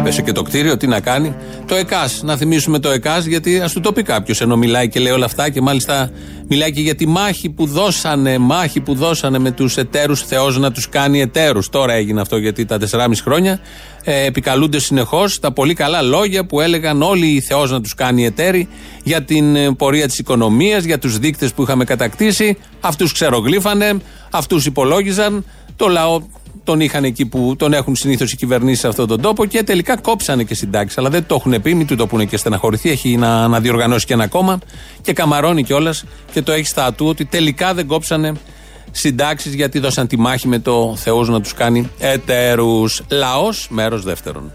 Έπεσε 0.00 0.22
και 0.22 0.32
το 0.32 0.42
κτίριο, 0.42 0.76
τι 0.76 0.86
να 0.86 1.00
κάνει. 1.00 1.34
Το 1.66 1.74
ΕΚΑΣ, 1.74 2.22
να 2.22 2.36
θυμίσουμε 2.36 2.78
το 2.78 2.90
ΕΚΑΣ, 2.90 3.26
γιατί 3.26 3.60
ας 3.60 3.72
του 3.72 3.80
το 3.80 3.92
πει 3.92 4.02
κάποιος 4.02 4.40
ενώ 4.40 4.56
μιλάει 4.56 4.88
και 4.88 5.00
λέει 5.00 5.12
όλα 5.12 5.24
αυτά 5.24 5.50
και 5.50 5.60
μάλιστα 5.60 6.10
μιλάει 6.48 6.72
και 6.72 6.80
για 6.80 6.94
τη 6.94 7.06
μάχη 7.06 7.50
που 7.50 7.66
δώσανε, 7.66 8.38
μάχη 8.38 8.80
που 8.80 8.94
δώσανε 8.94 9.38
με 9.38 9.50
τους 9.50 9.76
εταίρους, 9.76 10.22
Θεός 10.22 10.58
να 10.58 10.72
τους 10.72 10.88
κάνει 10.88 11.20
εταίρους. 11.20 11.68
Τώρα 11.68 11.92
έγινε 11.92 12.20
αυτό 12.20 12.36
γιατί 12.36 12.64
τα 12.64 12.78
4,5 12.90 13.10
χρόνια 13.22 13.60
ε, 14.04 14.24
επικαλούνται 14.24 14.78
συνεχώς 14.78 15.38
τα 15.38 15.52
πολύ 15.52 15.74
καλά 15.74 16.02
λόγια 16.02 16.46
που 16.46 16.60
έλεγαν 16.60 17.02
όλοι 17.02 17.26
οι 17.26 17.40
Θεός 17.40 17.70
να 17.70 17.80
τους 17.80 17.94
κάνει 17.94 18.24
εταίροι 18.24 18.68
για 19.02 19.22
την 19.22 19.56
ε, 19.56 19.72
πορεία 19.72 20.06
της 20.06 20.18
οικονομίας, 20.18 20.84
για 20.84 20.98
τους 20.98 21.18
δείκτες 21.18 21.52
που 21.52 21.62
είχαμε 21.62 21.84
κατακτήσει. 21.84 22.56
Αυτούς 22.80 23.12
ξερογλύφανε, 23.12 23.96
αυτούς 24.30 24.66
υπολόγιζαν. 24.66 25.44
Το 25.76 25.88
λαό 25.88 26.20
τον 26.64 26.80
είχαν 26.80 27.04
εκεί 27.04 27.26
που 27.26 27.54
τον 27.58 27.72
έχουν 27.72 27.96
συνήθως 27.96 28.32
οι 28.32 28.36
κυβερνήσεις 28.36 28.80
σε 28.80 28.88
αυτόν 28.88 29.06
τον 29.06 29.20
τόπο 29.20 29.44
και 29.44 29.62
τελικά 29.62 29.96
κόψανε 29.96 30.44
και 30.44 30.54
συντάξεις. 30.54 30.98
Αλλά 30.98 31.10
δεν 31.10 31.26
το 31.26 31.34
έχουν 31.34 31.62
πει, 31.62 31.74
μην 31.74 31.86
του 31.86 31.96
το 31.96 32.06
πούνε 32.06 32.24
και 32.24 32.36
στεναχωρηθεί. 32.36 32.90
Έχει 32.90 33.16
να, 33.16 33.48
να 33.48 33.60
διοργανώσει 33.60 34.06
και 34.06 34.12
ένα 34.12 34.26
κόμμα 34.26 34.58
και 35.02 35.12
καμαρώνει 35.12 35.64
κιόλας 35.64 36.04
και 36.32 36.42
το 36.42 36.52
έχει 36.52 36.66
στα 36.66 36.84
ατού 36.84 37.06
ότι 37.06 37.24
τελικά 37.24 37.74
δεν 37.74 37.86
κόψανε 37.86 38.32
συντάξεις 38.90 39.54
γιατί 39.54 39.78
δώσαν 39.78 40.06
τη 40.06 40.18
μάχη 40.18 40.48
με 40.48 40.58
το 40.58 40.94
Θεός 40.96 41.28
να 41.28 41.40
τους 41.40 41.54
κάνει 41.54 41.90
εταίρους. 41.98 43.02
Λαός, 43.08 43.66
μέρος 43.70 44.02
δεύτερον. 44.02 44.52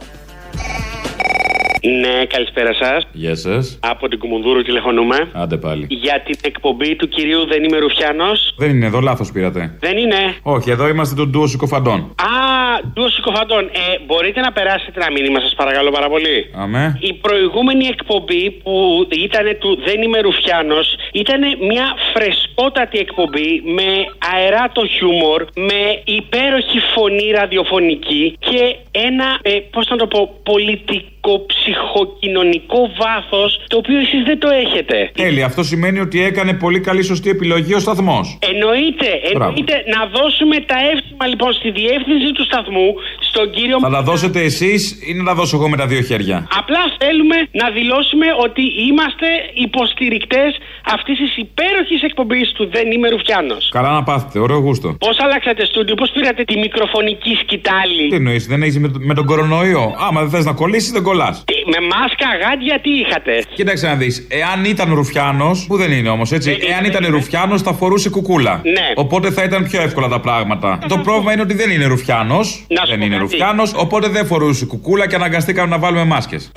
Ναι, 1.89 2.25
καλησπέρα 2.25 2.73
σας. 2.73 3.07
Γεια 3.11 3.35
σας. 3.35 3.79
Από 3.81 4.07
την 4.07 4.19
Κουμουνδούρου 4.19 4.61
τηλεφωνούμε. 4.61 5.29
Άντε 5.33 5.57
πάλι. 5.57 5.85
Για 5.89 6.21
την 6.25 6.37
εκπομπή 6.41 6.95
του 6.95 7.07
κυρίου 7.07 7.45
Δεν 7.47 7.63
είμαι 7.63 7.77
Ρουφιάνος. 7.77 8.53
Δεν 8.57 8.69
είναι 8.69 8.85
εδώ, 8.85 8.99
λάθος 8.99 9.31
πήρατε. 9.31 9.77
Δεν 9.79 9.97
είναι. 9.97 10.35
Όχι, 10.41 10.69
εδώ 10.69 10.87
είμαστε 10.87 11.15
τον 11.15 11.29
ντουο 11.29 11.47
συκοφαντών. 11.47 11.99
Α, 11.99 12.33
ντουο 12.93 13.09
συκοφαντών. 13.09 13.63
Ε, 13.63 13.79
μπορείτε 14.05 14.41
να 14.41 14.51
περάσετε 14.51 14.91
ένα 14.95 15.11
μήνυμα, 15.11 15.39
σας 15.39 15.53
παρακαλώ 15.55 15.91
πάρα 15.91 16.09
πολύ. 16.09 16.51
Αμέ. 16.55 16.97
Η 17.01 17.13
προηγούμενη 17.13 17.85
εκπομπή 17.85 18.51
που 18.51 19.07
ήταν 19.25 19.57
του 19.59 19.79
Δεν 19.85 20.01
είμαι 20.01 20.19
Ρουφιάνος 20.19 20.95
ήταν 21.13 21.41
μια 21.59 21.85
φρεσκότατη 22.13 22.97
εκπομπή 22.97 23.61
με 23.77 23.89
αεράτο 24.33 24.87
χιούμορ, 24.87 25.45
με 25.55 26.01
υπέροχη 26.03 26.79
φωνή 26.95 27.31
ραδιοφωνική 27.31 28.35
και 28.39 28.75
ένα, 28.91 29.39
ε, 29.41 29.51
πώς 29.51 29.87
να 29.89 29.95
το 29.95 30.07
πω, 30.07 30.39
πολιτικό 30.43 31.14
ψυχοκοινωνικό 31.51 32.79
βάθος 33.01 33.51
το 33.67 33.77
οποίο 33.77 33.97
εσείς 34.05 34.23
δεν 34.23 34.39
το 34.39 34.49
έχετε. 34.63 35.09
Τέλει, 35.13 35.43
αυτό 35.43 35.63
σημαίνει 35.63 35.99
ότι 35.99 36.23
έκανε 36.23 36.53
πολύ 36.53 36.79
καλή 36.79 37.03
σωστή 37.03 37.29
επιλογή 37.29 37.73
ο 37.73 37.79
σταθμός. 37.79 38.37
Εννοείται, 38.51 39.09
Μπράβο. 39.33 39.43
εννοείται 39.49 39.75
να 39.95 40.01
δώσουμε 40.15 40.55
τα 40.71 40.75
εύσημα 40.91 41.14
λοιπόν 41.31 41.51
στη 41.59 41.69
διεύθυνση 41.81 42.29
του 42.37 42.43
σταθμού, 42.49 42.87
στον 43.29 43.45
κύριο 43.55 43.77
Θα 43.87 43.89
τα 43.97 44.01
δώσετε 44.09 44.39
εσείς 44.49 44.81
ή 45.09 45.13
να 45.13 45.23
τα 45.29 45.33
δώσω 45.39 45.55
εγώ 45.57 45.67
με 45.69 45.77
τα 45.81 45.85
δύο 45.91 46.01
χέρια; 46.09 46.37
Απλά 46.61 46.83
θέλουμε 47.01 47.37
να 47.61 47.67
δηλώσουμε 47.77 48.27
ότι 48.45 48.63
είμαστε 48.89 49.27
υποστηρικτές 49.67 50.51
αυτής 50.95 51.17
της 51.23 51.31
υπέροχης 51.45 52.01
εκπομπής 52.09 52.47
του 52.55 52.63
Δεν 52.75 52.91
είμαι 52.93 53.07
Ρουφιάνος. 53.09 53.63
Καλά 53.77 53.91
να 53.91 54.03
πάθετε, 54.03 54.39
ωραίο 54.39 54.57
γούστο. 54.65 54.87
Πώς 55.05 55.15
αλλάξατε 55.25 55.65
στούντιο, 55.65 55.95
πώς 55.95 56.09
πήρατε 56.15 56.43
τη 56.43 56.55
μικροφωνική 56.65 57.33
σκητάλη; 57.43 58.03
Τι 58.09 58.15
εννοείς, 58.15 58.43
δεν 58.47 58.61
έχεις 58.61 58.79
με, 58.79 58.87
το- 58.87 58.99
με 59.09 59.13
τον 59.13 59.25
κορονοϊό; 59.25 59.85
Άμα 60.07 60.19
δεν 60.21 60.29
θες 60.29 60.45
να 60.45 60.53
κολλήσεις, 60.53 60.91
δεν 60.91 61.03
κολλάς. 61.03 61.43
Τι, 61.49 61.53
Με 61.73 61.79
μάσκα, 61.91 62.27
γάντια, 62.43 62.79
τι 62.83 62.89
είχατε; 63.01 63.33
Κοίταξε 63.53 63.87
να 63.87 63.95
δεις. 63.95 64.27
Εάν 64.29 64.65
ήταν 64.65 64.93
Ρουφιάνος, 64.93 65.65
που 65.67 65.77
δεν 65.77 65.91
είναι 65.91 66.09
όμως 66.09 66.31
έτσι. 66.31 66.57
Εάν 66.69 66.83
ήταν 66.85 67.05
Ρουφιάνος, 67.09 67.61
θα 67.61 67.73
φορούσε 67.73 68.09
κουκούλα. 68.09 68.61
Ναι. 68.63 68.87
Οπότε 68.95 69.31
θα 69.31 69.43
ήταν 69.43 69.63
πιο 69.69 69.81
εύκολα 69.81 70.07
τα 70.07 70.19
πράγματα. 70.19 70.79
Το 70.87 70.97
πρόβλημα 71.15 71.33
είναι 71.33 71.45
ότι 71.49 71.55
δεν 71.61 71.69
είναι 71.75 71.85
Ρουφιάνος. 71.85 72.65
Δεν 72.89 73.01
είναι 73.01 73.17
Ρουφιάνος, 73.17 73.73
οπότε 73.75 74.07
δεν 74.07 74.25
φορούσε 74.25 74.65
κουκούλα 74.65 75.07
και 75.07 75.15
αναγκαστήκαμε 75.15 75.69
να 75.69 75.77
βάλουμε 75.77 76.03
μάσκες. 76.03 76.51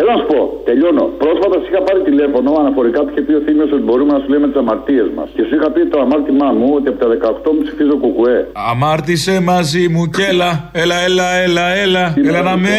Έλα 0.00 0.12
να 0.14 0.18
σου 0.20 0.26
πω, 0.32 0.40
τελειώνω. 0.68 1.04
Πρόσφατα 1.22 1.56
σου 1.60 1.68
είχα 1.70 1.82
πάρει 1.86 2.00
τηλέφωνο 2.10 2.48
αναφορικά 2.62 2.98
που 3.04 3.10
είχε 3.12 3.22
πει 3.26 3.32
ο 3.40 3.42
Θήμιος 3.46 3.70
ότι 3.74 3.84
μπορούμε 3.88 4.12
να 4.16 4.18
σου 4.22 4.28
λέμε 4.32 4.46
τις 4.50 4.58
αμαρτίες 4.62 5.08
μας. 5.16 5.28
Και 5.36 5.42
σου 5.48 5.54
είχα 5.56 5.68
πει 5.74 5.80
το 5.92 5.98
αμάρτημά 6.04 6.48
μου 6.58 6.68
ότι 6.78 6.88
από 6.92 6.98
τα 7.02 7.08
18 7.46 7.50
μου 7.54 7.62
ψηφίζω 7.66 7.96
κουκουέ. 8.02 8.38
Αμάρτησε 8.70 9.34
μαζί 9.52 9.84
μου 9.92 10.02
και 10.14 10.24
έλα, 10.32 10.70
έλα, 10.82 10.96
έλα, 11.08 11.28
έλα, 11.44 11.66
έλα. 11.84 12.04
Έλα 12.28 12.42
να 12.50 12.56
με 12.64 12.76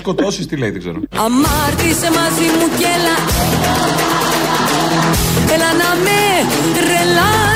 σκοτώσεις, 0.00 0.44
τι 0.48 0.54
λέει, 0.60 0.70
δεν 0.74 0.80
ξέρω. 0.84 0.98
Αμάρτησε 1.26 2.08
μαζί 2.20 2.46
μου 2.56 2.66
κι 2.78 2.86
έλα 2.96 3.16
Έλα 5.54 5.70
να 5.82 5.90
με 6.04 6.20
τρελάνεις 6.76 7.49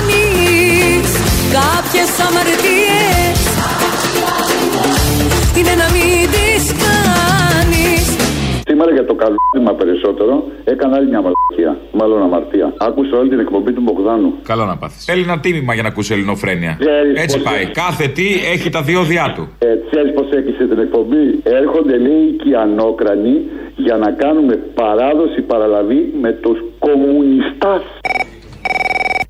Κάποιες 1.58 2.10
αμαρτίες 2.26 3.38
Είναι 5.58 5.74
να 5.82 5.86
μην 5.94 6.30
τις 6.34 6.64
κάνεις 6.84 8.04
Σήμερα 8.68 8.90
για 8.92 9.04
το 9.06 9.14
καλούδημα 9.22 9.72
περισσότερο 9.80 10.44
έκανα 10.64 10.96
άλλη 10.96 11.08
μια 11.08 11.22
μαλακία. 11.26 11.72
Μάλλον 11.92 12.22
αμαρτία. 12.22 12.74
Άκουσα 12.78 13.16
όλη 13.18 13.28
την 13.28 13.38
εκπομπή 13.38 13.72
του 13.72 13.80
Μπογδάνου. 13.80 14.34
Καλό 14.42 14.64
να 14.64 14.76
πάθεις. 14.76 15.04
Θέλει 15.04 15.22
ένα 15.22 15.40
τίμημα 15.40 15.74
για 15.74 15.82
να 15.82 15.88
ακούσει 15.88 16.12
ελληνοφρένεια. 16.12 16.76
Ξέρεις 16.80 17.20
Έτσι 17.22 17.36
πώς 17.38 17.46
πάει. 17.52 17.62
είναι. 17.62 17.70
Κάθε 17.72 18.06
τι 18.08 18.26
έχει 18.54 18.68
τα 18.70 18.82
διόδια 18.82 19.32
του. 19.36 19.48
Ε, 19.58 19.66
Ξέρεις 19.90 20.12
πώ 20.16 20.22
έκλεισε 20.36 20.64
την 20.66 20.78
εκπομπή; 20.78 21.24
Έρχονται 21.42 21.96
λέει 21.98 22.22
οι 22.28 22.32
κιανόκρανοι 22.42 23.34
για 23.76 23.96
να 23.96 24.10
κάνουμε 24.10 24.54
παράδοση 24.54 25.40
παραλαβή 25.40 26.12
με 26.20 26.30
τους 26.32 26.58
κομμουνιστάς. 26.78 27.82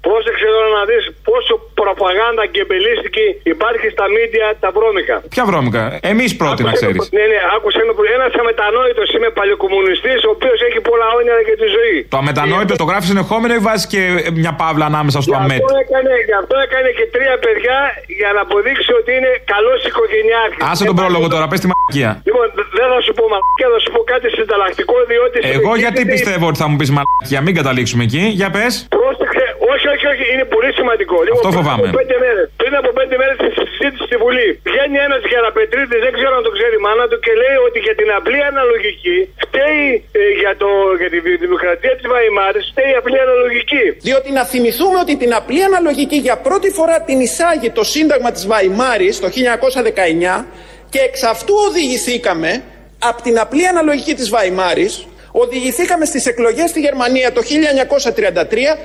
Πρόσεξε 0.07 0.47
τώρα 0.57 0.71
να 0.79 0.83
δεις 0.91 1.03
πόσο 1.29 1.53
προπαγάνδα 1.81 2.45
και 2.55 2.63
μπελίστικη 2.69 3.27
υπάρχει 3.55 3.87
στα 3.95 4.05
μίντια 4.15 4.47
τα 4.63 4.69
βρώμικα. 4.77 5.17
Ποια 5.35 5.45
βρώμικα; 5.51 5.83
Εμείς 6.13 6.31
πρώτοι 6.43 6.63
να 6.69 6.73
ξέρεις. 6.79 7.03
Ναι, 7.17 7.25
ναι, 7.33 7.39
άκουσε 7.57 7.81
με 7.89 7.93
που 7.97 8.03
ένας 8.19 8.33
αμετανόητος 8.43 9.09
είμαι 9.15 9.31
παλιοκομμουνιστή, 9.39 10.13
ο 10.29 10.31
οποίος 10.37 10.59
έχει 10.69 10.81
πολλά 10.91 11.09
όνειρα 11.19 11.41
για 11.49 11.57
τη 11.63 11.67
ζωή. 11.77 11.97
Το 12.15 12.19
αμετανόητο 12.23 12.73
το 12.83 12.87
γράφεις 12.91 13.09
συνεχόμενο 13.13 13.53
ή 13.59 13.61
βάζεις 13.69 13.87
και 13.93 14.01
μια 14.43 14.53
παύλα 14.63 14.85
ανάμεσα 14.93 15.19
στο 15.25 15.33
Γι' 15.35 15.43
αμέτ; 15.45 15.61
αυτό, 15.63 15.75
έκανε, 15.85 16.13
γι' 16.29 16.37
αυτό 16.43 16.55
έκανε 16.67 16.89
και 16.99 17.05
τρία 17.15 17.35
παιδιά 17.45 17.77
για 18.21 18.31
να 18.37 18.41
αποδείξει 18.47 18.91
ότι 19.01 19.11
είναι 19.19 19.33
καλός 19.53 19.81
οικογενειάρχης. 19.89 20.63
Άσε 20.71 20.85
τον 20.91 20.97
πρόλογο 21.01 21.27
τώρα, 21.35 21.45
πες 21.51 21.61
τη 21.63 21.67
μαλακία. 21.73 22.11
Λοιπόν, 22.29 22.47
δε- 22.57 22.69
δεν 22.79 22.87
θα 22.93 22.99
σου 23.07 23.13
πω 23.19 23.25
μαλακία, 23.35 23.69
θα 23.75 23.79
σου 23.85 23.91
πω 23.95 24.01
κάτι 24.13 24.27
συνταλλακτικό, 24.39 24.97
διότι. 25.11 25.37
Εγώ 25.59 25.71
στην 25.73 25.83
γιατί 25.85 25.97
συζήτηση- 26.01 26.23
πιστεύω 26.25 26.45
ότι 26.51 26.59
θα 26.63 26.67
μου 26.71 26.77
πεις 26.81 26.91
μαλακία, 26.97 27.41
μην 27.47 27.55
καταλήξουμε 27.61 28.03
εκεί. 28.09 28.23
Για 28.41 28.49
πες. 28.57 28.73
Πρόσεξε, 28.99 29.44
όχι, 29.75 29.87
όχι, 29.95 30.07
όχι, 30.13 30.25
είναι 30.33 30.47
πολύ 30.55 30.71
σημαντικό. 30.79 31.17
Λοιπόν, 31.27 31.41
Αυτό 31.41 31.51
πριν 31.53 31.61
φοβάμαι. 31.61 31.87
Από 31.89 31.99
πέντε 32.01 32.17
μέρες, 32.25 32.47
πριν 32.63 32.75
από 32.81 32.91
πέντε 32.99 33.15
μέρες 33.21 33.37
στη 33.41 33.49
συζήτηση 33.71 34.03
στη 34.09 34.17
Βουλή, 34.23 34.49
βγαίνει 34.69 34.99
ένας 35.09 35.23
γεραπετρίτης, 35.31 35.99
δεν 36.07 36.13
ξέρω 36.19 36.33
αν 36.39 36.43
το 36.49 36.53
ξέρει 36.57 36.75
η 36.81 36.83
μάνα 36.87 37.05
του, 37.11 37.19
και 37.25 37.33
λέει 37.43 37.57
ότι 37.67 37.79
για 37.87 37.95
την 38.01 38.09
απλή 38.19 38.41
αναλογική 38.53 39.19
φταίει 39.45 39.85
ε, 40.21 40.23
για, 40.41 40.53
το, 40.63 40.69
για 41.01 41.11
τη 41.15 41.19
δημοκρατία 41.45 41.95
της 41.99 42.07
Βαϊμάρης, 42.13 42.65
φταίει 42.73 42.91
η 42.95 42.97
απλή 43.01 43.19
αναλογική. 43.27 43.85
Διότι 44.09 44.31
να 44.39 44.45
θυμηθούμε 44.53 44.99
ότι 45.05 45.15
την 45.23 45.33
απλή 45.41 45.63
αναλογική 45.71 46.19
για 46.27 46.37
πρώτη 46.47 46.69
φορά 46.79 46.97
την 47.09 47.19
εισάγει 47.27 47.69
το 47.79 47.85
Σύνταγμα 47.95 48.31
της 48.37 48.45
Βαϊμάρης 48.51 49.15
το 49.25 49.29
1919 50.41 50.45
και 50.93 51.01
εξ 51.09 51.23
αυτού 51.23 51.55
οδηγηθήκαμε 51.69 52.51
από 53.11 53.23
την 53.23 53.39
απλή 53.45 53.67
αναλογική 53.73 54.15
της 54.15 54.29
Βαϊμάρης 54.35 55.07
οδηγηθήκαμε 55.33 56.05
στις 56.05 56.27
εκλογές 56.27 56.71
στη 56.71 56.81
Γερμανία 56.81 57.33
το 57.33 57.41
1933 57.41 58.79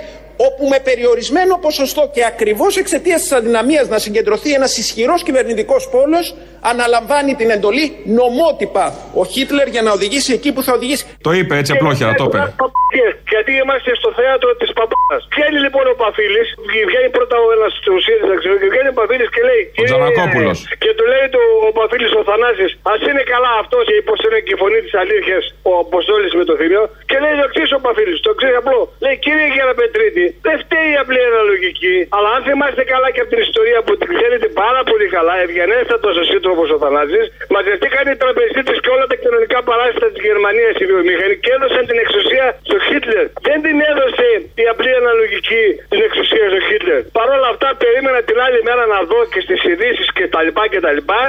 όπου 0.48 0.64
με 0.68 0.80
περιορισμένο 0.88 1.54
ποσοστό 1.66 2.10
και 2.14 2.26
ακριβώς 2.26 2.78
εξαιτίας 2.78 3.22
της 3.22 3.32
αδυναμίας 3.32 3.88
να 3.88 3.98
συγκεντρωθεί 4.06 4.50
ένας 4.54 4.78
ισχυρός 4.78 5.24
κυβερνητικός 5.24 5.90
πόλος 5.90 6.26
αναλαμβάνει 6.72 7.34
την 7.40 7.50
εντολή 7.56 7.86
νομότυπα 8.20 8.86
ο 9.22 9.24
Χίτλερ 9.34 9.68
για 9.76 9.82
να 9.86 9.92
οδηγήσει 9.98 10.32
εκεί 10.38 10.50
που 10.54 10.62
θα 10.64 10.72
οδηγήσει. 10.78 11.04
Το 11.28 11.32
είπε 11.38 11.54
έτσι 11.62 11.72
απλόχερα, 11.76 12.12
το 12.22 12.26
είπε. 12.28 12.40
Παπαγιές, 12.64 13.14
Γιατί 13.34 13.52
είμαστε 13.62 13.92
στο 14.02 14.10
θέατρο 14.20 14.50
της 14.62 14.70
παπάς. 14.80 15.22
Βγαίνει 15.34 15.60
λοιπόν 15.66 15.86
ο 15.94 15.96
Παφίλης, 16.02 16.48
βγαίνει 16.90 17.10
πρώτα 17.18 17.36
ο 17.46 17.48
ένας 17.56 17.72
του 17.86 17.94
ΣΥΡΙΖΑ, 18.06 18.36
ξέρω, 18.42 18.56
και 18.62 18.70
βγαίνει 18.74 18.90
ο 18.94 18.96
Παφίλης 19.00 19.30
και 19.36 19.42
λέει. 19.50 19.64
Ο 19.68 19.72
«Κύριε-» 19.76 19.90
Τζανακόπουλος. 19.90 20.58
Και 20.84 20.92
του 20.98 21.06
λέει 21.14 21.26
το, 21.36 21.42
ο 21.68 21.70
Παφίλης 21.80 22.12
ο 22.20 22.22
Θανάσης, 22.30 22.72
Α 22.92 22.94
είναι 23.10 23.24
καλά 23.34 23.52
αυτό 23.64 23.78
και 23.88 23.96
πώ 24.10 24.16
είναι 24.26 24.40
και 24.46 24.54
η 24.58 24.60
φωνή 24.62 24.80
της 24.86 24.94
αλήθειας 25.02 25.44
ο 25.70 25.72
Αποστόλης 25.86 26.32
με 26.40 26.44
το 26.50 26.54
θηρίο. 26.60 26.84
Και 27.10 27.18
λέει 27.24 27.34
το 27.40 27.46
εξή 27.50 27.64
ο 27.78 27.80
Παφίλης, 27.86 28.20
το 28.26 28.30
εξή 28.36 28.50
απλό. 28.62 28.80
Λέει 29.04 29.16
κύριε 29.26 29.48
Γεραπετρίτη, 29.56 30.26
δεν 30.46 30.56
φταίει 30.64 30.90
η 30.96 30.98
απλή 31.04 31.22
αναλογική, 31.32 31.96
αλλά 32.16 32.30
αν 32.36 32.42
θυμάστε 32.48 32.84
καλά 32.94 33.08
και 33.14 33.22
από 33.24 33.30
την 33.34 33.42
ιστορία 33.48 33.80
που 33.86 33.94
την 34.02 34.10
ξέρετε 34.16 34.48
πάρα 34.64 34.82
πολύ 34.90 35.08
καλά, 35.16 35.36
ευγενέστατο 35.46 36.10
ο 36.22 36.24
σύντροφο 36.32 36.64
ο 36.76 36.78
Θανάση, 36.84 37.22
μαζευτήκαν 37.56 38.06
οι 38.12 38.16
τραπεζίτες 38.24 38.78
και 38.84 38.92
όλα 38.96 39.06
τα 39.12 39.18
κοινωνικά 39.24 39.58
παράσιτα 39.70 40.08
της 40.14 40.22
Γερμανίας 40.28 40.74
οι 40.82 40.86
βιομηχανοί 40.92 41.36
και 41.44 41.52
έδωσαν 41.58 41.84
την 41.90 41.98
εξουσία 42.04 42.46
στο 42.68 42.78
Χίτλερ. 42.88 43.26
Δεν 43.48 43.58
την 43.66 43.78
έδωσε 43.92 44.28
η 44.64 44.66
απλή 44.74 44.92
αναλογική 45.02 45.66
την 45.92 46.02
εξουσία 46.08 46.46
στο 46.52 46.60
Χίτλερ. 46.68 47.02
Παρ' 47.18 47.32
όλα 47.38 47.50
αυτά 47.54 47.70
περίμενα 47.84 48.20
την 48.30 48.38
άλλη 48.46 48.60
μέρα 48.68 48.84
να 48.94 49.00
δω 49.10 49.22
και 49.32 49.40
στις 49.46 49.60
ειδήσεις 49.70 50.08
και 50.18 50.26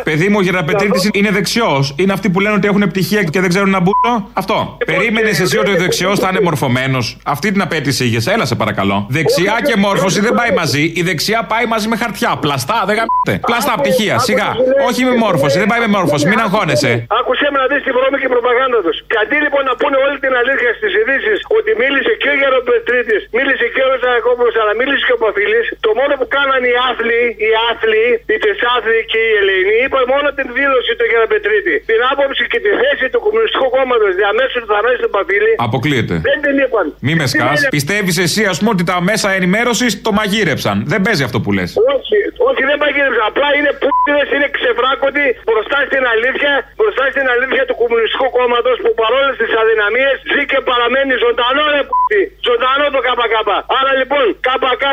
τα 0.05 0.11
λοιπά 0.11 0.23
και 0.23 0.25
τα 0.25 0.25
λοιπά. 0.25 0.25
Παιδί 0.25 0.29
μου, 0.29 0.37
ο 0.39 0.43
Γεραπετρίτη 0.43 1.11
είναι 1.13 1.31
δεξιός. 1.31 1.95
Είναι 1.97 2.13
αυτοί 2.13 2.31
που 2.31 2.41
λένε 2.41 2.55
ότι 2.55 2.67
έχουν 2.67 2.81
πτυχία 2.81 3.23
και 3.23 3.41
δεν 3.41 3.49
ξέρουν 3.49 3.71
να 3.71 3.81
μπουν. 3.81 4.29
Αυτό. 4.33 4.77
Περίμενες 4.87 5.41
εσύ 5.41 5.59
ότι 5.59 5.71
ο 5.71 5.77
δεξιός 5.77 6.19
θα 6.19 6.29
είναι 6.31 6.41
μορφωμένος. 6.41 7.17
Αυτή 7.25 7.53
την 7.53 7.63
απέτηση 7.63 8.05
είχες. 8.05 8.27
Έλα 8.27 8.45
σε 8.45 8.55
παρακαλώ. 8.55 9.07
Δεξιά 9.09 9.57
και 9.65 9.77
μόρφωση 9.77 10.21
δεν 10.21 10.35
πάει 10.35 10.51
μαζί. 10.51 10.93
Η 10.95 11.03
δεξιά 11.03 11.45
πάει 11.45 11.67
μαζί 11.67 11.89
με 11.89 11.97
χαρτιά. 11.97 12.37
Πλαστά, 12.41 12.83
δεν 12.87 12.97
γαμπτε. 12.97 13.47
Πλαστά 13.47 13.75
πτυχία, 13.81 14.19
σιγά. 14.19 14.49
Όχι 14.89 15.05
με 15.05 15.17
μόρφωση, 15.17 15.59
δεν 15.59 15.67
πάει 15.67 15.81
με 15.81 15.87
μόρφωση. 15.87 16.29
Μην 16.29 16.39
αγχώνεσαι. 16.39 17.07
Άκουσέ 17.51 17.57
με 17.57 17.59
να 17.65 17.67
δεις 17.73 17.83
τη 17.87 17.91
βρώμικη 17.99 18.27
προπαγάνδα 18.35 18.79
τους. 18.87 18.97
Και 19.11 19.17
αντί 19.23 19.37
λοιπόν 19.45 19.63
να 19.71 19.75
πούνε 19.81 19.97
όλη 20.07 20.17
την 20.25 20.33
αλήθεια 20.41 20.71
στις 20.79 20.93
ειδήσεις 21.01 21.39
ότι 21.59 21.71
μίλησε 21.83 22.13
και 22.23 22.29
ο 22.35 22.37
Γεροπετρίτη, 22.41 23.17
μίλησε 23.39 23.67
και 23.75 23.83
ο 23.91 23.93
Ζακόπουλο, 24.03 24.51
αλλά 24.63 24.73
μίλησε 24.81 25.03
και 25.09 25.15
ο 25.19 25.21
Παφίλης, 25.25 25.67
το 25.87 25.91
μόνο 26.01 26.13
που 26.21 26.27
κάνανε 26.37 26.67
οι 26.73 26.77
άθλοι, 26.91 27.21
οι 27.47 27.51
άθλοι, 27.71 28.07
οι 28.33 28.37
τεσάθλοι 28.45 28.99
και 29.13 29.19
οι 29.27 29.31
Ελληνοί, 29.41 29.77
είπαν 29.85 30.05
μόνο 30.15 30.29
την 30.39 30.47
δήλωση 30.59 30.93
του 30.99 31.07
Γεροπετρίτη. 31.13 31.75
Την 31.91 32.01
άποψη 32.13 32.43
και 32.53 32.59
τη 32.65 32.71
θέση 32.83 33.05
του 33.13 33.21
Κομμουνιστικού 33.25 33.67
Κόμματος 33.77 34.13
διαμέσου 34.21 34.57
του 34.63 34.69
Θανάση 34.75 34.99
του 35.05 35.11
Παφίλη. 35.17 35.53
Αποκλείεται. 35.69 36.15
Δεν 36.29 36.39
την 36.45 36.55
είπαν. 36.65 36.87
Μη 37.07 37.13
με 37.21 37.27
Τι 37.27 37.33
σκάς. 37.35 37.55
λένε- 37.57 37.73
Πιστεύεις 37.77 38.15
εσύ, 38.27 38.43
ας 38.53 38.57
πούμε, 38.59 38.71
ότι 38.77 38.85
τα 38.93 38.97
μέσα 39.11 39.29
ενημέρωσης 39.39 39.91
το 40.07 40.11
μαγείρεψαν. 40.19 40.77
Δεν 40.93 41.01
παίζει 41.07 41.23
αυτό 41.29 41.39
που 41.45 41.51
λες. 41.57 41.71
Όχι, 41.97 42.19
όχι 42.49 42.63
δεν 42.71 42.77
παγίδευσε. 42.83 43.23
Απλά 43.31 43.49
είναι 43.59 43.71
πούτιδε, 43.83 44.23
είναι 44.37 44.49
ξεβράκωτοι 44.57 45.27
μπροστά 45.49 45.79
στην 45.89 46.03
αλήθεια, 46.15 46.53
μπροστά 46.79 47.05
στην 47.15 47.25
αλήθεια 47.33 47.39
του 47.69 47.77
Κομμουνιστικού 47.83 48.27
Κόμματος 48.37 48.77
που 48.85 48.91
παρόλες 49.03 49.35
τις 49.41 49.53
αδυναμίες 49.61 50.17
ζει 50.33 50.43
και 50.51 50.59
παραμένει 50.71 51.13
ζωντανό 51.25 51.65
ρε 51.75 51.83
πούτι. 51.89 52.21
Ζωντανό 52.49 52.87
το 52.95 53.01
ΚΚ. 53.07 53.35
Άρα 53.79 53.93
λοιπόν 54.01 54.25
ΚΚΕ, 54.47 54.91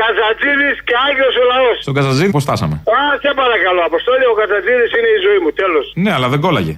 Καζατζίδης 0.00 0.76
και 0.86 0.94
Άγιος 1.06 1.34
ο 1.42 1.44
λαός. 1.52 1.76
Στον 1.84 1.94
Καζαζίδη 1.98 2.30
πώς 2.36 2.42
στάσαμε; 2.46 2.76
Α, 2.96 3.00
σε 3.22 3.30
παρακαλώ, 3.42 3.80
Αποστόλη, 3.90 4.24
ο 4.32 4.34
Καζατζίδης 4.40 4.90
είναι 4.98 5.10
η 5.16 5.20
ζωή 5.26 5.38
μου, 5.42 5.50
τέλος. 5.60 5.84
Ναι, 6.04 6.10
αλλά 6.16 6.28
δεν 6.32 6.40
κόλλαγε. 6.46 6.74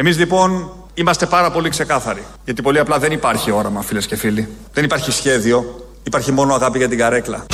Εμείς 0.00 0.18
λοιπόν 0.18 0.70
είμαστε 0.94 1.26
πάρα 1.26 1.50
πολύ 1.50 1.68
ξεκάθαροι. 1.68 2.24
Γιατί 2.44 2.62
πολύ 2.62 2.78
απλά 2.78 2.98
δεν 2.98 3.12
υπάρχει 3.12 3.50
όραμα, 3.50 3.82
φίλες 3.82 4.06
και 4.06 4.16
φίλοι. 4.16 4.48
Δεν 4.72 4.84
υπάρχει 4.84 5.10
σχέδιο. 5.10 5.86
Υπάρχει 6.02 6.32
μόνο 6.32 6.54
αγάπη 6.54 6.78
για 6.78 6.88
την 6.88 6.98
καρέκλα. 6.98 7.46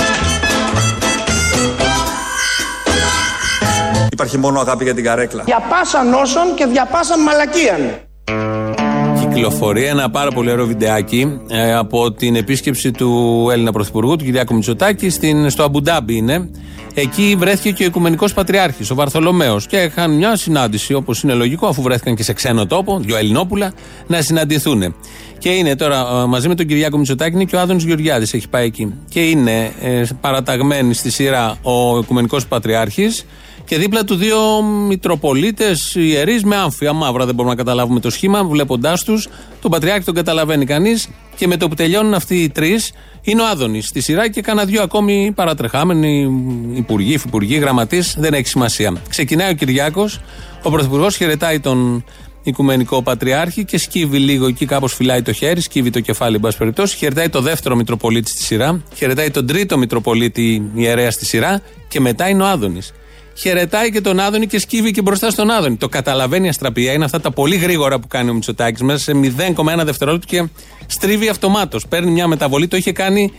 Υπάρχει 4.11 4.38
μόνο 4.38 4.61
αγάπη 4.61 4.84
για 4.84 4.95
την 4.95 5.05
καρέκλα. 5.05 5.42
Για 5.47 5.62
πάσαν 5.68 6.14
όσων 6.14 6.55
και 6.55 6.66
δια 6.66 6.86
πάσαν 6.86 7.22
μαλακίαν. 7.22 8.01
Και 9.35 9.41
κυκλοφορεί 9.41 9.85
ένα 9.85 10.11
πάρα 10.11 10.30
πολύ 10.30 10.51
ωραίο 10.51 10.66
βιντεάκι 10.66 11.41
ε, 11.49 11.74
από 11.74 12.12
την 12.12 12.37
επίσκεψη 12.37 12.91
του 12.91 13.49
Έλληνα 13.53 13.72
Πρωθυπουργού, 13.72 14.16
του 14.16 14.24
Κυριάκου 14.24 14.55
Μητσοτάκη, 14.55 15.11
στην, 15.11 15.51
στο 15.51 15.62
Αμπουντάμπι 15.62 16.16
είναι. 16.16 16.51
Εκεί 16.95 17.35
βρέθηκε 17.39 17.70
και 17.70 17.82
ο 17.82 17.87
Οικουμενικός 17.87 18.35
Πατριάρχης, 18.35 18.91
ο 18.91 18.95
Βαρθολομαίο. 18.95 19.61
Και 19.68 19.76
είχαν 19.76 20.11
μια 20.11 20.37
συνάντηση, 20.37 20.95
όπως 20.95 21.22
είναι 21.22 21.32
λογικό, 21.32 21.66
αφού 21.66 21.82
βρέθηκαν 21.82 22.14
και 22.14 22.22
σε 22.22 22.32
ξένο 22.32 22.66
τόπο, 22.66 22.99
δύο 22.99 23.16
Ελληνόπουλα, 23.16 23.72
να 24.07 24.20
συναντηθούν. 24.22 24.95
Και 25.39 25.49
είναι 25.49 25.76
τώρα 25.76 25.99
ε, 26.22 26.26
μαζί 26.26 26.49
με 26.49 26.55
τον 26.55 26.66
Κυριάκο 26.66 26.99
Μητσοτάκη 26.99 27.35
είναι 27.35 27.45
και 27.45 27.57
ο 27.57 27.61
Άδωνης 27.61 27.85
Γεωργιάδης, 27.85 28.35
έχει 28.35 28.49
πάει 28.49 28.66
εκεί. 28.66 28.95
Και 29.09 29.20
είναι 29.20 29.72
ε, 29.82 30.03
παραταγμένοι 30.20 30.95
στη 30.95 31.11
σειρά 31.11 31.57
ο 31.62 31.99
Οικουμενικός 31.99 32.47
Πατριάρχης 32.47 33.26
και 33.64 33.78
δίπλα 33.78 34.04
του 34.04 34.14
δύο 34.14 34.62
Μητροπολίτες 34.62 35.94
ιερείς 35.94 36.44
με 36.44 36.56
άμφια 36.56 36.92
μαύρα. 36.92 37.24
Δεν 37.24 37.34
μπορούμε 37.34 37.54
να 37.54 37.62
καταλάβουμε 37.62 38.00
το 38.00 38.10
σχήμα, 38.10 38.44
βλέποντάς 38.44 39.04
τους. 39.04 39.28
Τον 39.60 39.70
Πατριάρχη 39.70 40.04
τον 40.04 40.14
καταλαβαίνει 40.14 40.64
κανείς. 40.64 41.08
Και 41.36 41.46
με 41.46 41.56
το 41.56 41.68
που 41.68 41.74
τελειώνουν 41.74 42.14
αυτοί 42.14 42.42
οι 42.42 42.48
τρεις, 42.48 42.92
είναι 43.22 43.42
ο 43.42 43.46
Άδωνης 43.46 43.86
στη 43.86 44.00
σειρά 44.00 44.30
και 44.30 44.40
κάνα 44.40 44.64
δύο 44.64 44.82
ακόμη 44.82 45.32
παρατρεχάμενοι 45.34 46.30
υπουργοί, 46.74 47.12
υφυπουργοί, 47.12 47.56
γραμματείς. 47.56 48.16
Δεν 48.18 48.34
έχει 48.34 48.46
σημασία. 48.46 48.96
Ξεκινάει 49.08 49.50
ο 49.50 49.54
Κυριάκος, 49.54 50.20
ο 50.62 50.70
Πρωθυπουργός 50.70 51.16
χαιρετάει 51.16 51.60
τον 51.60 52.04
Οικουμενικό 52.42 53.02
Πατριάρχη 53.02 53.64
και 53.64 53.78
σκύβει 53.78 54.18
λίγο 54.18 54.46
εκεί, 54.46 54.66
κάπως 54.66 54.94
φυλάει 54.94 55.22
το 55.22 55.32
χέρι, 55.32 55.60
σκύβει 55.60 55.90
το 55.90 56.00
κεφάλι, 56.00 56.34
εν 56.34 56.40
πάση 56.40 56.58
περιπτώσει. 56.58 56.96
Χαιρετάει 56.96 57.28
το 57.28 57.40
δεύτερο 57.40 57.76
Μητροπολίτη 57.76 58.30
στη 58.30 58.42
σειρά, 58.42 58.82
χαιρετάει 58.94 59.30
τον 59.30 59.46
τρίτο 59.46 59.78
Μητροπολίτη 59.78 60.70
ιερέα 60.74 61.10
στη 61.10 61.26
σειρά 61.26 61.60
και 61.88 62.00
μετά 62.00 62.28
είναι 62.28 62.42
ο 62.42 62.46
Άδωνης 62.46 62.92
χαιρετάει 63.35 63.91
και 63.91 64.01
τον 64.01 64.20
Άδωνη 64.20 64.47
και 64.47 64.59
σκύβει 64.59 64.91
και 64.91 65.03
μπροστά 65.03 65.30
στον 65.30 65.51
Άδωνη. 65.51 65.76
Το 65.76 65.89
καταλαβαίνει 65.89 66.47
η 66.47 66.49
αστραπία. 66.49 66.93
Είναι 66.93 67.05
αυτά 67.05 67.20
τα 67.20 67.30
πολύ 67.30 67.57
γρήγορα 67.57 67.99
που 67.99 68.07
κάνει 68.07 68.30
ο 68.30 68.35
Μητσοτάκης 68.35 68.82
μέσα 68.82 68.99
σε 68.99 69.12
0,1 69.14 69.85
δευτερόλεπτο 69.85 70.26
και 70.26 70.49
στρίβει 70.87 71.28
αυτομάτως. 71.28 71.87
Παίρνει 71.87 72.11
μια 72.11 72.26
μεταβολή. 72.26 72.68
Το 72.68 72.76
είχε 72.76 72.93
κάνει 72.93 73.32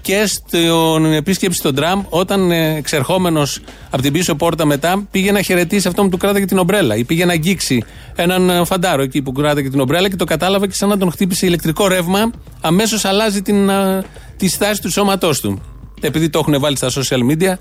και 0.00 0.26
στην 0.26 1.12
επίσκεψη 1.12 1.58
στον 1.58 1.74
Τραμπ, 1.74 2.04
όταν 2.08 2.50
ε, 2.50 2.74
εξερχόμενος 2.76 3.60
από 3.90 4.02
την 4.02 4.12
πίσω 4.12 4.34
πόρτα 4.34 4.64
μετά 4.64 5.06
πήγε 5.10 5.32
να 5.32 5.42
χαιρετήσει 5.42 5.88
αυτό 5.88 6.02
που 6.02 6.08
του 6.08 6.16
κράταγε 6.16 6.44
την 6.44 6.58
ομπρέλα. 6.58 6.96
Ή 6.96 7.04
πήγε 7.04 7.24
να 7.24 7.32
αγγίξει 7.32 7.84
έναν 8.16 8.50
ε, 8.50 8.64
φαντάρο 8.64 9.02
εκεί 9.02 9.22
που 9.22 9.32
κράταγε 9.32 9.70
την 9.70 9.80
ομπρέλα 9.80 10.08
και 10.08 10.16
το 10.16 10.24
κατάλαβε 10.24 10.66
και 10.66 10.74
σαν 10.74 10.88
να 10.88 10.98
τον 10.98 11.10
χτύπησε 11.10 11.46
ηλεκτρικό 11.46 11.88
ρεύμα, 11.88 12.30
αμέσως 12.60 13.04
αλλάζει 13.04 13.42
την, 13.42 13.70
α, 13.70 14.04
τη 14.36 14.48
στάση 14.48 14.82
του 14.82 14.90
σώματός 14.90 15.40
του. 15.40 15.60
Επειδή 16.00 16.30
το 16.30 16.38
έχουν 16.38 16.60
βάλει 16.60 16.76
στα 16.76 16.88
social 16.88 17.20
media, 17.30 17.54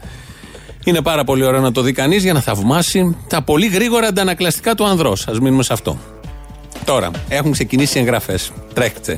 είναι 0.89 1.01
πάρα 1.01 1.23
πολύ 1.23 1.45
ωραίο 1.45 1.61
να 1.61 1.71
το 1.71 1.81
δει 1.81 1.91
κανείς 1.91 2.23
για 2.23 2.33
να 2.33 2.39
θαυμάσει 2.39 3.17
τα 3.29 3.41
πολύ 3.41 3.67
γρήγορα 3.67 4.07
αντανακλαστικά 4.07 4.75
του 4.75 4.85
ανδρό. 4.85 5.11
Α 5.11 5.33
μείνουμε 5.41 5.63
σε 5.63 5.73
αυτό. 5.73 5.97
Τώρα, 6.85 7.11
έχουν 7.29 7.51
ξεκινήσει 7.51 7.97
οι 7.97 8.01
εγγραφές. 8.01 8.51
Τρέχτε. 8.73 9.17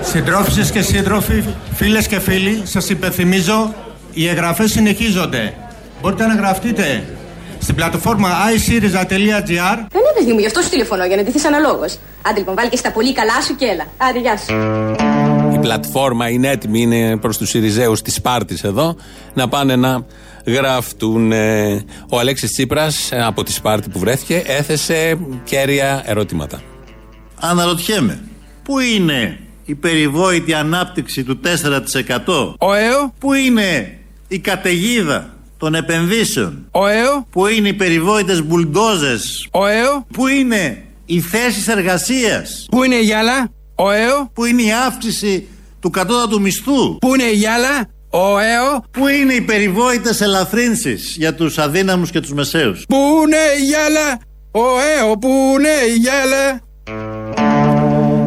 Συντρόφισσες 0.00 0.70
και 0.70 0.82
σύντροφοι, 0.82 1.44
φίλες 1.74 2.06
και 2.06 2.20
φίλοι, 2.20 2.62
σας 2.64 2.88
υπενθυμίζω, 2.90 3.74
οι 4.12 4.28
εγγραφές 4.28 4.70
συνεχίζονται. 4.70 5.54
Μπορείτε 6.00 6.26
να 6.26 6.34
γραφτείτε 6.34 7.04
στην 7.58 7.74
πλατφόρμα 7.74 8.28
iSeries.gr 8.28 9.78
Δεν 9.90 10.02
είναι 10.22 10.32
μου, 10.32 10.38
γι' 10.38 10.46
αυτό 10.46 10.60
σου 10.60 10.68
τηλεφωνώ, 10.68 11.04
για 11.04 11.16
να 11.16 11.22
ντυθείς 11.22 11.44
αναλόγως. 11.44 11.98
Άντε 12.22 12.38
λοιπόν, 12.38 12.54
βάλει 12.54 12.68
και 12.68 12.76
στα 12.76 12.92
πολύ 12.92 13.12
καλά 13.12 13.42
σου 13.46 13.56
και 13.56 13.64
έλα. 13.64 13.86
Άντε, 13.96 14.18
γεια 14.18 14.36
σου. 14.36 15.21
Η 15.62 15.64
πλατφόρμα 15.64 16.28
είναι 16.28 16.48
έτοιμη, 16.50 16.80
είναι 16.80 17.16
προς 17.16 17.36
τους 17.38 17.48
Σιριζέους 17.48 18.02
της 18.02 18.14
Σπάρτης 18.14 18.64
εδώ, 18.64 18.96
να 19.34 19.48
πάνε 19.48 19.76
να 19.76 20.04
γραφτούν. 20.46 21.32
ε, 21.32 21.84
Ο 22.10 22.18
Αλέξης 22.18 22.50
Τσίπρας 22.50 23.10
από 23.12 23.42
τη 23.42 23.52
Σπάρτη 23.52 23.88
που 23.88 23.98
βρέθηκε 23.98 24.42
έθεσε 24.46 25.18
κέρια 25.44 26.02
ερωτήματα. 26.06 26.62
Αναρωτιέμαι, 27.40 28.20
πού 28.62 28.78
είναι 28.78 29.38
η 29.64 29.74
περιβόητη 29.74 30.54
ανάπτυξη 30.54 31.24
του 31.24 31.40
4%? 31.40 32.54
Ο 32.58 32.74
ΕΟ. 32.74 33.12
Πού 33.18 33.32
είναι 33.32 33.98
η 34.28 34.38
καταιγίδα 34.38 35.36
των 35.58 35.74
επενδύσεων; 35.74 36.66
Ο 36.70 36.86
ΕΟ. 36.86 37.26
Πού 37.30 37.46
είναι 37.46 37.68
οι 37.68 37.74
περιβόητες 37.74 38.42
μπουλντόζες; 38.42 39.48
Ο 39.50 39.66
ΕΟ. 39.66 40.06
Πού 40.12 40.26
είναι 40.26 40.84
οι 41.06 41.20
θέσεις 41.20 41.68
εργασίας; 41.68 42.66
Πού 42.70 42.82
είναι 42.82 42.94
η 42.94 43.02
γυάλα; 43.02 43.50
Ο 43.84 43.90
ΕΟ. 43.90 44.30
Πού 44.32 44.44
είναι 44.44 44.62
η 44.62 44.72
αύξηση 44.86 45.48
του 45.80 45.90
κατώτατου 45.90 46.40
μισθού; 46.40 46.98
Πού 46.98 47.14
είναι 47.14 47.22
η 47.22 47.34
γυάλα. 47.34 47.88
Ο 48.10 48.38
ΕΟ. 48.38 48.84
Πού 48.90 49.08
είναι 49.08 49.32
οι 49.34 49.40
περιβόητες 49.40 50.20
ελαφρύνσεις 50.20 51.14
για 51.18 51.34
τους 51.34 51.58
αδύναμους 51.58 52.10
και 52.10 52.20
τους 52.20 52.32
μεσαίους; 52.32 52.84
Πού 52.88 52.96
είναι 52.96 53.36
η 53.60 53.64
γυάλα. 53.64 54.20
Ο 54.50 54.60
ΕΟ. 54.98 55.18
Πού 55.18 55.28
είναι 55.58 55.94
η 55.94 55.96
γυάλα. 55.96 56.60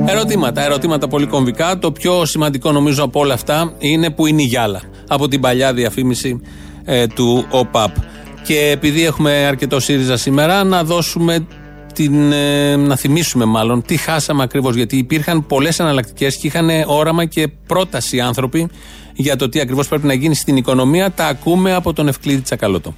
Ερωτήματα, 0.08 0.64
ερωτήματα 0.64 1.08
πολύ 1.08 1.26
κομβικά. 1.26 1.78
Το 1.78 1.91
πιο 1.91 2.26
σημαντικό 2.26 2.72
νομίζω 2.72 3.03
από 3.03 3.20
όλα 3.20 3.34
αυτά 3.34 3.74
είναι 3.80 4.10
που 4.10 4.26
είναι 4.26 4.41
η 4.41 4.45
γυάλα. 4.45 4.82
Από 5.08 5.28
την 5.28 5.41
παλιά 5.41 5.74
διαφήμιση 5.74 6.41
ε, 6.86 7.08
του 7.08 7.45
ΟΠΑΠ. 7.49 7.95
Και 8.43 8.70
επειδή 8.72 9.06
έχουμε 9.06 9.32
αρκετό 9.32 9.80
ΣΥΡΙΖΑ 9.80 10.18
σήμερα, 10.18 10.64
να 10.64 10.84
δώσουμε 10.84 11.47
την, 11.95 12.31
ε, 12.31 12.75
να 12.75 12.95
θυμίσουμε 12.95 13.45
μάλλον 13.45 13.81
τι 13.81 13.97
χάσαμε 13.97 14.43
ακριβώς. 14.43 14.75
Γιατί 14.75 14.97
υπήρχαν 14.97 15.45
πολλές 15.47 15.79
εναλλακτικές 15.79 16.35
και 16.37 16.47
είχαν 16.47 16.69
όραμα 16.87 17.25
και 17.25 17.47
πρόταση 17.67 18.15
οι 18.15 18.21
άνθρωποι 18.21 18.69
για 19.13 19.35
το 19.35 19.49
τι 19.49 19.59
ακριβώς 19.59 19.87
πρέπει 19.87 20.07
να 20.07 20.13
γίνει 20.13 20.35
στην 20.35 20.57
οικονομία. 20.57 21.11
Τα 21.11 21.25
ακούμε 21.25 21.73
από 21.73 21.93
τον 21.93 22.07
Ευκλήδη 22.07 22.41
Τσακαλώτο. 22.41 22.93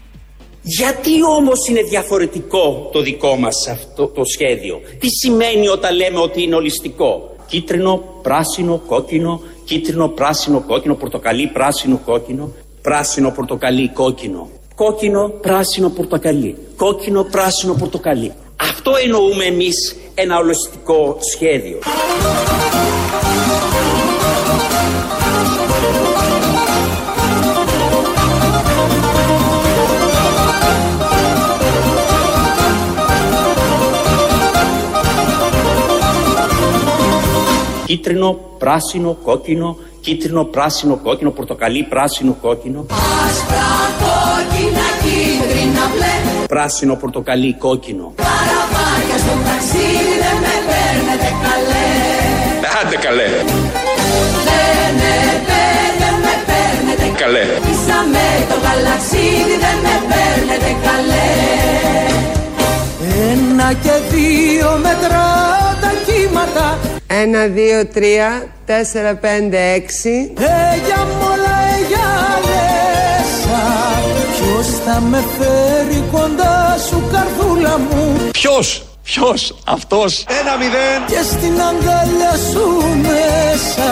Γιατί 0.62 1.12
όμως 1.38 1.68
είναι 1.70 1.82
διαφορετικό 1.82 2.90
το 2.94 3.02
δικό 3.02 3.36
μας 3.36 3.68
αυτό 3.72 4.08
το 4.08 4.22
σχέδιο; 4.26 4.82
Τι 5.00 5.08
σημαίνει 5.10 5.68
όταν 5.68 5.96
λέμε 5.96 6.20
ότι 6.20 6.44
είναι 6.44 6.56
ολιστικό; 6.56 7.36
Κίτρινο, 7.48 8.04
πράσινο, 8.22 8.82
κόκκινο, 8.88 9.42
κίτρινο, 9.64 10.08
πράσινο, 10.08 10.64
κόκκινο, 10.68 10.96
πορτοκαλί, 10.96 11.48
πράσινο, 11.48 12.02
κόκκινο, 12.06 12.52
πράσινο, 12.82 13.30
πορτοκαλί, 13.32 13.90
κόκκινο. 13.90 14.50
Κόκκινο, 14.76 15.30
πράσινο, 15.42 15.90
πορτοκαλί. 15.90 16.58
Κόκκινο, 16.76 17.24
πράσινο, 17.24 17.74
πορτοκαλί. 17.74 18.32
Αυτό 18.60 18.92
εννοούμε 19.04 19.44
εμείς 19.44 19.96
ένα 20.16 20.38
ολιστικό 20.38 21.18
σχέδιο. 21.36 21.80
Κίτρινο, 37.86 38.40
πράσινο, 38.58 39.18
κόκκινο, 39.24 39.78
κίτρινο, 40.02 40.44
πράσινο, 40.44 41.00
κόκκινο, 41.04 41.32
πορτοκαλί, 41.32 41.84
πράσινο, 41.84 42.38
κόκκινο, 42.42 42.86
Άσπρα, 43.28 43.87
κόκκινα, 44.38 44.88
κίτρινα, 45.02 45.86
μπλε 45.92 46.14
πράσινο, 46.48 46.96
πορτοκαλί, 46.96 47.54
κόκκινο. 47.54 48.14
Καραβάκια 48.24 49.18
στο 49.24 49.36
ταξίδι 49.48 50.16
δεν 50.24 50.38
με 50.44 50.56
παίρνετε 50.70 51.30
καλέ 51.46 51.90
Άντε 52.80 52.98
καλέ. 53.06 53.30
Δεν 54.48 54.90
με 55.02 55.16
παίρνετε, 55.48 56.08
με 56.24 56.34
παίρνετε 56.48 57.06
Καλέ. 57.22 57.46
Ίσα 57.72 58.00
με 58.14 58.28
το 58.50 58.56
γαλαξίδι 58.64 59.56
δεν 59.64 59.78
με 59.86 59.96
παίρνετε 60.10 60.72
καλέ 60.86 61.30
Ένα 63.32 63.74
και 63.84 63.96
δύο 64.12 64.70
μετράω 64.86 65.70
τα 65.82 65.92
κύματα 66.06 66.78
Ένα, 67.08 67.48
δύο, 67.48 67.86
τρία, 67.86 68.48
τέσσερα, 68.66 69.16
πέντε, 69.16 69.60
έξι. 69.76 70.34
Έγια 70.74 71.08
μ' 71.20 71.27
θα 74.90 75.00
με 75.02 75.24
φέρει 75.38 76.04
κοντά 76.12 76.78
σου 76.90 77.04
καρδούλα 77.12 77.78
μου 77.78 78.16
Ποιος, 78.32 78.84
ποιος, 79.04 79.56
αυτός; 79.66 80.26
Ένα 80.42 80.58
μηδέν. 80.58 81.00
Και 81.08 81.22
στην 81.32 81.62
αγκαλιά 81.70 82.34
σου 82.52 82.66
μέσα 83.02 83.90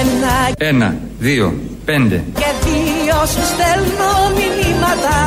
Ένα 0.00 0.54
Ένα, 0.58 0.94
δύο, 1.18 1.54
πέντε. 1.84 2.24
και 2.34 2.50
δύο 2.64 3.14
σου 3.32 3.42
στέλνω 3.52 4.12
μηνύματα 4.36 5.19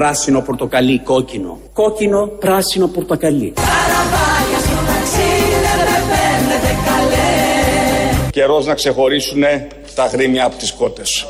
Πράσινο, 0.00 0.40
πορτοκαλί, 0.40 1.00
κόκκινο. 1.04 1.58
Κόκκινο, 1.72 2.26
πράσινο, 2.26 2.86
πορτοκαλί. 2.86 3.52
Καραβάκια 3.56 4.58
στο 4.58 4.78
ταξίδι 4.90 5.56
δεν 5.64 5.78
με 5.88 5.98
παίρνετε 6.10 6.72
καλέ 6.86 8.30
Καιρός 8.30 8.66
να 8.66 8.74
ξεχωρίσουν 8.74 9.42
τα 9.94 10.06
γρήμια 10.06 10.44
από 10.44 10.56
τις 10.56 10.72
κότες. 10.72 11.26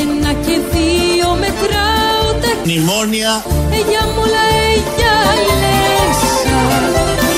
Ένα 0.00 0.32
και 0.32 0.58
δύο 0.72 1.28
μετράω 1.34 2.28
τα 2.40 2.50
Μνημόνια. 2.64 3.42
Ella 3.78 4.04
mola, 4.16 4.44
ella 4.74 5.14
λέσα 5.60 6.58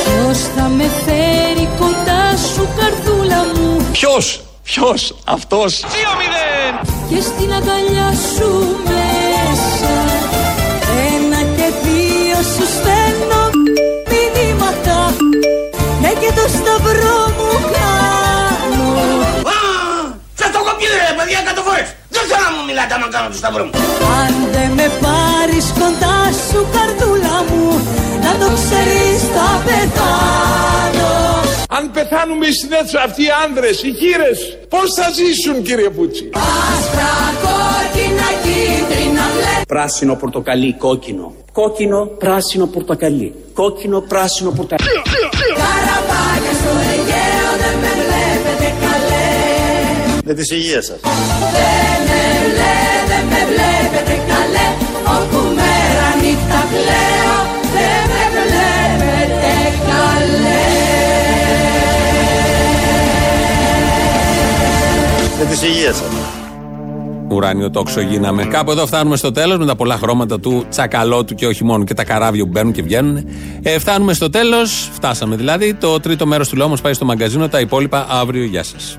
Ποιος 0.05 0.39
θα 0.57 0.68
με 0.68 0.85
φέρει 1.05 1.68
κοντά 1.79 2.37
σου 2.55 2.68
καρδούλα 2.79 3.45
μου; 3.55 3.87
Ποιος, 3.93 4.41
ποιος, 4.62 5.14
αυτός; 5.25 5.85
Και 7.09 7.21
στην 7.21 7.53
αγκαλιά 7.53 8.12
σου 8.37 8.89
στέλνω 12.77 13.43
μηνύματα 14.11 14.99
Ναι 16.03 16.12
και 16.23 16.31
το 16.39 16.45
σταυρό 16.57 17.18
μου 17.39 17.51
κάνω 17.77 18.89
Σας 20.41 20.51
το 20.53 20.59
έχω 20.62 20.73
πει 20.79 20.85
ρε 21.03 21.12
παιδιά 21.18 21.39
εκατό 21.45 21.62
φορές. 21.68 21.89
Δεν 22.14 22.23
θέλω 22.29 22.45
να 22.49 22.53
μου 22.57 22.62
μιλάτε 22.68 22.93
άμα 22.97 23.09
κάνω 23.14 23.29
το 23.35 23.39
σταυρό 23.43 23.64
μου. 23.66 23.73
Αν 24.23 24.33
δεν 24.55 24.71
με 24.79 24.87
πάρεις 25.05 25.66
κοντά 25.81 26.18
σου 26.49 26.61
καρδούλα 26.75 27.37
μου 27.49 27.66
Να 28.25 28.33
το 28.41 28.49
ξέρεις 28.59 29.21
θα 29.35 29.49
πεθάνω 29.66 31.12
Αν 31.79 31.85
πεθάνουμε 31.97 32.47
στην 32.59 32.73
αίθουσα 32.77 33.01
αυτοί 33.09 33.23
οι 33.29 33.33
άνδρες, 33.45 33.77
οι 33.87 33.91
γύρες, 34.01 34.39
πώς 34.73 34.89
θα 34.99 35.07
ζήσουν 35.18 35.57
κύριε 35.66 35.91
Πούτσι; 35.97 36.25
Άσπρα, 36.71 37.12
κόκκινα, 37.43 38.29
κίτρινα, 38.45 39.01
μπλε 39.01 39.09
Πράσινο, 39.68 40.14
πορτοκαλί, 40.14 40.74
κόκκινο. 40.78 41.32
Κόκκινο, 41.53 42.05
πράσινο, 42.18 42.66
πορτοκαλί. 42.66 43.34
Κόκκινο, 43.55 44.01
πράσινο, 44.01 44.51
πορτοκαλί. 44.51 44.88
Καραβάγια 45.61 46.53
στο 46.61 46.72
Αιγαίο 46.91 47.51
δεν 47.62 47.74
με 47.82 47.91
βλέπετε 48.01 48.68
καλέ 48.84 49.28
Με 50.24 50.34
τις 50.34 50.51
υγείες 50.51 50.84
σας. 50.86 51.01
Δεν 51.57 51.99
με 52.09 52.22
βλέ, 52.45 52.78
δεν 53.11 53.24
με 53.32 53.41
βλέπετε 53.51 54.14
καλέ 54.30 54.66
Όπου 55.16 55.38
μέρα 55.59 56.09
νύχτα 56.22 56.61
κλαίω 56.72 57.36
Δεν 57.76 58.03
με 58.12 58.22
βλέπετε 58.43 59.53
καλέ 59.88 60.68
Με 65.38 65.45
τις 65.51 65.62
υγείες 65.62 65.97
σας. 65.97 66.49
Ουράνιο 67.41 67.70
τόξο 67.70 68.01
γίναμε. 68.01 68.45
Κάπου 68.45 68.70
εδώ 68.70 68.86
φτάνουμε 68.86 69.16
στο 69.16 69.32
τέλος 69.32 69.59
με 69.59 69.66
τα 69.66 69.76
πολλά 69.76 69.97
χρώματα 69.97 70.41
του 70.41 70.64
τσακαλώτου 70.68 71.34
και 71.34 71.47
όχι 71.47 71.64
μόνο 71.64 71.84
και 71.84 71.95
τα 71.95 72.05
καράβια 72.05 72.45
που 72.45 72.51
μπαίνουν 72.51 72.72
και 72.72 72.82
βγαίνουν. 72.82 73.24
Ε, 73.62 73.78
φτάνουμε 73.78 74.12
στο 74.12 74.30
τέλος, 74.30 74.91
φτάσαμε 74.93 75.36
δηλαδή. 75.36 75.74
Το 75.74 76.01
τρίτο 76.01 76.26
μέρος 76.26 76.49
του 76.49 76.57
λόγου 76.57 76.74
πάει 76.82 76.93
στο 76.93 77.05
μαγκαζίνο. 77.05 77.49
Τα 77.49 77.61
υπόλοιπα 77.61 78.07
αύριο. 78.11 78.45
Γεια 78.45 78.62
σας. 78.62 78.99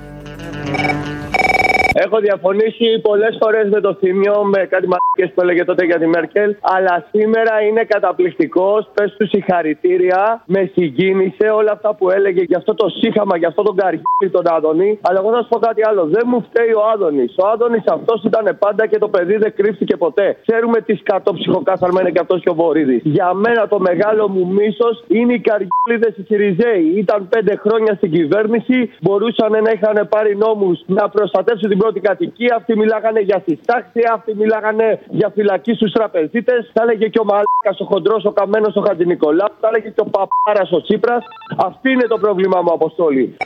Έχω 2.14 2.20
διαφωνήσει 2.20 2.86
πολλές 3.08 3.38
φορές 3.42 3.68
με 3.74 3.80
το 3.80 3.94
θύμιο, 4.00 4.34
με 4.44 4.60
κάτι 4.72 4.86
μαλακίε 4.92 5.26
που 5.34 5.40
έλεγε 5.44 5.64
τότε 5.64 5.84
για 5.84 5.98
τη 5.98 6.06
Μέρκελ. 6.06 6.56
Αλλά 6.60 6.94
σήμερα 7.12 7.54
είναι 7.66 7.84
καταπληκτικός. 7.84 8.90
Πες 8.94 9.14
του 9.18 9.26
συγχαρητήρια. 9.28 10.42
Με 10.46 10.70
συγκίνησε 10.74 11.46
όλα 11.58 11.72
αυτά 11.72 11.94
που 11.94 12.10
έλεγε 12.10 12.42
για 12.42 12.58
αυτό 12.58 12.74
το 12.74 12.88
σύχαμα, 12.88 13.36
για 13.36 13.48
αυτό 13.48 13.62
τον 13.62 13.76
καριόλι 13.76 14.28
τον 14.30 14.44
Άδωνη. 14.56 14.98
Αλλά 15.02 15.18
εγώ 15.22 15.30
θα 15.34 15.42
σου 15.42 15.48
πω 15.48 15.58
κάτι 15.58 15.82
άλλο. 15.88 16.02
Δεν 16.16 16.24
μου 16.30 16.40
φταίει 16.48 16.72
ο 16.80 16.82
Άδωνης. 16.92 17.34
Ο 17.42 17.46
Άδωνης 17.52 17.84
αυτός 17.86 18.24
ήταν 18.24 18.56
πάντα 18.58 18.86
και 18.86 18.98
το 18.98 19.08
παιδί 19.08 19.36
δεν 19.36 19.52
κρύφτηκε 19.56 19.96
ποτέ. 19.96 20.36
Ξέρουμε 20.46 20.80
τι 20.80 20.94
σκατό 20.94 21.32
ψυχοκάθαρμα 21.32 22.00
είναι 22.00 22.10
και 22.10 22.20
αυτός 22.20 22.40
και 22.42 22.50
ο 22.50 22.54
Βορύδης. 22.54 23.00
Για 23.04 23.34
μένα 23.34 23.68
το 23.68 23.78
μεγάλο 23.80 24.28
μου 24.28 24.46
μίσος 24.46 25.04
είναι 25.08 25.32
οι 25.32 25.40
καριόλιδε 25.48 26.08
οι 26.16 26.22
Σιριζέοι. 26.28 26.84
Ήταν 27.02 27.28
πέντε 27.28 27.54
χρόνια 27.56 27.94
στην 27.94 28.10
κυβέρνηση. 28.10 28.90
Μπορούσαν 29.00 29.52
να 29.66 29.70
είχαν 29.74 30.08
πάρει 30.08 30.36
νόμους 30.36 30.80
να 30.86 31.08
προστατεύσουν 31.08 31.68
την 31.68 31.78
πρώτη 31.78 32.00
κατοικία. 32.08 32.54
Αυτοί 32.58 32.76
μιλάγανε 32.76 33.20
για 33.20 33.42
συστάξια. 33.46 34.08
Αυτοί 34.16 34.34
μιλάγανε 34.34 35.00
για 35.08 35.28
φυλακή 35.34 35.72
στους 35.74 35.92
τραπεζίτες. 35.92 36.70
Θα 36.74 36.82
έλεγε 36.82 37.06
και 37.08 37.20
ο 37.24 37.24
Μαλάκας 37.24 37.80
ο 37.82 37.84
χοντρός, 37.84 38.24
ο 38.24 38.32
καμένος 38.32 38.76
ο 38.76 38.80
Χατζη 38.86 39.04
Νικολάου. 39.04 39.52
Θα 39.60 39.68
έλεγε 39.70 39.88
και 39.88 40.02
ο 40.06 40.08
Παπάρας 40.14 40.70
ο 40.72 40.80
Τσίπρας. 40.82 41.24
Αυτή 41.68 41.90
είναι 41.90 42.06
το 42.12 42.18
πρόβλημά 42.18 42.58
μου, 42.62 42.72
Αποστόλη. 42.72 43.36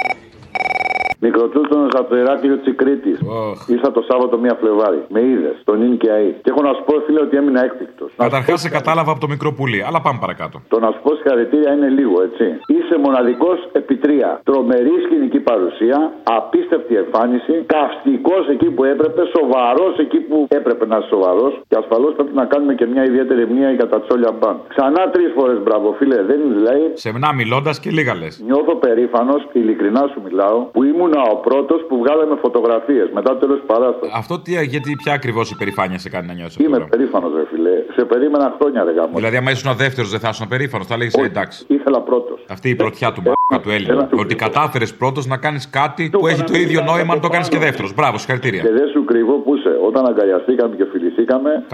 Μικροτσούτσονα 1.20 1.88
από 2.00 2.08
το 2.08 2.16
Ηράκλειο 2.16 2.56
της 2.56 2.74
Κρήτης. 2.76 3.18
Ήρθα 3.66 3.92
το 3.92 4.02
Σάββατο 4.08 4.38
μία 4.38 4.54
Φλεβάρι. 4.60 5.00
Με 5.08 5.20
είδες, 5.20 5.56
τον 5.64 5.82
Ιν 5.82 5.96
και 5.96 6.10
ΑΗ. 6.10 6.30
Και 6.42 6.50
έχω 6.52 6.62
να 6.62 6.72
σου 6.76 6.82
πω, 6.86 6.94
φίλε, 7.06 7.20
ότι 7.20 7.36
έμεινα 7.36 7.64
έκπληκτος. 7.64 8.10
Καταρχάς 8.16 8.60
σε 8.60 8.68
κατάλαβα 8.68 9.10
από 9.10 9.20
το 9.20 9.28
μικρό 9.28 9.52
πουλί, 9.52 9.80
αλλά 9.88 10.00
πάμε 10.00 10.18
παρακάτω. 10.20 10.56
Το 10.68 10.78
να 10.84 10.88
σου 10.92 11.00
πω 11.02 11.10
συγχαρητήρια 11.14 11.72
είναι 11.72 11.88
λίγο, 11.98 12.16
έτσι. 12.22 12.44
Είσαι 12.76 12.96
μοναδικός 13.04 13.58
επί 13.72 13.96
τρία. 13.96 14.40
Τρομερή 14.44 14.94
σκηνική 15.04 15.40
παρουσία, 15.50 16.12
απίστευτη 16.38 16.94
εμφάνιση, 17.02 17.54
καυστικός 17.74 18.48
εκεί 18.54 18.68
που 18.74 18.84
έπρεπε, 18.84 19.22
σοβαρός 19.36 19.94
εκεί 20.04 20.18
που 20.28 20.46
έπρεπε 20.48 20.86
να 20.86 20.96
είσαι 20.96 21.08
σοβαρός. 21.14 21.52
Και 21.68 21.76
ασφαλώς 21.82 22.12
πρέπει 22.16 22.34
να 22.34 22.44
κάνουμε 22.44 22.74
και 22.74 22.86
μια 22.86 23.04
ιδιαίτερη 23.04 23.46
μνήμα 23.50 23.70
για 23.70 23.88
τα 23.88 24.00
τσόλια 24.00 24.32
μπαν. 24.38 24.56
Ξανά 24.68 25.02
τρεις 25.14 25.30
φορές 25.36 25.58
μπράβο, 25.62 25.94
φίλε, 25.98 26.22
δεν 26.22 26.40
είναι 26.40 26.54
δηλαδή. 26.54 26.84
Σεμνά 26.94 27.32
μιλώντας 27.40 27.80
και 27.80 27.90
λίγα 27.90 28.14
λες. 28.14 28.42
Νιώθω 28.46 28.74
περήφανος, 28.74 29.46
ειλικρινά 29.52 30.02
σου 30.12 30.20
μιλάω, 30.26 30.58
που 30.74 30.82
ήμουν 30.82 31.05
ο 31.14 31.36
πρώτος 31.36 31.84
που 31.88 31.98
βγάλαμε 31.98 32.36
φωτογραφίες 32.40 33.08
μετά 33.12 33.30
το 33.32 33.36
τέλος 33.36 33.56
της 33.56 33.66
παράστασης. 33.66 34.14
Αυτό 34.14 34.40
τι, 34.40 34.64
γιατί 34.64 34.96
ποια 35.02 35.12
ακριβώς 35.12 35.50
υπερηφάνεια 35.50 35.98
σε 35.98 36.08
κάνει 36.08 36.26
να 36.26 36.32
νιώσεις. 36.32 36.64
Είμαι 36.64 36.78
περήφανος, 36.90 37.32
ρε 37.34 37.44
φιλέ. 37.50 37.76
Σε 37.96 38.04
περίμενα 38.04 38.54
χρόνια, 38.58 38.84
ρε 38.84 38.92
γάμο. 38.92 39.12
Δηλαδή, 39.14 39.36
άμα 39.36 39.50
ήσουν 39.50 39.70
ο 39.70 39.74
δεύτερος, 39.74 40.10
δεν 40.10 40.20
θα 40.20 40.28
ήσουν 40.28 40.48
περήφανος, 40.48 40.86
θα 40.86 40.96
λέγε 40.96 41.22
εντάξει. 41.22 41.64
Ήθελα 41.68 42.00
πρώτος. 42.00 42.44
Αυτή 42.48 42.68
η 42.68 42.74
πρωτιά 42.74 43.12
του 43.12 43.20
μπακα 43.24 43.62
του 43.62 43.70
Έλληνα. 43.70 44.08
Ότι 44.18 44.34
κατάφερες 44.34 44.94
πρώτος 44.94 45.26
να 45.26 45.36
κάνεις 45.36 45.70
κάτι 45.70 46.10
που 46.12 46.26
έχει 46.26 46.42
το 46.42 46.54
ίδιο 46.54 46.82
νόημα 46.82 47.12
αν 47.12 47.20
το 47.20 47.28
κάνεις 47.28 47.48
και 47.48 47.58
δεύτερος. 47.58 47.94
Μπράβο, 47.94 48.18
συγχαρητήρια. 48.18 48.62
Και 48.62 48.70
δεν 48.70 48.88
σου 48.88 49.04
κρυβώ 49.04 49.32
που 49.32 49.56
είσαι. 49.56 49.78
Όταν 49.86 50.06
αγκαλιαστήκαμε 50.06 50.76
και 50.76 50.86
φιληθήκαμε, 50.92 51.64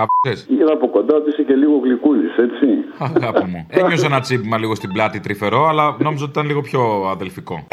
είδα 0.49 0.73
από 0.73 0.89
κοντά 0.89 1.17
ότι 1.17 1.31
είσαι 1.31 1.43
και 1.43 1.55
λίγο 1.55 1.81
γλυκούλης, 1.85 2.37
έτσι. 2.37 2.67
Αγάπη 2.99 3.45
μου. 3.45 3.67
Ένιωσα 3.69 4.07
ένα 4.07 4.21
τσίπημα 4.21 4.59
λίγο 4.59 4.75
στην 4.75 4.93
πλάτη 4.93 5.21
τρυφερό, 5.21 5.69
αλλά 5.69 5.97
νόμιζα 5.99 6.23
ότι 6.23 6.33
ήταν 6.33 6.47
λίγο 6.47 6.61
πιο 6.61 6.81
αδελφικό. 7.11 7.67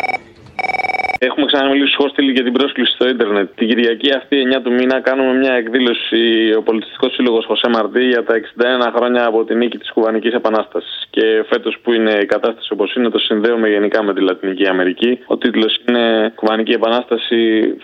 Έχουμε 1.22 1.46
ξαναμιλήσει 1.46 1.96
χώστηλη 1.96 2.32
για 2.32 2.44
την 2.44 2.54
πρόσκληση 2.54 2.94
στο 2.94 3.08
ίντερνετ. 3.08 3.50
Την 3.56 3.68
Κυριακή 3.68 4.10
αυτή, 4.16 4.38
9 4.38 4.62
του 4.64 4.72
μήνα, 4.72 5.02
κάνουμε 5.02 5.34
μια 5.34 5.54
εκδήλωση 5.54 6.54
ο 6.58 6.62
Πολιτιστικός 6.62 7.14
Σύλλογος 7.14 7.46
Χωσέ 7.46 7.70
Μαρτί 7.70 8.04
για 8.04 8.24
τα 8.24 8.36
61 8.36 8.92
χρόνια 8.96 9.26
από 9.26 9.46
τη 9.46 9.56
νίκη 9.56 9.78
της 9.78 9.92
Κουβανικής 9.92 10.34
Επανάστασης. 10.34 11.08
Και 11.10 11.46
φέτος 11.50 11.78
που 11.84 11.94
είναι 11.94 12.12
η 12.22 12.26
κατάσταση 12.26 12.70
όπως 12.74 12.96
είναι, 12.96 13.10
το 13.10 13.20
συνδέουμε 13.20 13.70
γενικά 13.70 14.04
με 14.04 14.14
τη 14.14 14.22
Λατινική 14.22 14.68
Αμερική. 14.68 15.20
Ο 15.26 15.38
τίτλος 15.38 15.80
είναι 15.88 16.32
Κουβανική 16.36 16.72
Επανάσταση, 16.72 17.40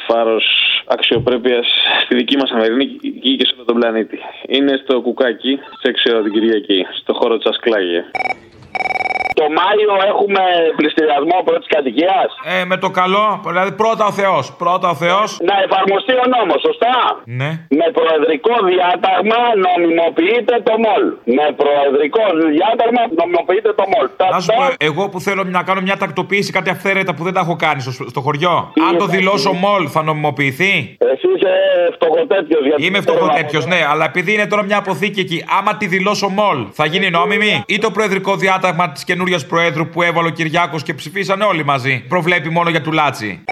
φάρος 0.08 0.46
αξιοπρέπειας 0.88 1.68
στη 2.06 2.16
δική 2.16 2.38
μας 2.38 2.52
Αμερική 2.52 3.36
και 3.38 3.46
σε 3.46 3.54
όλο 3.56 3.66
τον 3.66 3.80
πλανήτη. 3.80 4.20
Είναι 4.48 4.80
στο 4.84 5.02
Κουκάκι, 5.02 5.60
σε 5.82 5.92
6 5.92 6.12
ώρα 6.14 6.22
την 6.24 6.32
Κυριακή, 6.32 6.86
στο 7.02 7.14
χώρο 7.14 7.38
τη 7.38 7.50
Ασκλάγια. 7.50 8.06
Το 9.40 9.46
Μάιο 9.58 9.94
έχουμε 10.12 10.44
πληστηριασμό 10.80 11.38
πρώτης 11.48 11.68
κατοικίας. 11.76 12.30
Ε, 12.54 12.66
με 12.72 12.78
το 12.84 12.90
καλό, 13.00 13.26
δηλαδή 13.50 13.72
πρώτα 13.82 14.04
ο 14.12 14.14
Θεός. 14.22 14.44
Πρώτα 14.64 14.88
ο 14.96 14.96
Θεός. 15.04 15.28
Να 15.50 15.56
εφαρμοστεί 15.66 16.14
ο 16.24 16.26
νόμος, 16.36 16.60
σωστά. 16.68 16.96
Ναι. 17.40 17.50
Με 17.80 17.88
προεδρικό 17.98 18.54
διάταγμα 18.70 19.40
νομιμοποιείται 19.68 20.56
το 20.68 20.74
μολ. 20.86 21.04
Με 21.38 21.46
προεδρικό 21.62 22.24
διάταγμα 22.56 23.02
νομιμοποιείται 23.20 23.72
το 23.80 23.86
μολ. 23.94 24.06
Να 24.36 24.40
σου 24.46 24.52
πω, 24.60 24.66
εγώ 24.90 25.04
που 25.12 25.20
θέλω 25.28 25.44
να 25.58 25.62
κάνω 25.68 25.82
μια 25.88 25.98
τακτοποίηση, 26.04 26.50
κάτι 26.58 26.70
αυθαίρετα 26.76 27.12
που 27.16 27.24
δεν 27.28 27.34
τα 27.34 27.42
έχω 27.46 27.56
κάνει 27.66 27.80
στο, 27.86 27.92
στο 28.14 28.22
χωριό. 28.26 28.56
Αν 28.90 28.98
το 28.98 29.06
δηλώσω 29.06 29.52
μολ, 29.54 29.84
θα 29.96 30.02
νομιμοποιηθεί; 30.04 30.74
Εσύ 31.14 31.28
είσαι 31.36 31.54
φτωχοτέτιο. 31.96 32.58
Είμαι 32.78 33.00
φτωχοτέτιο, 33.02 33.60
ναι, 33.72 33.80
αλλά 33.92 34.06
επειδή 34.06 34.34
είναι 34.34 34.48
τώρα 34.48 34.64
μια 34.64 34.78
αποθήκη 34.78 35.20
εκεί, 35.20 35.46
άμα 35.60 35.78
τη 35.78 35.86
δηλώσω 35.88 36.28
μολ, 36.30 36.58
θα 36.72 36.86
γίνει 36.86 37.10
νόμιμη; 37.10 37.64
Ή 37.68 37.78
το 37.78 37.92
προεδρικό 37.92 38.36
διάταγμα 38.36 38.92
της 38.92 39.04
καινούργια 39.04 39.24
Προέδρου 39.48 39.90
που 39.90 40.02
έβαλε 40.02 40.28
ο 40.28 40.32
Κυριάκος 40.32 40.84
και 40.84 40.94
ψηφίσανε 40.94 41.44
όλοι 41.44 41.66
μαζί. 41.66 42.04
Προβλέπει 42.08 42.50
μόνο 42.50 42.70
για 42.70 42.82
τουλάτσι. 42.82 43.44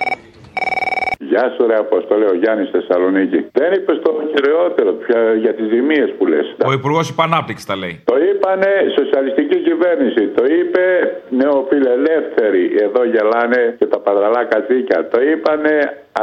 Γεια 1.34 1.46
σου, 1.54 1.68
ρε 1.68 1.78
Αποστολέ, 1.86 2.26
ο 2.34 2.36
Γιάννης 2.42 2.70
Θεσσαλονίκη. 2.76 3.40
Δεν 3.62 3.70
είπε 3.78 3.92
το 4.06 4.12
κυριότερο 4.34 4.92
πια 5.04 5.20
για 5.44 5.54
τις 5.58 5.68
ζημίες 5.74 6.10
που 6.18 6.26
λες. 6.32 6.46
Ο 6.70 6.72
Υπουργός 6.80 7.10
Υπανάπτυξης 7.10 7.66
τα 7.70 7.76
λέει. 7.82 7.96
Το 8.12 8.16
είπανε 8.30 8.72
σοσιαλιστική 9.00 9.58
κυβέρνηση. 9.68 10.24
Το 10.38 10.44
είπε 10.58 10.84
νεοφιλελεύθεροι. 11.42 12.64
Εδώ 12.86 13.02
γελάνε 13.14 13.62
και 13.80 13.86
τα 13.86 14.00
παδραλά 14.06 14.42
κατσίκια. 14.54 14.98
Το 15.14 15.20
είπανε 15.32 15.74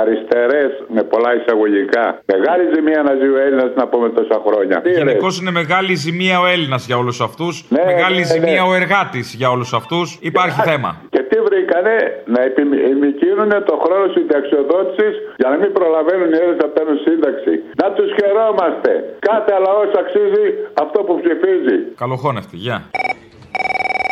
αριστερές 0.00 0.70
με 0.94 1.02
πολλά 1.02 1.30
εισαγωγικά. 1.38 2.04
Μεγάλη 2.34 2.64
ζημία 2.74 3.02
να 3.02 3.12
ζει 3.20 3.28
ο 3.36 3.38
Έλληνας 3.46 3.70
να 3.80 3.86
πούμε 3.88 4.08
τόσα 4.08 4.42
χρόνια. 4.46 4.82
Γενικώς 4.84 5.40
είναι 5.40 5.50
μεγάλη 5.50 5.94
ζημία 5.94 6.40
ο 6.40 6.46
Έλληνας 6.46 6.86
για 6.86 6.96
όλους 6.96 7.20
αυτούς. 7.20 7.64
μεγάλη 7.68 8.14
ναι, 8.14 8.20
ναι. 8.20 8.32
ζημία 8.34 8.64
ο 8.64 8.74
εργάτης 8.74 9.34
για 9.34 9.50
όλους 9.50 9.72
αυτούς. 9.72 10.18
Υπάρχει 10.20 10.60
θέμα. 10.60 10.90
Και 11.10 11.22
τι 11.28 11.36
βρήκανε 11.70 12.24
να 12.34 12.40
επιμηκύνουν 12.42 13.52
το 13.64 13.74
χρόνο 13.84 14.12
συνταξιοδότησης 14.12 15.14
για 15.36 15.48
να 15.48 15.56
μην 15.56 15.72
προλαβαίνουν 15.72 16.32
οι 16.32 16.36
Έλληνε 16.40 16.56
να 16.64 16.68
παίρνουν 16.74 16.98
σύνταξη. 17.06 17.52
Να 17.82 17.86
τους 17.92 18.08
χαιρόμαστε. 18.18 18.92
Κάθε 19.18 19.54
λαός 19.66 19.90
αξίζει 20.02 20.46
αυτό 20.82 20.98
που 21.06 21.14
ψηφίζει. 21.22 21.76
Καλοχώνευτη, 22.02 22.56
γεια. 22.56 22.78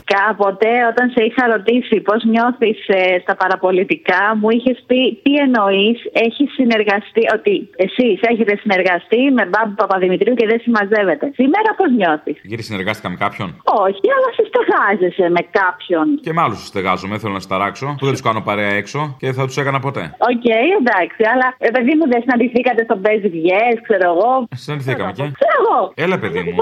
Γενικά, 0.09 0.35
ποτέ 0.45 0.75
όταν 0.91 1.07
σε 1.15 1.21
είχα 1.27 1.43
ρωτήσει 1.55 1.97
πώς 2.09 2.21
νιώθεις 2.33 2.79
στα 3.23 3.35
παραπολιτικά, 3.43 4.23
μου 4.41 4.49
είχες 4.57 4.79
πει 4.87 5.01
τι 5.23 5.33
εννοείς, 5.45 5.99
έχεις 6.27 6.49
συνεργαστεί, 6.59 7.23
ότι 7.37 7.55
εσείς 7.87 8.17
έχετε 8.33 8.53
συνεργαστεί 8.63 9.21
με 9.37 9.45
Μπάμπου 9.51 9.75
Παπαδημητρίου 9.83 10.35
και 10.35 10.47
δεν 10.47 10.61
συμμαζεύετε. 10.65 11.25
Σήμερα 11.41 11.71
πώς 11.79 11.89
νιώθεις; 11.99 12.37
Γιατί 12.51 12.63
συνεργάστηκα 12.63 13.09
με 13.13 13.17
κάποιον; 13.25 13.49
Όχι, 13.87 14.07
αλλά 14.15 14.29
συστεγάζεσαι 14.39 15.27
με 15.37 15.43
κάποιον. 15.61 16.07
Και 16.25 16.33
με 16.37 16.41
άλλους 16.45 16.61
στεγάζομαι, 16.73 17.15
θέλω 17.19 17.35
να 17.41 17.45
σε 17.49 17.57
ταράξω. 17.57 17.87
Που 17.99 18.05
δεν 18.09 18.15
τους 18.17 18.25
κάνω 18.29 18.41
παρέα 18.49 18.73
έξω 18.83 19.01
και 19.21 19.29
θα 19.37 19.45
τους 19.47 19.57
έκανα 19.63 19.79
ποτέ. 19.87 20.05
Οκ, 20.31 20.47
εντάξει, 20.81 21.23
αλλά 21.33 21.47
ε, 21.59 21.69
παιδί 21.75 21.95
μου 21.99 22.05
δεν 22.13 22.21
συναντηθήκατε 22.25 22.81
στο 22.89 22.97
Basic 23.05 23.35
Yes, 23.51 23.77
ξέρω 23.87 24.07
εγώ. 24.13 24.31
Συναντηθήκαμε 24.65 25.13
και. 25.17 25.25
Ξέρω 25.41 25.57
εγώ. 25.63 25.79
Έλα, 26.05 26.19
παιδί 26.19 26.41
μου. 26.41 26.53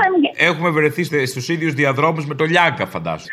Έχουμε 0.48 0.70
βρεθεί 0.78 1.02
στους 1.32 1.48
ίδιους 1.48 1.72
διαδρόμους 1.80 2.26
με 2.26 2.34
το 2.34 2.44
Λιάγκα, 2.44 2.86
φαντάσου. 2.86 3.28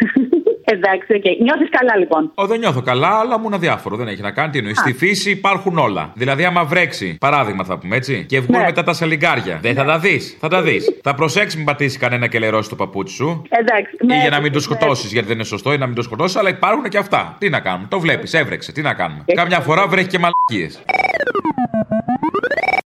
Εντάξει, 0.74 1.14
οκ. 1.14 1.24
Νιώθεις 1.42 1.70
καλά 1.70 1.98
λοιπόν; 1.98 2.32
Ω, 2.36 2.46
δεν 2.46 2.60
νιώθω 2.60 2.82
καλά, 2.82 3.20
αλλά 3.20 3.40
μου 3.40 3.46
είναι 3.46 3.56
αδιάφορο. 3.56 3.96
Δεν 3.96 4.08
έχει 4.08 4.22
να 4.22 4.32
κάνει. 4.32 4.52
Τι 4.52 4.58
εννοείς; 4.58 4.78
Στη 4.78 4.94
φύση 4.94 5.30
υπάρχουν 5.30 5.78
όλα. 5.78 6.12
Δηλαδή, 6.16 6.46
άμα 6.46 6.64
βρέξει, 6.64 7.18
παράδειγμα 7.20 7.64
θα 7.64 7.78
πούμε 7.78 7.96
έτσι, 7.96 8.26
και 8.28 8.40
βγουν 8.40 8.58
Ναι. 8.58 8.66
μετά 8.66 8.84
τα 8.84 8.94
σαλιγκάρια. 8.94 9.60
Δεν 9.62 9.76
θα 9.76 9.84
τα 9.84 10.00
δεις. 10.00 10.38
Θα 10.40 10.48
τα 10.48 10.62
δεις. 10.62 11.00
θα 11.04 11.14
προσέξεις 11.14 11.56
μην 11.56 11.66
πατήσεις 11.66 11.98
κανένα 11.98 12.28
και 12.28 12.40
λερώσεις 12.40 12.70
το 12.70 12.76
παπούτσι 12.76 13.16
σου. 13.16 13.42
Εντάξει. 13.50 13.96
Ή 14.02 14.06
ναι, 14.06 14.20
για 14.22 14.30
να 14.30 14.40
μην 14.40 14.52
το 14.52 14.58
ναι. 14.58 14.64
σκοτώσεις, 14.64 15.12
γιατί 15.12 15.28
δεν 15.28 15.36
είναι 15.36 15.46
σωστό 15.46 15.74
ή 15.74 15.78
να 15.78 15.86
μην 15.86 15.96
το 15.96 16.02
σκοτώσεις, 16.02 16.36
αλλά 16.38 16.50
υπάρχουν 16.50 16.90
και 16.90 16.98
αυτά. 16.98 17.36
Τι 17.40 17.50
να 17.50 17.60
κάνουμε; 17.60 17.88
Το 17.90 18.00
βλέπεις, 18.00 18.34
έβρεξε. 18.34 18.72
Τι 18.72 18.82
να 18.82 18.94
κάνουμε; 18.94 19.24
Καμιά 19.34 19.60
φορά 19.60 19.88
βρέχει 19.88 20.08
και 20.08 20.20
μαλακίες. 20.20 20.82